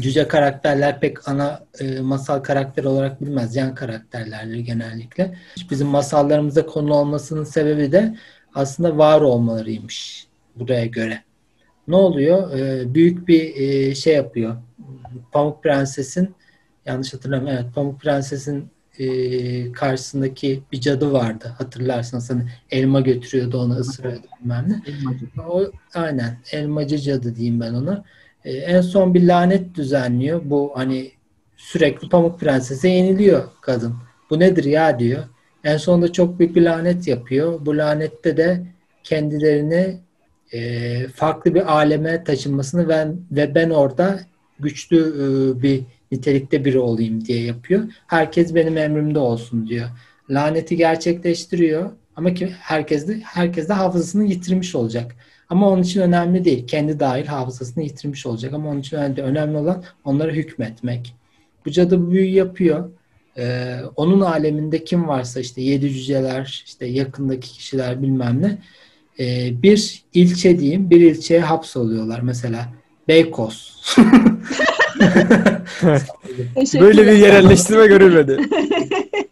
cüce 0.00 0.28
karakterler 0.28 1.00
pek 1.00 1.28
ana 1.28 1.64
e, 1.80 2.00
masal 2.00 2.40
karakter 2.40 2.84
olarak 2.84 3.20
bilmez. 3.20 3.56
Yan 3.56 3.74
karakterlerdir 3.74 4.58
genellikle. 4.58 5.36
Bizim 5.70 5.86
masallarımıza 5.86 6.66
konu 6.66 6.94
olmasının 6.94 7.44
sebebi 7.44 7.92
de 7.92 8.16
aslında 8.54 8.98
var 8.98 9.20
olmalarıymış 9.20 10.26
buraya 10.56 10.86
göre. 10.86 11.22
Ne 11.88 11.96
oluyor? 11.96 12.58
E, 12.58 12.94
büyük 12.94 13.28
bir 13.28 13.56
e, 13.56 13.94
şey 13.94 14.14
yapıyor. 14.14 14.56
Pamuk 15.32 15.62
Prenses'in 15.62 16.34
yanlış 16.86 17.14
hatırlamıyorum. 17.14 17.62
Evet, 17.64 17.74
Pamuk 17.74 18.00
Prenses'in 18.00 18.70
e, 18.98 19.72
karşısındaki 19.72 20.62
bir 20.72 20.80
cadı 20.80 21.12
vardı. 21.12 21.54
Hatırlarsanız 21.58 22.30
hani 22.30 22.42
elma 22.70 23.00
götürüyordu 23.00 23.58
ona 23.58 23.74
ısırıyordu 23.74 24.26
bilmem 24.40 24.66
ne. 24.68 24.82
Elmacı. 24.92 25.26
O, 25.48 25.70
aynen 25.94 26.38
elmacı 26.52 26.98
cadı 26.98 27.36
diyeyim 27.36 27.60
ben 27.60 27.74
ona. 27.74 28.04
E, 28.44 28.52
en 28.52 28.80
son 28.80 29.14
bir 29.14 29.26
lanet 29.26 29.74
düzenliyor. 29.74 30.40
Bu 30.44 30.72
hani 30.74 31.12
sürekli 31.56 32.08
Pamuk 32.08 32.40
Prenses'e 32.40 32.88
yeniliyor 32.88 33.48
kadın. 33.60 33.94
Bu 34.30 34.40
nedir 34.40 34.64
ya 34.64 34.98
diyor. 34.98 35.24
En 35.64 35.76
sonunda 35.76 36.12
çok 36.12 36.38
büyük 36.38 36.56
bir 36.56 36.62
lanet 36.62 37.08
yapıyor. 37.08 37.66
Bu 37.66 37.76
lanette 37.76 38.36
de 38.36 38.66
kendilerini 39.04 40.00
e, 40.52 41.08
farklı 41.08 41.54
bir 41.54 41.78
aleme 41.78 42.24
taşınmasını 42.24 42.88
ve, 42.88 43.06
ve 43.30 43.54
ben 43.54 43.70
orada 43.70 44.20
güçlü 44.60 44.98
e, 44.98 45.62
bir 45.62 45.82
nitelikte 46.12 46.64
biri 46.64 46.78
olayım 46.78 47.24
diye 47.24 47.42
yapıyor. 47.42 47.84
Herkes 48.06 48.54
benim 48.54 48.76
emrimde 48.76 49.18
olsun 49.18 49.66
diyor. 49.66 49.88
Laneti 50.30 50.76
gerçekleştiriyor 50.76 51.90
ama 52.16 52.34
ki 52.34 52.54
herkes 52.60 53.08
de 53.08 53.20
herkes 53.24 53.68
de 53.68 53.72
hafızasını 53.72 54.24
yitirmiş 54.24 54.74
olacak. 54.74 55.16
Ama 55.48 55.68
onun 55.68 55.82
için 55.82 56.00
önemli 56.00 56.44
değil. 56.44 56.66
Kendi 56.66 57.00
dahil 57.00 57.26
hafızasını 57.26 57.84
yitirmiş 57.84 58.26
olacak. 58.26 58.54
Ama 58.54 58.70
onun 58.70 58.80
için 58.80 58.96
önemli, 58.96 59.22
önemli 59.22 59.56
olan 59.56 59.84
onlara 60.04 60.32
hükmetmek. 60.32 61.14
Bu 61.66 61.70
cadı 61.70 62.10
büyü 62.10 62.30
yapıyor. 62.30 62.90
Ee, 63.38 63.76
onun 63.96 64.20
aleminde 64.20 64.84
kim 64.84 65.08
varsa 65.08 65.40
işte 65.40 65.62
yedi 65.62 65.90
cüceler, 65.90 66.62
işte 66.66 66.86
yakındaki 66.86 67.52
kişiler 67.52 68.02
bilmem 68.02 68.42
ne. 68.42 68.58
Ee, 69.20 69.62
bir 69.62 70.02
ilçe 70.14 70.58
diyeyim, 70.58 70.90
bir 70.90 71.00
ilçeye 71.00 71.40
hapsoluyorlar. 71.40 72.20
Mesela 72.20 72.68
Beykoz. 73.08 73.86
Böyle 76.80 77.06
bir 77.06 77.12
yerelleştirme 77.12 77.86
görülmedi. 77.86 78.36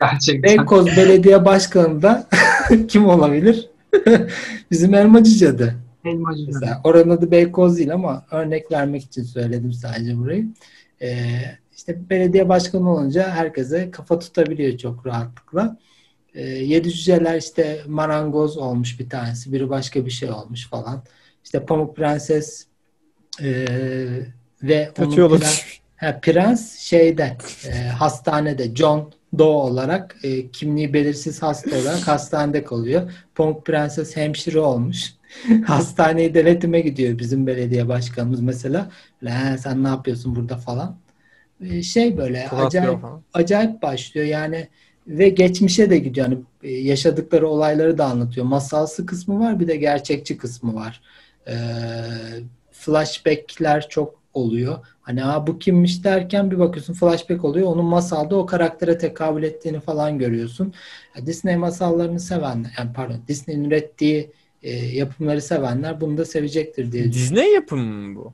Gerçekten. 0.00 0.42
Beykoz 0.42 0.86
Belediye 0.86 1.44
Başkanı 1.44 2.02
da 2.02 2.28
kim 2.88 3.06
olabilir? 3.06 3.68
Bizim 4.70 4.94
Elmacı 4.94 5.36
Cadı. 5.36 5.74
Elmacı 6.04 6.42
Mesela 6.46 6.80
oranın 6.84 7.10
adı 7.10 7.30
Beykoz 7.30 7.78
değil 7.78 7.92
ama 7.92 8.24
örnek 8.30 8.72
vermek 8.72 9.02
için 9.02 9.22
söyledim 9.22 9.72
sadece 9.72 10.16
burayı. 10.18 10.46
Ee, 11.02 11.26
işte 11.76 12.10
belediye 12.10 12.48
başkanı 12.48 12.92
olunca 12.92 13.30
herkese 13.30 13.90
kafa 13.90 14.18
tutabiliyor 14.18 14.78
çok 14.78 15.06
rahatlıkla. 15.06 15.78
Ee, 16.34 16.42
yedi 16.42 16.92
cüceler 16.92 17.38
işte 17.38 17.80
marangoz 17.86 18.56
olmuş 18.56 19.00
bir 19.00 19.10
tanesi, 19.10 19.52
biri 19.52 19.70
başka 19.70 20.06
bir 20.06 20.10
şey 20.10 20.30
olmuş 20.30 20.68
falan. 20.68 21.02
İşte 21.44 21.64
Pamuk 21.64 21.96
Prenses 21.96 22.66
e, 23.42 23.66
ve 24.68 24.90
Kötü 24.94 25.22
onun 25.22 25.38
prens, 25.38 25.62
ha, 25.96 26.20
prens 26.22 26.78
şeyde 26.78 27.36
e, 27.66 27.88
hastanede 27.88 28.74
John 28.74 29.12
Doe 29.38 29.44
olarak 29.44 30.16
e, 30.22 30.50
kimliği 30.50 30.92
belirsiz 30.92 31.42
hasta 31.42 31.76
olarak 31.76 32.00
hastanede 32.08 32.64
kalıyor. 32.64 33.12
Pamuk 33.34 33.66
Prenses 33.66 34.16
hemşire 34.16 34.60
olmuş. 34.60 35.14
Hastaneyi 35.66 36.34
denetime 36.34 36.80
gidiyor 36.80 37.18
bizim 37.18 37.46
belediye 37.46 37.88
başkanımız 37.88 38.40
mesela. 38.40 38.90
La, 39.22 39.58
sen 39.58 39.84
ne 39.84 39.88
yapıyorsun 39.88 40.36
burada 40.36 40.56
falan. 40.56 40.96
e, 41.60 41.82
şey 41.82 42.16
böyle 42.16 42.48
acayip 42.48 42.98
acayip 43.34 43.82
başlıyor 43.82 44.26
yani 44.26 44.68
ve 45.06 45.28
geçmişe 45.28 45.90
de 45.90 45.98
gidiyor. 45.98 46.26
Yani 46.26 46.38
e, 46.62 46.72
yaşadıkları 46.72 47.48
olayları 47.48 47.98
da 47.98 48.04
anlatıyor. 48.04 48.46
Masalsı 48.46 49.06
kısmı 49.06 49.40
var 49.40 49.60
bir 49.60 49.68
de 49.68 49.76
gerçekçi 49.76 50.38
kısmı 50.38 50.74
var. 50.74 51.00
Ee, 51.48 51.54
flashbackler 52.72 53.88
çok 53.88 54.14
oluyor. 54.36 54.78
Hani 55.00 55.24
Aa, 55.24 55.46
bu 55.46 55.58
kimmiş 55.58 56.04
derken 56.04 56.50
bir 56.50 56.58
bakıyorsun 56.58 56.94
flashback 56.94 57.44
oluyor. 57.44 57.66
Onun 57.66 57.84
masalda 57.84 58.36
o 58.36 58.46
karaktere 58.46 58.98
tekabül 58.98 59.42
ettiğini 59.42 59.80
falan 59.80 60.18
görüyorsun. 60.18 60.74
Disney 61.26 61.56
masallarını 61.56 62.20
sevenler, 62.20 62.74
yani 62.78 62.92
pardon 62.92 63.16
Disney'in 63.28 63.64
ürettiği 63.64 64.30
e, 64.62 64.70
yapımları 64.74 65.42
sevenler 65.42 66.00
bunu 66.00 66.16
da 66.16 66.24
sevecektir 66.24 66.92
diye 66.92 67.12
Disney 67.12 67.52
yapımı 67.52 67.84
mı 67.84 68.16
bu? 68.16 68.32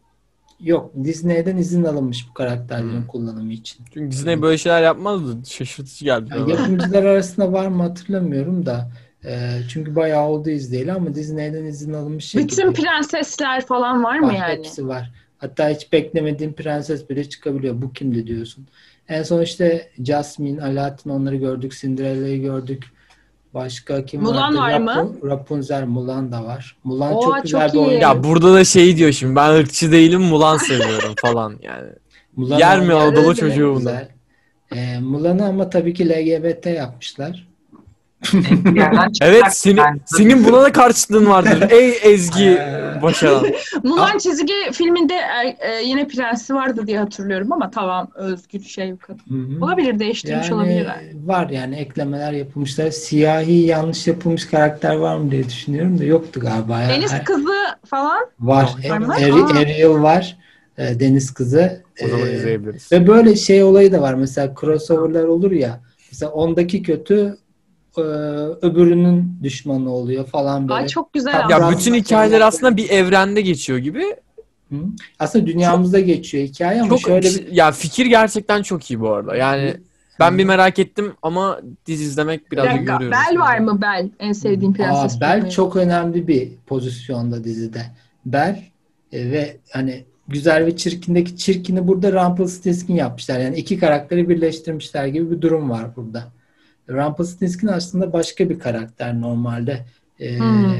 Yok 0.61 0.92
Disney'den 1.05 1.57
izin 1.57 1.84
alınmış 1.84 2.28
bu 2.30 2.34
karakterlerin 2.34 3.00
hmm. 3.00 3.07
kullanımı 3.07 3.53
için. 3.53 3.84
Çünkü 3.94 4.11
Disney 4.11 4.42
böyle 4.42 4.59
şeyler 4.59 4.82
yapmazdı. 4.82 5.46
Şaşırtıcı 5.46 6.05
geldi. 6.05 6.30
Yani 6.36 6.50
yapımcılar 6.50 7.05
arasında 7.05 7.53
var 7.53 7.66
mı 7.66 7.82
hatırlamıyorum 7.82 8.66
da. 8.66 8.90
E, 9.24 9.61
çünkü 9.68 9.96
bayağı 9.96 10.28
oldu 10.28 10.50
izleyeli 10.50 10.92
ama 10.92 11.14
Disney'den 11.14 11.64
izin 11.64 11.92
alınmış 11.92 12.24
şey 12.24 12.42
Bütün 12.42 12.72
prensesler 12.72 13.66
falan 13.66 14.05
var 14.05 14.18
mı 14.18 14.26
var, 14.26 14.32
yani? 14.32 14.59
Hepsi 14.59 14.88
var. 14.88 15.12
Hatta 15.43 15.68
hiç 15.68 15.93
beklemediğin 15.93 16.53
prenses 16.53 17.11
bile 17.11 17.28
çıkabiliyor. 17.28 17.82
Bu 17.82 17.93
kimdi 17.93 18.26
diyorsun. 18.26 18.66
En 19.09 19.22
son 19.22 19.43
işte 19.43 19.90
Jasmine, 20.05 20.62
Aladdin 20.62 21.11
onları 21.11 21.36
gördük. 21.36 21.72
Cinderella'yı 21.80 22.40
gördük. 22.43 22.84
Başka 23.55 24.05
kim 24.05 24.22
Mulan 24.22 24.57
vardı? 24.57 24.86
var 24.86 25.03
mı? 25.03 25.16
Rapunzel, 25.24 25.86
Mulan 25.86 26.32
da 26.32 26.45
var. 26.45 26.76
Mulan 26.84 27.12
Oha, 27.14 27.22
çok 27.22 27.43
güzel 27.43 27.72
çok 27.72 27.74
bir 27.74 27.88
oyun. 27.88 28.01
Ya 28.01 28.24
burada 28.24 28.55
da 28.55 28.64
şey 28.64 28.97
diyor 28.97 29.12
şimdi 29.12 29.36
ben 29.36 29.51
ırkçı 29.51 29.93
değilim 29.93 30.20
Mulan 30.20 30.57
seviyorum 30.68 31.14
falan 31.16 31.59
yani. 31.62 31.88
Mulan 32.36 32.59
Yer 32.59 32.80
mi 32.80 32.93
Anadolu 32.93 33.34
çocuğu 33.34 33.74
bunu? 33.74 33.90
Ee, 34.74 34.99
Mulan'ı 34.99 35.47
ama 35.47 35.70
tabii 35.70 35.95
ki 35.95 36.09
LGBT 36.09 36.66
yapmışlar 36.66 37.51
evet 39.22 39.44
senin, 39.50 39.82
senin 40.04 40.44
buna 40.44 40.62
da 40.62 40.72
karşılığın 40.72 41.26
vardır. 41.26 41.70
Ey 41.70 41.98
Ezgi 42.02 42.58
Başaran. 43.02 43.46
Mulan 43.82 44.18
çizgi 44.18 44.54
filminde 44.72 45.14
e, 45.14 45.56
e, 45.68 45.82
yine 45.84 46.08
prensi 46.08 46.54
vardı 46.54 46.86
diye 46.86 46.98
hatırlıyorum 46.98 47.52
ama 47.52 47.70
tamam 47.70 48.08
Özgür 48.14 48.60
şey 48.60 48.94
olabilir 49.60 49.98
değiştirmiş 49.98 50.50
yani, 50.50 50.54
olabilirler. 50.54 51.00
Var 51.24 51.50
yani 51.50 51.76
eklemeler 51.76 52.32
yapılmışlar. 52.32 52.90
Siyahi 52.90 53.52
yanlış 53.52 54.06
yapılmış 54.06 54.46
karakter 54.46 54.96
var 54.96 55.16
mı 55.16 55.30
diye 55.30 55.44
düşünüyorum 55.44 55.98
da 55.98 56.04
yoktu 56.04 56.40
galiba. 56.40 56.80
Deniz 56.88 57.12
yani. 57.12 57.24
kızı 57.24 57.54
falan 57.86 58.20
var. 58.40 58.74
Er, 58.84 59.00
Ariel 59.56 60.02
var. 60.02 60.36
E, 60.78 61.00
Deniz 61.00 61.34
kızı. 61.34 61.82
O 62.04 62.08
zaman 62.08 62.26
ee, 62.26 62.32
izleyebiliriz. 62.32 62.92
Ve 62.92 63.06
böyle 63.06 63.36
şey 63.36 63.62
olayı 63.62 63.92
da 63.92 64.00
var. 64.00 64.14
Mesela 64.14 64.54
crossover'lar 64.60 65.24
olur 65.24 65.50
ya. 65.50 65.80
Mesela 66.12 66.32
ondaki 66.32 66.82
kötü 66.82 67.36
e, 67.99 68.01
öbürünün 68.66 69.38
düşmanı 69.43 69.90
oluyor 69.90 70.26
falan 70.26 70.68
böyle. 70.68 70.80
Ay 70.80 70.86
çok 70.86 71.12
güzel. 71.12 71.51
Ya 71.51 71.70
bütün 71.70 71.95
hikayeler 71.95 72.40
aslında 72.40 72.76
bir 72.76 72.90
evrende 72.90 73.40
geçiyor 73.40 73.78
gibi. 73.78 74.16
Hı. 74.70 74.76
Aslında 75.18 75.47
dünyamızda 75.47 75.99
çok, 75.99 76.07
geçiyor 76.07 76.45
hikaye 76.45 76.80
ama 76.80 76.88
çok, 76.88 77.01
şöyle 77.01 77.28
bir... 77.28 77.53
Ya 77.53 77.72
fikir 77.72 78.07
gerçekten 78.07 78.62
çok 78.62 78.90
iyi 78.90 79.01
bu 79.01 79.11
arada. 79.11 79.36
Yani 79.36 79.76
ben 80.20 80.38
bir 80.38 80.45
merak 80.45 80.78
ettim 80.78 81.12
ama 81.22 81.61
dizi 81.86 82.05
izlemek 82.05 82.53
biraz 82.53 82.66
yoruyor. 82.66 83.12
Bel 83.12 83.38
var 83.38 83.59
mı 83.59 83.82
Bel? 83.82 84.11
En 84.18 84.32
sevdiğim 84.32 84.74
prenses. 84.74 85.16
Aa, 85.16 85.20
Bel 85.20 85.51
çok 85.51 85.76
önemli 85.76 86.28
bir 86.28 86.49
pozisyonda 86.66 87.45
dizide. 87.45 87.82
Bel 88.26 88.62
e, 89.12 89.30
ve 89.30 89.57
hani 89.70 90.05
güzel 90.28 90.66
ve 90.66 90.76
çirkindeki 90.76 91.36
çirkini 91.36 91.88
burada 91.88 92.12
Rumpelstiltskin 92.12 92.95
yapmışlar. 92.95 93.40
Yani 93.40 93.57
iki 93.57 93.78
karakteri 93.78 94.28
birleştirmişler 94.28 95.07
gibi 95.07 95.30
bir 95.30 95.40
durum 95.40 95.70
var 95.70 95.97
burada. 95.97 96.32
Rumpelstiltskin 96.88 97.66
aslında 97.66 98.12
başka 98.12 98.48
bir 98.48 98.58
karakter 98.58 99.20
normalde. 99.20 99.84
Ee, 100.20 100.38
hmm. 100.38 100.74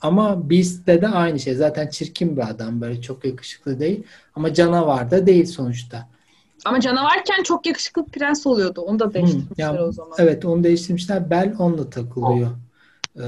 Ama 0.00 0.50
Beast'te 0.50 1.02
de 1.02 1.08
aynı 1.08 1.40
şey. 1.40 1.54
Zaten 1.54 1.88
çirkin 1.88 2.36
bir 2.36 2.50
adam. 2.50 2.80
Böyle 2.80 3.02
çok 3.02 3.24
yakışıklı 3.24 3.80
değil. 3.80 4.02
Ama 4.34 4.54
canavar 4.54 5.10
da 5.10 5.26
değil 5.26 5.46
sonuçta. 5.46 6.08
Ama 6.64 6.80
canavarken 6.80 7.42
çok 7.42 7.66
yakışıklı 7.66 8.06
prens 8.06 8.46
oluyordu. 8.46 8.80
Onu 8.80 8.98
da 8.98 9.04
hmm, 9.04 9.14
değiştirmişler 9.14 9.78
hmm. 9.78 9.88
o 9.88 9.92
zaman. 9.92 10.12
Evet 10.18 10.44
onu 10.44 10.64
değiştirmişler. 10.64 11.30
Bel 11.30 11.54
onunla 11.58 11.90
takılıyor. 11.90 12.50
Oh. 12.50 12.68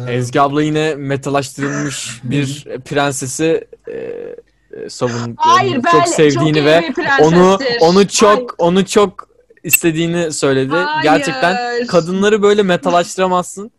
Ee, 0.09 0.13
Ezgi 0.13 0.41
abla 0.41 0.63
yine 0.63 0.95
metalaştırılmış 0.95 2.21
bir 2.25 2.65
prensesi 2.85 3.69
e, 3.89 3.93
e 3.93 4.89
savun 4.89 5.35
Hayır, 5.37 5.83
çok 5.91 6.09
sevdiğini 6.09 6.59
çok 6.59 6.67
ve 6.67 6.93
onu 7.23 7.59
onu 7.81 8.09
çok 8.09 8.37
Hayır. 8.37 8.51
onu 8.59 8.87
çok 8.87 9.30
istediğini 9.65 10.33
söyledi. 10.33 10.75
Hayır. 10.75 11.03
Gerçekten 11.03 11.87
kadınları 11.87 12.43
böyle 12.43 12.63
metalaştıramazsın. 12.63 13.71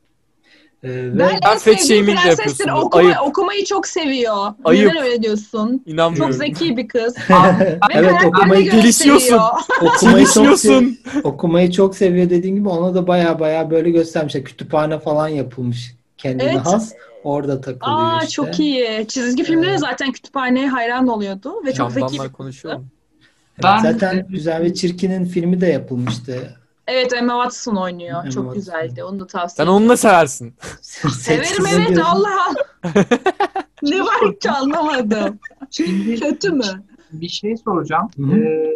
Ee, 0.83 1.19
ben, 1.19 1.39
ben 1.45 1.57
fat 1.57 1.87
shaming 1.87 2.17
de 2.25 2.29
yapıyorsun. 2.29 2.69
Okuma, 2.69 3.03
Ayıp. 3.03 3.21
Okumayı 3.21 3.65
çok 3.65 3.87
seviyor. 3.87 4.53
Ayıp. 4.63 4.89
Neden 4.91 5.03
öyle 5.03 5.23
diyorsun? 5.23 5.83
İnanmıyorum. 5.85 6.31
Çok 6.31 6.37
zeki 6.37 6.77
bir 6.77 6.87
kız. 6.87 7.15
evet 7.93 8.25
okumayı 8.25 8.71
gelişiyorsun. 8.71 9.39
okumayı 9.81 10.25
çok 10.25 10.59
seviyor. 10.59 10.91
okumayı 11.23 11.71
çok 11.71 11.95
seviyor 11.95 12.29
dediğin 12.29 12.55
gibi 12.55 12.69
ona 12.69 12.95
da 12.95 13.07
baya 13.07 13.39
baya 13.39 13.71
böyle 13.71 13.91
göstermişler. 13.91 14.43
Kütüphane 14.43 14.99
falan 14.99 15.27
yapılmış 15.27 15.95
kendine 16.17 16.51
evet. 16.51 16.65
has. 16.65 16.93
Orada 17.23 17.61
takılıyor 17.61 17.99
Aa, 17.99 18.19
işte. 18.19 18.31
Çok 18.31 18.59
iyi. 18.59 19.07
Çizgi 19.07 19.43
filmde 19.43 19.67
evet. 19.67 19.79
zaten 19.79 20.11
kütüphaneye 20.11 20.69
hayran 20.69 21.07
oluyordu 21.07 21.53
ve 21.65 21.73
çok 21.73 21.91
zeki 21.91 22.23
bir 22.23 22.31
konuşuyor. 22.31 22.79
Ben, 23.63 23.79
zaten 23.79 24.27
Güzel 24.29 24.61
ve 24.61 24.73
Çirkin'in 24.73 25.25
filmi 25.25 25.61
de 25.61 25.67
yapılmıştı. 25.67 26.57
Evet 26.87 27.13
Emma 27.13 27.33
Watson 27.43 27.75
oynuyor. 27.75 28.19
Emma 28.19 28.31
Çok 28.31 28.43
Watson. 28.43 28.53
güzeldi. 28.53 29.03
Onu 29.03 29.19
da 29.19 29.27
tavsiye 29.27 29.65
Sen 29.65 29.71
onu 29.71 29.89
da 29.89 29.97
seversin. 29.97 30.53
Severim 30.81 31.65
evet 31.75 31.99
Allah. 32.05 32.53
ne 33.83 34.01
var 34.01 34.39
ki 34.39 34.51
anlamadım. 34.51 35.39
Şimdi 35.71 36.19
Kötü 36.19 36.51
mü? 36.51 36.83
Bir 37.11 37.29
şey 37.29 37.57
soracağım. 37.57 38.09
Ee, 38.19 38.71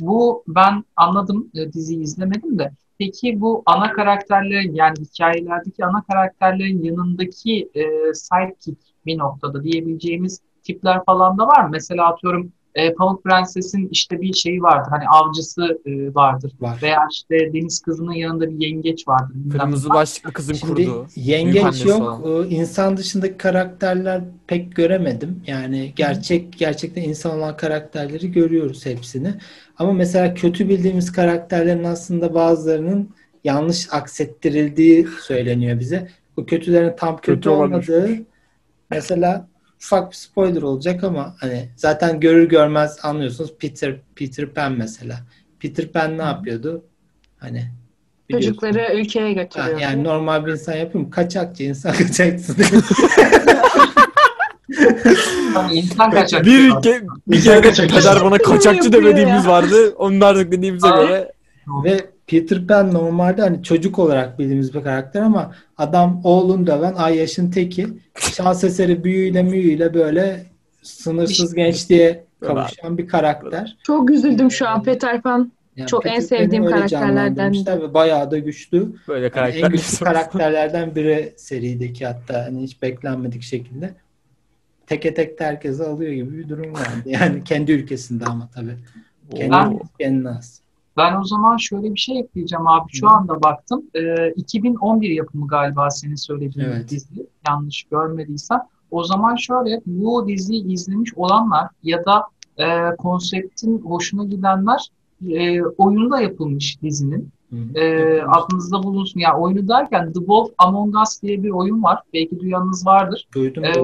bu 0.00 0.44
ben 0.48 0.84
anladım 0.96 1.50
e, 1.54 1.72
diziyi 1.72 2.00
izlemedim 2.00 2.58
de. 2.58 2.72
Peki 2.98 3.40
bu 3.40 3.62
ana 3.66 3.92
karakterlerin 3.92 4.74
yani 4.74 4.96
hikayelerdeki 4.98 5.84
ana 5.84 6.02
karakterlerin 6.02 6.82
yanındaki 6.82 7.70
e, 7.74 8.14
sidekick 8.14 8.80
bir 9.06 9.18
noktada 9.18 9.62
diyebileceğimiz 9.62 10.40
tipler 10.62 11.04
falan 11.04 11.38
da 11.38 11.46
var 11.46 11.64
mı? 11.64 11.68
Mesela 11.72 12.08
atıyorum 12.08 12.52
e, 12.74 12.94
Pamuk 12.94 13.24
Prenses'in 13.24 13.88
işte 13.92 14.20
bir 14.20 14.32
şeyi 14.32 14.62
vardır. 14.62 14.90
Hani 14.90 15.08
avcısı 15.08 15.80
e, 15.86 16.14
vardır. 16.14 16.52
Var. 16.60 16.78
Veya 16.82 17.00
işte 17.12 17.52
Deniz 17.52 17.80
Kızı'nın 17.80 18.12
yanında 18.12 18.50
bir 18.50 18.66
yengeç 18.66 19.08
vardır. 19.08 19.36
Kırmızı 19.52 19.90
başlıklı 19.90 20.32
kızın 20.32 20.54
Şimdi, 20.54 20.84
kurduğu. 20.84 21.06
Yengeç 21.16 21.84
yok. 21.84 21.98
Falan. 21.98 22.50
İnsan 22.50 22.96
dışındaki 22.96 23.36
karakterler 23.36 24.22
pek 24.46 24.76
göremedim. 24.76 25.42
Yani 25.46 25.92
gerçek 25.96 26.46
Hı. 26.46 26.58
gerçekten 26.58 27.02
insan 27.02 27.38
olan 27.38 27.56
karakterleri 27.56 28.32
görüyoruz 28.32 28.86
hepsini. 28.86 29.34
Ama 29.78 29.92
mesela 29.92 30.34
kötü 30.34 30.68
bildiğimiz 30.68 31.12
karakterlerin 31.12 31.84
aslında 31.84 32.34
bazılarının 32.34 33.10
yanlış 33.44 33.88
aksettirildiği 33.92 35.08
söyleniyor 35.20 35.80
bize. 35.80 36.08
Bu 36.36 36.46
kötülerin 36.46 36.96
tam 36.96 37.16
kötü, 37.16 37.34
kötü 37.34 37.48
olmadığı 37.48 38.10
mesela 38.90 39.47
ufak 39.82 40.10
bir 40.10 40.16
spoiler 40.16 40.62
olacak 40.62 41.04
ama 41.04 41.36
hani 41.40 41.68
zaten 41.76 42.20
görür 42.20 42.48
görmez 42.48 42.98
anlıyorsunuz 43.02 43.54
Peter 43.58 43.96
Peter 44.16 44.46
Pan 44.46 44.72
mesela. 44.72 45.20
Peter 45.60 45.88
Pan 45.88 46.18
ne 46.18 46.22
yapıyordu? 46.22 46.84
Hani 47.38 47.70
Çocukları 48.30 48.94
ülkeye 48.94 49.32
götürüyor. 49.32 49.78
yani 49.80 50.04
normal 50.04 50.46
bir 50.46 50.52
insan 50.52 50.74
yapıyor 50.74 51.04
mu? 51.04 51.10
Kaçakçı 51.10 51.62
insan 51.62 51.92
kaçakçı. 51.98 52.52
İnsan 55.72 56.10
kaçakçı. 56.10 56.50
Bir, 56.50 56.82
ke, 56.82 57.02
bir 57.26 57.42
kere 57.42 57.88
kadar 57.88 58.24
bana 58.24 58.38
kaçakçı 58.38 58.92
demediğimiz 58.92 59.46
vardı. 59.46 59.94
Onu 59.96 60.20
da 60.20 60.36
dediğimize 60.52 60.88
göre. 60.88 61.32
Ve 61.84 62.10
Peter 62.28 62.66
Pan 62.66 62.94
normalde 62.94 63.42
hani 63.42 63.62
çocuk 63.62 63.98
olarak 63.98 64.38
bildiğimiz 64.38 64.74
bir 64.74 64.82
karakter 64.82 65.22
ama 65.22 65.54
adam 65.78 66.20
oğlunu 66.24 66.66
döven 66.66 66.94
ay 66.94 67.16
yaşın 67.16 67.50
teki 67.50 67.86
şans 68.18 68.64
eseri 68.64 69.04
büyüyle 69.04 69.42
müyüyle 69.42 69.94
böyle 69.94 70.46
sınırsız 70.82 71.54
gençliğe 71.54 72.24
kavuşan 72.40 72.98
bir 72.98 73.08
karakter. 73.08 73.76
Çok 73.82 74.10
üzüldüm 74.10 74.50
şu 74.50 74.68
an 74.68 74.82
Peter 74.82 75.22
Pan. 75.22 75.52
Yani 75.76 75.88
Çok 75.88 76.02
Peter 76.02 76.16
en 76.16 76.20
sevdiğim 76.20 76.66
karakterlerden. 76.66 77.54
Ve 77.66 77.94
bayağı 77.94 78.30
da 78.30 78.38
güçlü. 78.38 78.92
Böyle 79.08 79.30
karakter. 79.30 79.58
Yani 79.58 79.66
en 79.66 79.72
güçlü 79.72 80.04
karakterlerden 80.04 80.94
biri 80.94 81.32
serideki 81.36 82.06
hatta 82.06 82.44
hani 82.44 82.62
hiç 82.62 82.82
beklenmedik 82.82 83.42
şekilde. 83.42 83.94
Teke 84.86 85.14
tek 85.14 85.40
herkese 85.40 85.84
alıyor 85.84 86.12
gibi 86.12 86.38
bir 86.38 86.48
durum 86.48 86.74
vardı. 86.74 87.02
Yani 87.04 87.44
kendi 87.44 87.72
ülkesinde 87.72 88.24
ama 88.24 88.48
tabii. 88.54 88.76
Kendi 89.36 89.78
kendine 89.98 90.28
az. 90.28 90.60
Ben 90.98 91.20
o 91.20 91.24
zaman 91.24 91.56
şöyle 91.56 91.94
bir 91.94 91.98
şey 91.98 92.18
ekleyeceğim 92.18 92.66
abi. 92.66 92.92
Şu 92.92 93.10
anda 93.10 93.42
baktım. 93.42 93.82
E, 93.94 94.32
2011 94.36 95.10
yapımı 95.10 95.48
galiba 95.48 95.90
senin 95.90 96.14
söylediğin 96.14 96.66
evet. 96.66 96.90
dizi. 96.90 97.26
Yanlış 97.48 97.82
görmediysen. 97.82 98.60
O 98.90 99.04
zaman 99.04 99.36
şöyle 99.36 99.80
bu 99.86 100.28
diziyi 100.28 100.72
izlemiş 100.72 101.14
olanlar 101.14 101.68
ya 101.82 102.04
da 102.04 102.24
e, 102.58 102.96
konseptin 102.96 103.78
hoşuna 103.78 104.24
gidenler 104.24 104.88
e, 105.28 105.62
oyunda 105.62 106.20
yapılmış 106.20 106.82
dizinin. 106.82 107.30
E, 107.74 108.20
aklınızda 108.22 108.82
bulunsun. 108.82 109.20
Ya 109.20 109.28
yani 109.28 109.42
oyunu 109.42 109.68
derken 109.68 110.06
The 110.06 110.18
Wolf 110.18 110.50
Among 110.58 110.94
Us 111.02 111.22
diye 111.22 111.42
bir 111.42 111.50
oyun 111.50 111.82
var. 111.82 112.02
Belki 112.14 112.40
duyanınız 112.40 112.86
vardır. 112.86 113.28
Duydum. 113.34 113.64
E, 113.64 113.74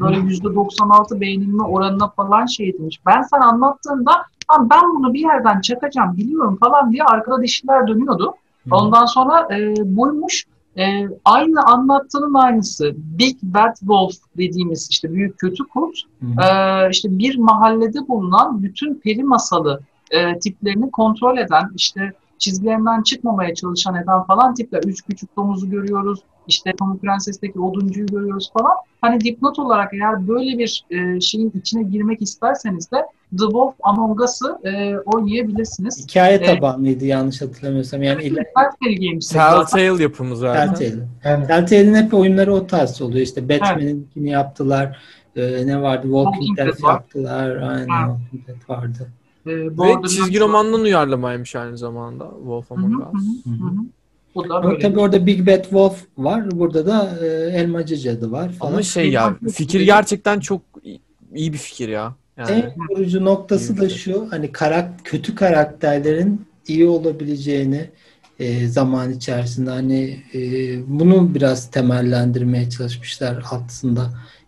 böyle 0.00 0.16
%96 0.16 1.20
beğenilme 1.20 1.62
oranına 1.62 2.08
falan 2.08 2.46
şey 2.46 2.68
etmiş. 2.68 3.00
Ben 3.06 3.22
sana 3.22 3.44
anlattığımda 3.44 4.12
ben 4.60 4.94
bunu 4.94 5.14
bir 5.14 5.20
yerden 5.20 5.60
çakacağım 5.60 6.16
biliyorum 6.16 6.56
falan 6.56 6.92
diye 6.92 7.04
arkada 7.04 7.42
dişler 7.42 7.86
dönüyordu. 7.86 8.34
Ondan 8.70 9.06
sonra 9.06 9.48
e, 9.54 9.74
buymuş. 9.96 10.44
E, 10.78 11.08
aynı 11.24 11.62
anlattığının 11.62 12.34
aynısı. 12.34 12.92
Big 12.96 13.36
Bad 13.42 13.74
Wolf 13.74 14.14
dediğimiz 14.36 14.88
işte 14.90 15.12
büyük 15.12 15.38
kötü 15.38 15.64
kurt. 15.64 15.96
E, 16.22 16.46
işte 16.90 17.18
bir 17.18 17.38
mahallede 17.38 18.08
bulunan 18.08 18.62
bütün 18.62 18.94
peri 18.94 19.24
masalı 19.24 19.80
e, 20.10 20.38
tiplerini 20.38 20.90
kontrol 20.90 21.38
eden 21.38 21.70
işte 21.74 22.12
çizgilerinden 22.38 23.02
çıkmamaya 23.02 23.54
çalışan 23.54 23.94
eden 23.94 24.22
falan 24.22 24.54
tipler. 24.54 24.82
Üç 24.86 25.02
küçük 25.02 25.36
domuzu 25.36 25.70
görüyoruz. 25.70 26.20
İşte 26.48 26.72
Pamuk 26.78 27.02
Prenses'teki 27.02 27.60
oduncuyu 27.60 28.06
görüyoruz 28.06 28.50
falan. 28.52 28.72
Hani 29.00 29.20
dipnot 29.20 29.58
olarak 29.58 29.94
eğer 29.94 30.28
böyle 30.28 30.58
bir 30.58 30.84
e, 30.90 31.20
şeyin 31.20 31.52
içine 31.54 31.82
girmek 31.82 32.22
isterseniz 32.22 32.90
de 32.90 32.96
The 33.30 33.44
Wolf 33.44 33.74
Among 33.82 34.20
Us'ı 34.20 34.58
e, 34.64 34.98
oynayabilirsiniz. 34.98 36.06
Hikaye 36.08 36.42
tabanlıydı 36.42 37.04
e, 37.04 37.08
yanlış 37.08 37.42
hatırlamıyorsam. 37.42 38.02
Yani 38.02 38.22
illa... 38.22 38.42
Telltale 38.42 39.08
Games. 39.08 39.28
Telltale 39.28 40.02
yapımı 40.02 40.36
zaten. 40.36 40.74
Telltale. 40.74 41.08
Evet. 41.24 41.48
Telltale'in 41.48 41.94
hep 41.94 42.14
oyunları 42.14 42.54
o 42.54 42.66
tarz 42.66 43.02
oluyor. 43.02 43.20
İşte 43.20 43.48
Batman'inkini 43.48 44.28
evet. 44.28 44.32
yaptılar. 44.32 44.98
Ee, 45.36 45.66
ne 45.66 45.82
vardı? 45.82 46.02
Walking, 46.02 46.58
Dead 46.58 46.88
yaptılar. 46.88 47.56
Aynen. 47.56 47.86
Walking 47.86 48.48
Dead 48.48 48.68
vardı. 48.68 49.08
Ee, 49.46 49.50
Ve 49.50 50.08
çizgi 50.08 50.40
romandan 50.40 50.80
uyarlamaymış 50.80 51.56
aynı 51.56 51.78
zamanda 51.78 52.30
Wolf 52.36 52.72
Among 52.72 53.14
Us. 53.14 53.22
O 54.36 54.48
da 54.48 54.62
böyle. 54.62 54.78
Tabii 54.78 55.00
orada 55.00 55.26
Big 55.26 55.46
Bad 55.46 55.62
Wolf 55.62 56.04
var. 56.18 56.50
Burada 56.50 56.86
da 56.86 57.18
e, 57.22 57.26
Elmacı 57.26 57.96
Cadı 57.96 58.32
var 58.32 58.52
falan. 58.52 58.72
Ama 58.72 58.82
şey 58.82 59.10
ya 59.10 59.36
fikir 59.52 59.80
gerçekten 59.80 60.40
çok 60.40 60.62
iyi 61.34 61.52
bir 61.52 61.58
fikir 61.58 61.88
ya. 61.88 62.14
Yani. 62.36 62.50
En 62.50 62.74
vurucu 62.90 63.24
noktası 63.24 63.80
da 63.80 63.88
şu 63.88 64.26
hani 64.30 64.52
karak 64.52 64.90
kötü 65.04 65.34
karakterlerin 65.34 66.46
iyi 66.68 66.86
olabileceğini 66.86 67.90
e, 68.38 68.66
zaman 68.66 69.12
içerisinde 69.12 69.70
hani 69.70 70.16
e, 70.34 70.40
bunu 70.86 71.34
biraz 71.34 71.70
temellendirmeye 71.70 72.70
çalışmışlar 72.70 73.44
aslında. 73.50 74.00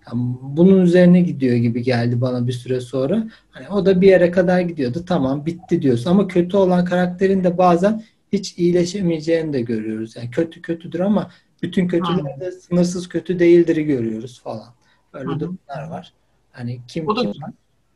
Yani 0.06 0.36
bunun 0.42 0.82
üzerine 0.82 1.20
gidiyor 1.20 1.56
gibi 1.56 1.82
geldi 1.82 2.20
bana 2.20 2.46
bir 2.46 2.52
süre 2.52 2.80
sonra. 2.80 3.26
Hani 3.50 3.68
o 3.68 3.86
da 3.86 4.00
bir 4.00 4.08
yere 4.08 4.30
kadar 4.30 4.60
gidiyordu. 4.60 5.04
Tamam 5.06 5.46
bitti 5.46 5.82
diyorsun 5.82 6.10
ama 6.10 6.28
kötü 6.28 6.56
olan 6.56 6.84
karakterin 6.84 7.44
de 7.44 7.58
bazen 7.58 8.02
hiç 8.32 8.58
iyileşemeyeceğini 8.58 9.52
de 9.52 9.60
görüyoruz. 9.60 10.16
Yani 10.16 10.30
kötü 10.30 10.62
kötüdür 10.62 11.00
ama 11.00 11.30
bütün 11.62 11.88
kötüler 11.88 12.40
de 12.40 12.52
sınırsız 12.52 13.08
kötü 13.08 13.38
değildir'i 13.38 13.84
görüyoruz 13.84 14.40
falan. 14.40 14.74
Böyle 15.14 15.30
Hı. 15.30 15.40
durumlar 15.40 15.88
var. 15.90 16.12
Hani 16.52 16.80
kim 16.88 17.06
kim 17.14 17.32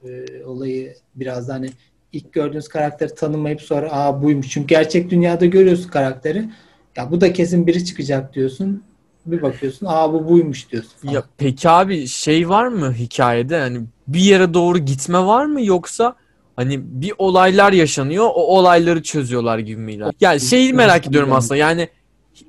e, 0.04 0.44
olayı 0.44 0.94
biraz 1.14 1.48
da 1.48 1.54
hani 1.54 1.70
ilk 2.12 2.32
gördüğünüz 2.32 2.68
karakteri 2.68 3.14
tanımayıp 3.14 3.62
sonra 3.62 3.92
aa 3.92 4.22
buymuş. 4.22 4.48
Çünkü 4.50 4.66
gerçek 4.66 5.10
dünyada 5.10 5.46
görüyorsun 5.46 5.88
karakteri. 5.88 6.48
Ya 6.96 7.10
bu 7.10 7.20
da 7.20 7.32
kesin 7.32 7.66
biri 7.66 7.84
çıkacak 7.84 8.34
diyorsun. 8.34 8.82
Bir 9.26 9.42
bakıyorsun 9.42 9.86
aa 9.90 10.12
bu 10.12 10.28
buymuş 10.28 10.70
diyorsun. 10.72 10.92
Falan. 10.98 11.12
Ya 11.12 11.24
peki 11.38 11.68
abi 11.68 12.06
şey 12.06 12.48
var 12.48 12.66
mı 12.66 12.92
hikayede 12.92 13.60
hani 13.60 13.80
bir 14.08 14.20
yere 14.20 14.54
doğru 14.54 14.78
gitme 14.78 15.18
var 15.18 15.44
mı 15.44 15.64
yoksa 15.64 16.16
hani 16.56 16.80
bir 16.82 17.12
olaylar 17.18 17.72
yaşanıyor 17.72 18.24
o 18.24 18.58
olayları 18.58 19.02
çözüyorlar 19.02 19.58
gibi 19.58 19.80
mi 19.80 19.92
iler? 19.92 20.14
Yani 20.20 20.40
şeyi 20.40 20.72
merak 20.72 21.06
ediyorum 21.06 21.32
aslında 21.32 21.56
yani 21.56 21.88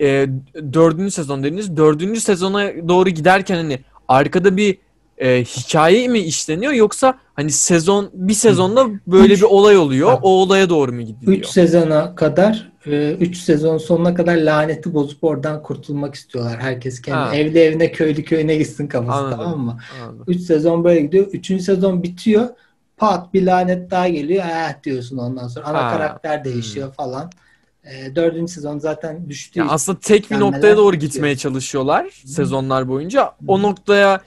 e, 0.01 0.27
dördüncü 0.73 1.11
sezon 1.11 1.43
dediniz 1.43 1.77
dördüncü 1.77 2.21
sezona 2.21 2.87
doğru 2.87 3.09
giderken 3.09 3.55
hani 3.55 3.79
arkada 4.07 4.57
bir 4.57 4.77
e, 5.17 5.43
hikaye 5.43 6.07
mi 6.07 6.19
işleniyor 6.19 6.73
yoksa 6.73 7.19
hani 7.33 7.51
sezon 7.51 8.09
bir 8.13 8.33
sezonda 8.33 8.87
böyle 9.07 9.33
üç, 9.33 9.41
bir 9.41 9.45
olay 9.47 9.77
oluyor. 9.77 10.07
Bak, 10.07 10.19
o 10.23 10.29
olaya 10.29 10.69
doğru 10.69 10.91
mu 10.91 11.01
gidiyor? 11.01 11.33
3 11.33 11.47
sezona 11.47 12.15
kadar 12.15 12.71
3 12.85 13.37
e, 13.37 13.41
sezon 13.41 13.77
sonuna 13.77 14.13
kadar 14.13 14.37
laneti 14.37 14.93
bozup 14.93 15.23
oradan 15.23 15.63
kurtulmak 15.63 16.15
istiyorlar. 16.15 16.59
Herkes 16.59 17.01
kendi 17.01 17.17
ha. 17.17 17.35
evli 17.35 17.59
evine 17.59 17.91
köylü 17.91 18.23
köyüne 18.23 18.55
gitsin 18.55 18.87
kafası 18.87 19.17
Anladım. 19.17 19.37
tamam 19.37 19.59
mı? 19.59 19.77
3 20.27 20.41
sezon 20.41 20.83
böyle 20.83 21.01
gidiyor. 21.01 21.27
3. 21.33 21.47
sezon 21.61 22.03
bitiyor. 22.03 22.47
Pat 22.97 23.33
bir 23.33 23.45
lanet 23.45 23.91
daha 23.91 24.07
geliyor. 24.07 24.43
Eh 24.45 24.83
diyorsun 24.83 25.17
ondan 25.17 25.47
sonra. 25.47 25.65
Ana 25.65 25.85
ha. 25.85 25.91
karakter 25.91 26.43
değişiyor 26.43 26.87
hmm. 26.87 26.93
falan. 26.93 27.29
E, 27.83 28.15
dördüncü 28.15 28.53
sezon 28.53 28.79
zaten 28.79 29.29
düştü. 29.29 29.59
Yani 29.59 29.71
aslında 29.71 29.99
tek 29.99 30.31
bir 30.31 30.39
noktaya 30.39 30.77
doğru 30.77 30.95
gitmeye 30.95 31.37
çalışıyorlar 31.37 32.03
hmm. 32.03 32.31
sezonlar 32.31 32.87
boyunca. 32.87 33.31
Hmm. 33.39 33.49
O 33.49 33.61
noktaya 33.61 34.21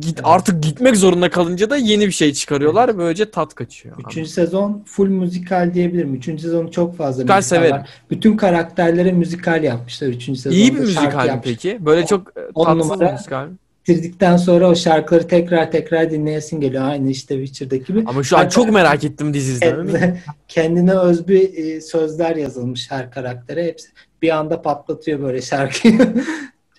git 0.00 0.20
artık 0.24 0.62
gitmek 0.62 0.96
zorunda 0.96 1.30
kalınca 1.30 1.70
da 1.70 1.76
yeni 1.76 2.06
bir 2.06 2.12
şey 2.12 2.32
çıkarıyorlar. 2.32 2.98
Böylece 2.98 3.30
tat 3.30 3.54
kaçıyor. 3.54 3.94
Üçüncü 3.94 4.18
Anladım. 4.18 4.32
sezon 4.32 4.84
full 4.86 5.08
müzikal 5.08 5.74
diyebilirim. 5.74 6.14
Üçüncü 6.14 6.42
sezon 6.42 6.66
çok 6.66 6.96
fazla 6.96 7.22
müzikal, 7.22 7.36
müzikal 7.36 7.70
var. 7.70 7.88
Bütün 8.10 8.36
karakterlere 8.36 9.12
müzikal 9.12 9.64
yapmışlar 9.64 10.08
üçüncü 10.08 10.40
sezonda. 10.40 10.60
İyi 10.60 10.74
bir 10.74 10.80
müzikal 10.80 11.34
mi 11.34 11.40
peki? 11.44 11.78
Böyle 11.80 12.06
çok 12.06 12.28
e, 12.36 12.64
tatsız 12.64 13.00
bir 13.00 13.12
müzikal 13.12 13.48
bitirdikten 13.88 14.36
sonra 14.36 14.68
o 14.68 14.74
şarkıları 14.74 15.28
tekrar 15.28 15.70
tekrar 15.70 16.10
dinleyesin 16.10 16.60
geliyor. 16.60 16.84
Aynı 16.84 17.10
işte 17.10 17.34
Witcher'daki 17.44 17.84
gibi. 17.84 18.04
Ama 18.06 18.22
şu 18.22 18.36
an 18.36 18.40
Hatta, 18.40 18.50
çok 18.50 18.70
merak 18.70 19.04
ettim 19.04 19.34
dizi 19.34 19.52
izlememi. 19.52 20.22
Kendine 20.48 20.94
öz 20.94 21.28
bir 21.28 21.54
e, 21.56 21.80
sözler 21.80 22.36
yazılmış 22.36 22.90
her 22.90 23.10
karaktere. 23.10 23.64
Hepsi 23.64 23.88
bir 24.22 24.36
anda 24.36 24.62
patlatıyor 24.62 25.22
böyle 25.22 25.42
şarkıyı. 25.42 25.98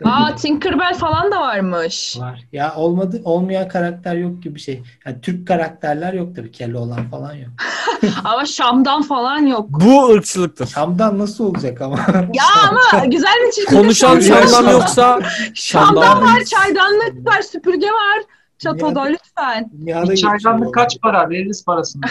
Aa 0.06 0.36
Tinkerbell 0.36 0.94
falan 0.94 1.32
da 1.32 1.42
varmış. 1.42 2.18
Var. 2.20 2.44
Ya 2.52 2.76
olmadı 2.76 3.22
olmayan 3.24 3.68
karakter 3.68 4.16
yok 4.16 4.44
gibi 4.44 4.56
bir 4.56 4.60
şey. 4.60 4.84
Yani 5.06 5.22
Türk 5.22 5.48
karakterler 5.48 6.14
yok 6.14 6.36
tabii 6.36 6.52
kelle 6.52 6.78
olan 6.78 7.10
falan 7.10 7.34
yok. 7.34 7.50
ama 8.24 8.46
Şam'dan 8.46 9.02
falan 9.02 9.40
yok. 9.40 9.70
Bu 9.70 10.10
ırkçılıktır. 10.10 10.68
Şam'dan 10.68 11.20
nasıl 11.20 11.46
olacak 11.46 11.82
ama? 11.82 11.98
ya 12.34 12.44
ama 12.70 13.06
güzel 13.06 13.34
bir 13.48 13.52
çizgi. 13.52 13.76
Konuşan 13.76 14.20
Şam'dan 14.20 14.72
yoksa 14.72 15.20
Şam'dan, 15.54 16.02
Şam'dan 16.04 16.24
var, 16.24 16.44
çaydanlık 16.44 17.28
var, 17.28 17.42
süpürge 17.42 17.88
var. 17.88 18.24
Çatoda 18.58 19.02
lütfen. 19.02 19.70
Bir 19.72 20.16
çaydanlık 20.16 20.74
kaç 20.74 21.02
para? 21.02 21.30
Veririz 21.30 21.66
parasını. 21.66 22.02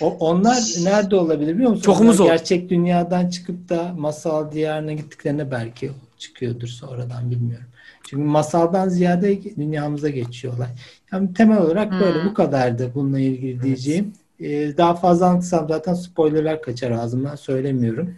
o, 0.00 0.16
onlar 0.20 0.58
nerede 0.82 1.16
olabilir 1.16 1.54
biliyor 1.54 1.70
musun? 1.70 1.82
Çokumuz 1.82 2.18
Gerçek 2.18 2.70
dünyadan 2.70 3.28
çıkıp 3.28 3.68
da 3.68 3.94
masal 3.98 4.52
diyarına 4.52 4.92
gittiklerinde 4.92 5.50
belki 5.50 5.90
çıkıyordur 6.20 6.68
sonradan 6.68 7.30
bilmiyorum. 7.30 7.66
Çünkü 8.08 8.22
masaldan 8.24 8.88
ziyade 8.88 9.42
dünyamıza 9.56 10.08
geçiyor 10.08 10.56
olay. 10.56 10.68
Yani 11.12 11.34
temel 11.34 11.58
olarak 11.58 11.92
böyle 11.92 12.22
hmm. 12.22 12.30
bu 12.30 12.34
kadardı 12.34 12.90
bununla 12.94 13.20
ilgili 13.20 13.62
diyeceğim. 13.62 14.12
Ee, 14.40 14.76
daha 14.76 14.94
fazla 14.94 15.26
anlatsam 15.26 15.68
zaten 15.68 15.94
spoilerler 15.94 16.62
kaçar 16.62 16.90
ağzımdan 16.90 17.34
söylemiyorum. 17.34 18.14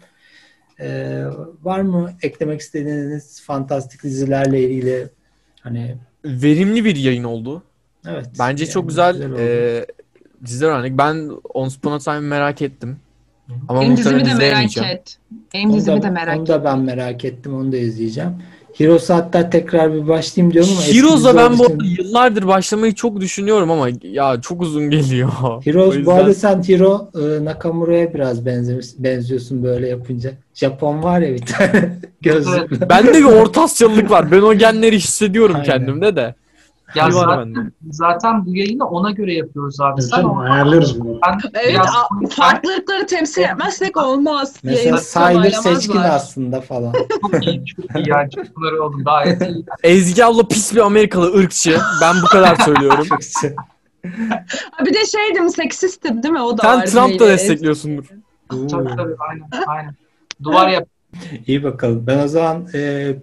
Ee, 0.81 1.25
var 1.63 1.81
mı 1.81 2.13
eklemek 2.23 2.61
istediğiniz 2.61 3.43
fantastik 3.43 4.03
dizilerle 4.03 4.71
ilgili 4.71 5.09
hani 5.61 5.97
verimli 6.25 6.85
bir 6.85 6.97
yayın 6.97 7.25
oldu. 7.25 7.63
Evet. 8.07 8.27
Bence 8.39 8.65
yani 8.65 8.73
çok 8.73 8.89
güzel, 8.89 9.13
güzel 9.13 9.39
e, 9.39 9.87
diziler 10.45 10.69
örnek. 10.69 10.99
Ben 10.99 11.31
Upon 11.55 11.93
a 11.93 11.99
Time 11.99 12.21
merak 12.21 12.63
ettim. 12.63 12.97
Ama 13.69 13.81
Benim 13.81 13.97
dizimi 13.97 14.25
de 14.25 14.35
merak 14.35 14.77
et. 14.77 15.19
Benim 15.55 15.73
dizimi 15.73 16.03
de 16.03 16.11
merak 16.11 16.35
et. 16.35 16.41
Onu 16.41 16.47
da 16.47 16.65
ben 16.65 16.79
merak 16.79 17.25
ettim. 17.25 17.55
Onu 17.55 17.73
da 17.73 17.77
izleyeceğim. 17.77 18.33
Heroes'a 18.75 19.17
hatta 19.17 19.51
tekrar 19.51 19.95
bir 19.95 20.09
başlayayım 20.09 20.53
diyorum 20.53 20.71
ama 20.73 20.83
Heroes'a 20.83 21.37
ben 21.37 21.59
bu 21.59 21.67
arada 21.67 21.85
yıllardır 21.85 22.47
başlamayı 22.47 22.95
çok 22.95 23.21
düşünüyorum 23.21 23.71
ama 23.71 23.89
ya 24.03 24.41
çok 24.41 24.63
uzun 24.63 24.91
geliyor. 24.91 25.31
Heroes 25.65 25.97
yüzden... 25.97 26.07
bu 26.07 26.13
arada 26.13 26.35
sen 26.35 26.63
Hiro 26.63 27.11
e, 27.15 27.45
Nakamura'ya 27.45 28.15
biraz 28.15 28.47
benziyorsun 28.99 29.63
böyle 29.63 29.89
yapınca. 29.89 30.31
Japon 30.55 31.03
var 31.03 31.21
ya 31.21 31.35
bir 31.35 31.47
tane 31.47 31.99
gözlüklü. 32.21 32.89
Bende 32.89 33.15
bir 33.15 33.25
orta 33.25 33.63
Asyalılık 33.63 34.11
var. 34.11 34.31
Ben 34.31 34.43
o 34.43 34.55
genleri 34.55 34.97
hissediyorum 34.97 35.55
Aynen. 35.55 35.67
kendimde 35.67 36.17
de. 36.17 36.35
Ya 36.95 37.11
zaten, 37.11 37.73
zaten 37.91 38.47
bu 38.47 38.57
yayını 38.57 38.89
ona 38.89 39.11
göre 39.11 39.35
yapıyoruz 39.35 39.81
abi. 39.81 40.03
Sen 40.03 40.17
canım, 40.17 40.39
ayarlarız 40.39 41.01
bunu. 41.01 41.21
evet, 41.55 41.75
biraz, 41.75 42.31
farklılıkları 42.31 43.07
temsil 43.07 43.43
etmezsek 43.43 43.97
olmaz. 43.97 44.57
Mesela 44.63 44.97
Sayılır 44.97 45.51
seçkin 45.51 45.99
var. 45.99 46.11
aslında 46.11 46.61
falan. 46.61 46.93
çok 47.33 47.47
iyi, 47.47 47.65
çok 47.67 47.97
iyi 47.97 48.09
yani. 48.09 48.31
Çok 48.31 48.57
bunları 48.57 48.83
oldu. 48.83 48.97
Gayet 49.05 49.43
iyi. 49.43 49.65
Ezgi 49.83 50.25
abla 50.25 50.49
pis 50.49 50.75
bir 50.75 50.81
Amerikalı 50.81 51.35
ırkçı. 51.39 51.79
Ben 52.03 52.15
bu 52.23 52.27
kadar 52.27 52.57
söylüyorum. 52.57 53.07
bir 54.87 54.95
de 54.95 55.07
şeydim 55.07 55.51
seksistim 55.51 56.23
değil 56.23 56.35
mi? 56.35 56.43
O 56.43 56.59
da 56.59 56.63
Sen 56.63 56.85
Trump 56.85 57.21
da 57.21 57.29
destekliyorsundur. 57.29 58.05
tabii 58.49 58.69
tabii 58.97 59.17
aynen 59.29 59.67
aynen. 59.67 59.95
Duvar 60.43 60.69
yap. 60.69 60.89
İyi 61.47 61.65
bakalım. 61.65 62.07
Ben 62.07 62.19
o 62.25 62.29
zaman 62.29 62.67
e, 62.75 63.15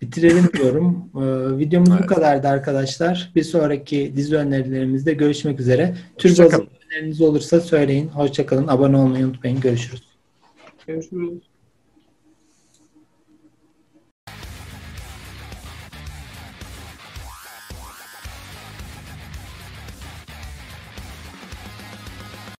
bitirelim 0.00 0.48
diyorum. 0.56 1.10
Ee, 1.14 1.58
videomuz 1.58 1.90
evet. 1.92 2.02
bu 2.02 2.06
kadardı 2.06 2.48
arkadaşlar. 2.48 3.32
Bir 3.34 3.42
sonraki 3.42 4.12
dizi 4.16 4.36
önerilerimizde 4.36 5.12
görüşmek 5.12 5.60
üzere. 5.60 5.94
Tür 6.18 6.38
bazı 6.38 6.66
öneriniz 6.90 7.20
olursa 7.20 7.60
söyleyin. 7.60 8.08
Hoşçakalın. 8.08 8.68
Abone 8.68 8.96
olmayı 8.96 9.26
unutmayın. 9.26 9.60
Görüşürüz. 9.60 10.02
Görüşürüz. 10.86 11.49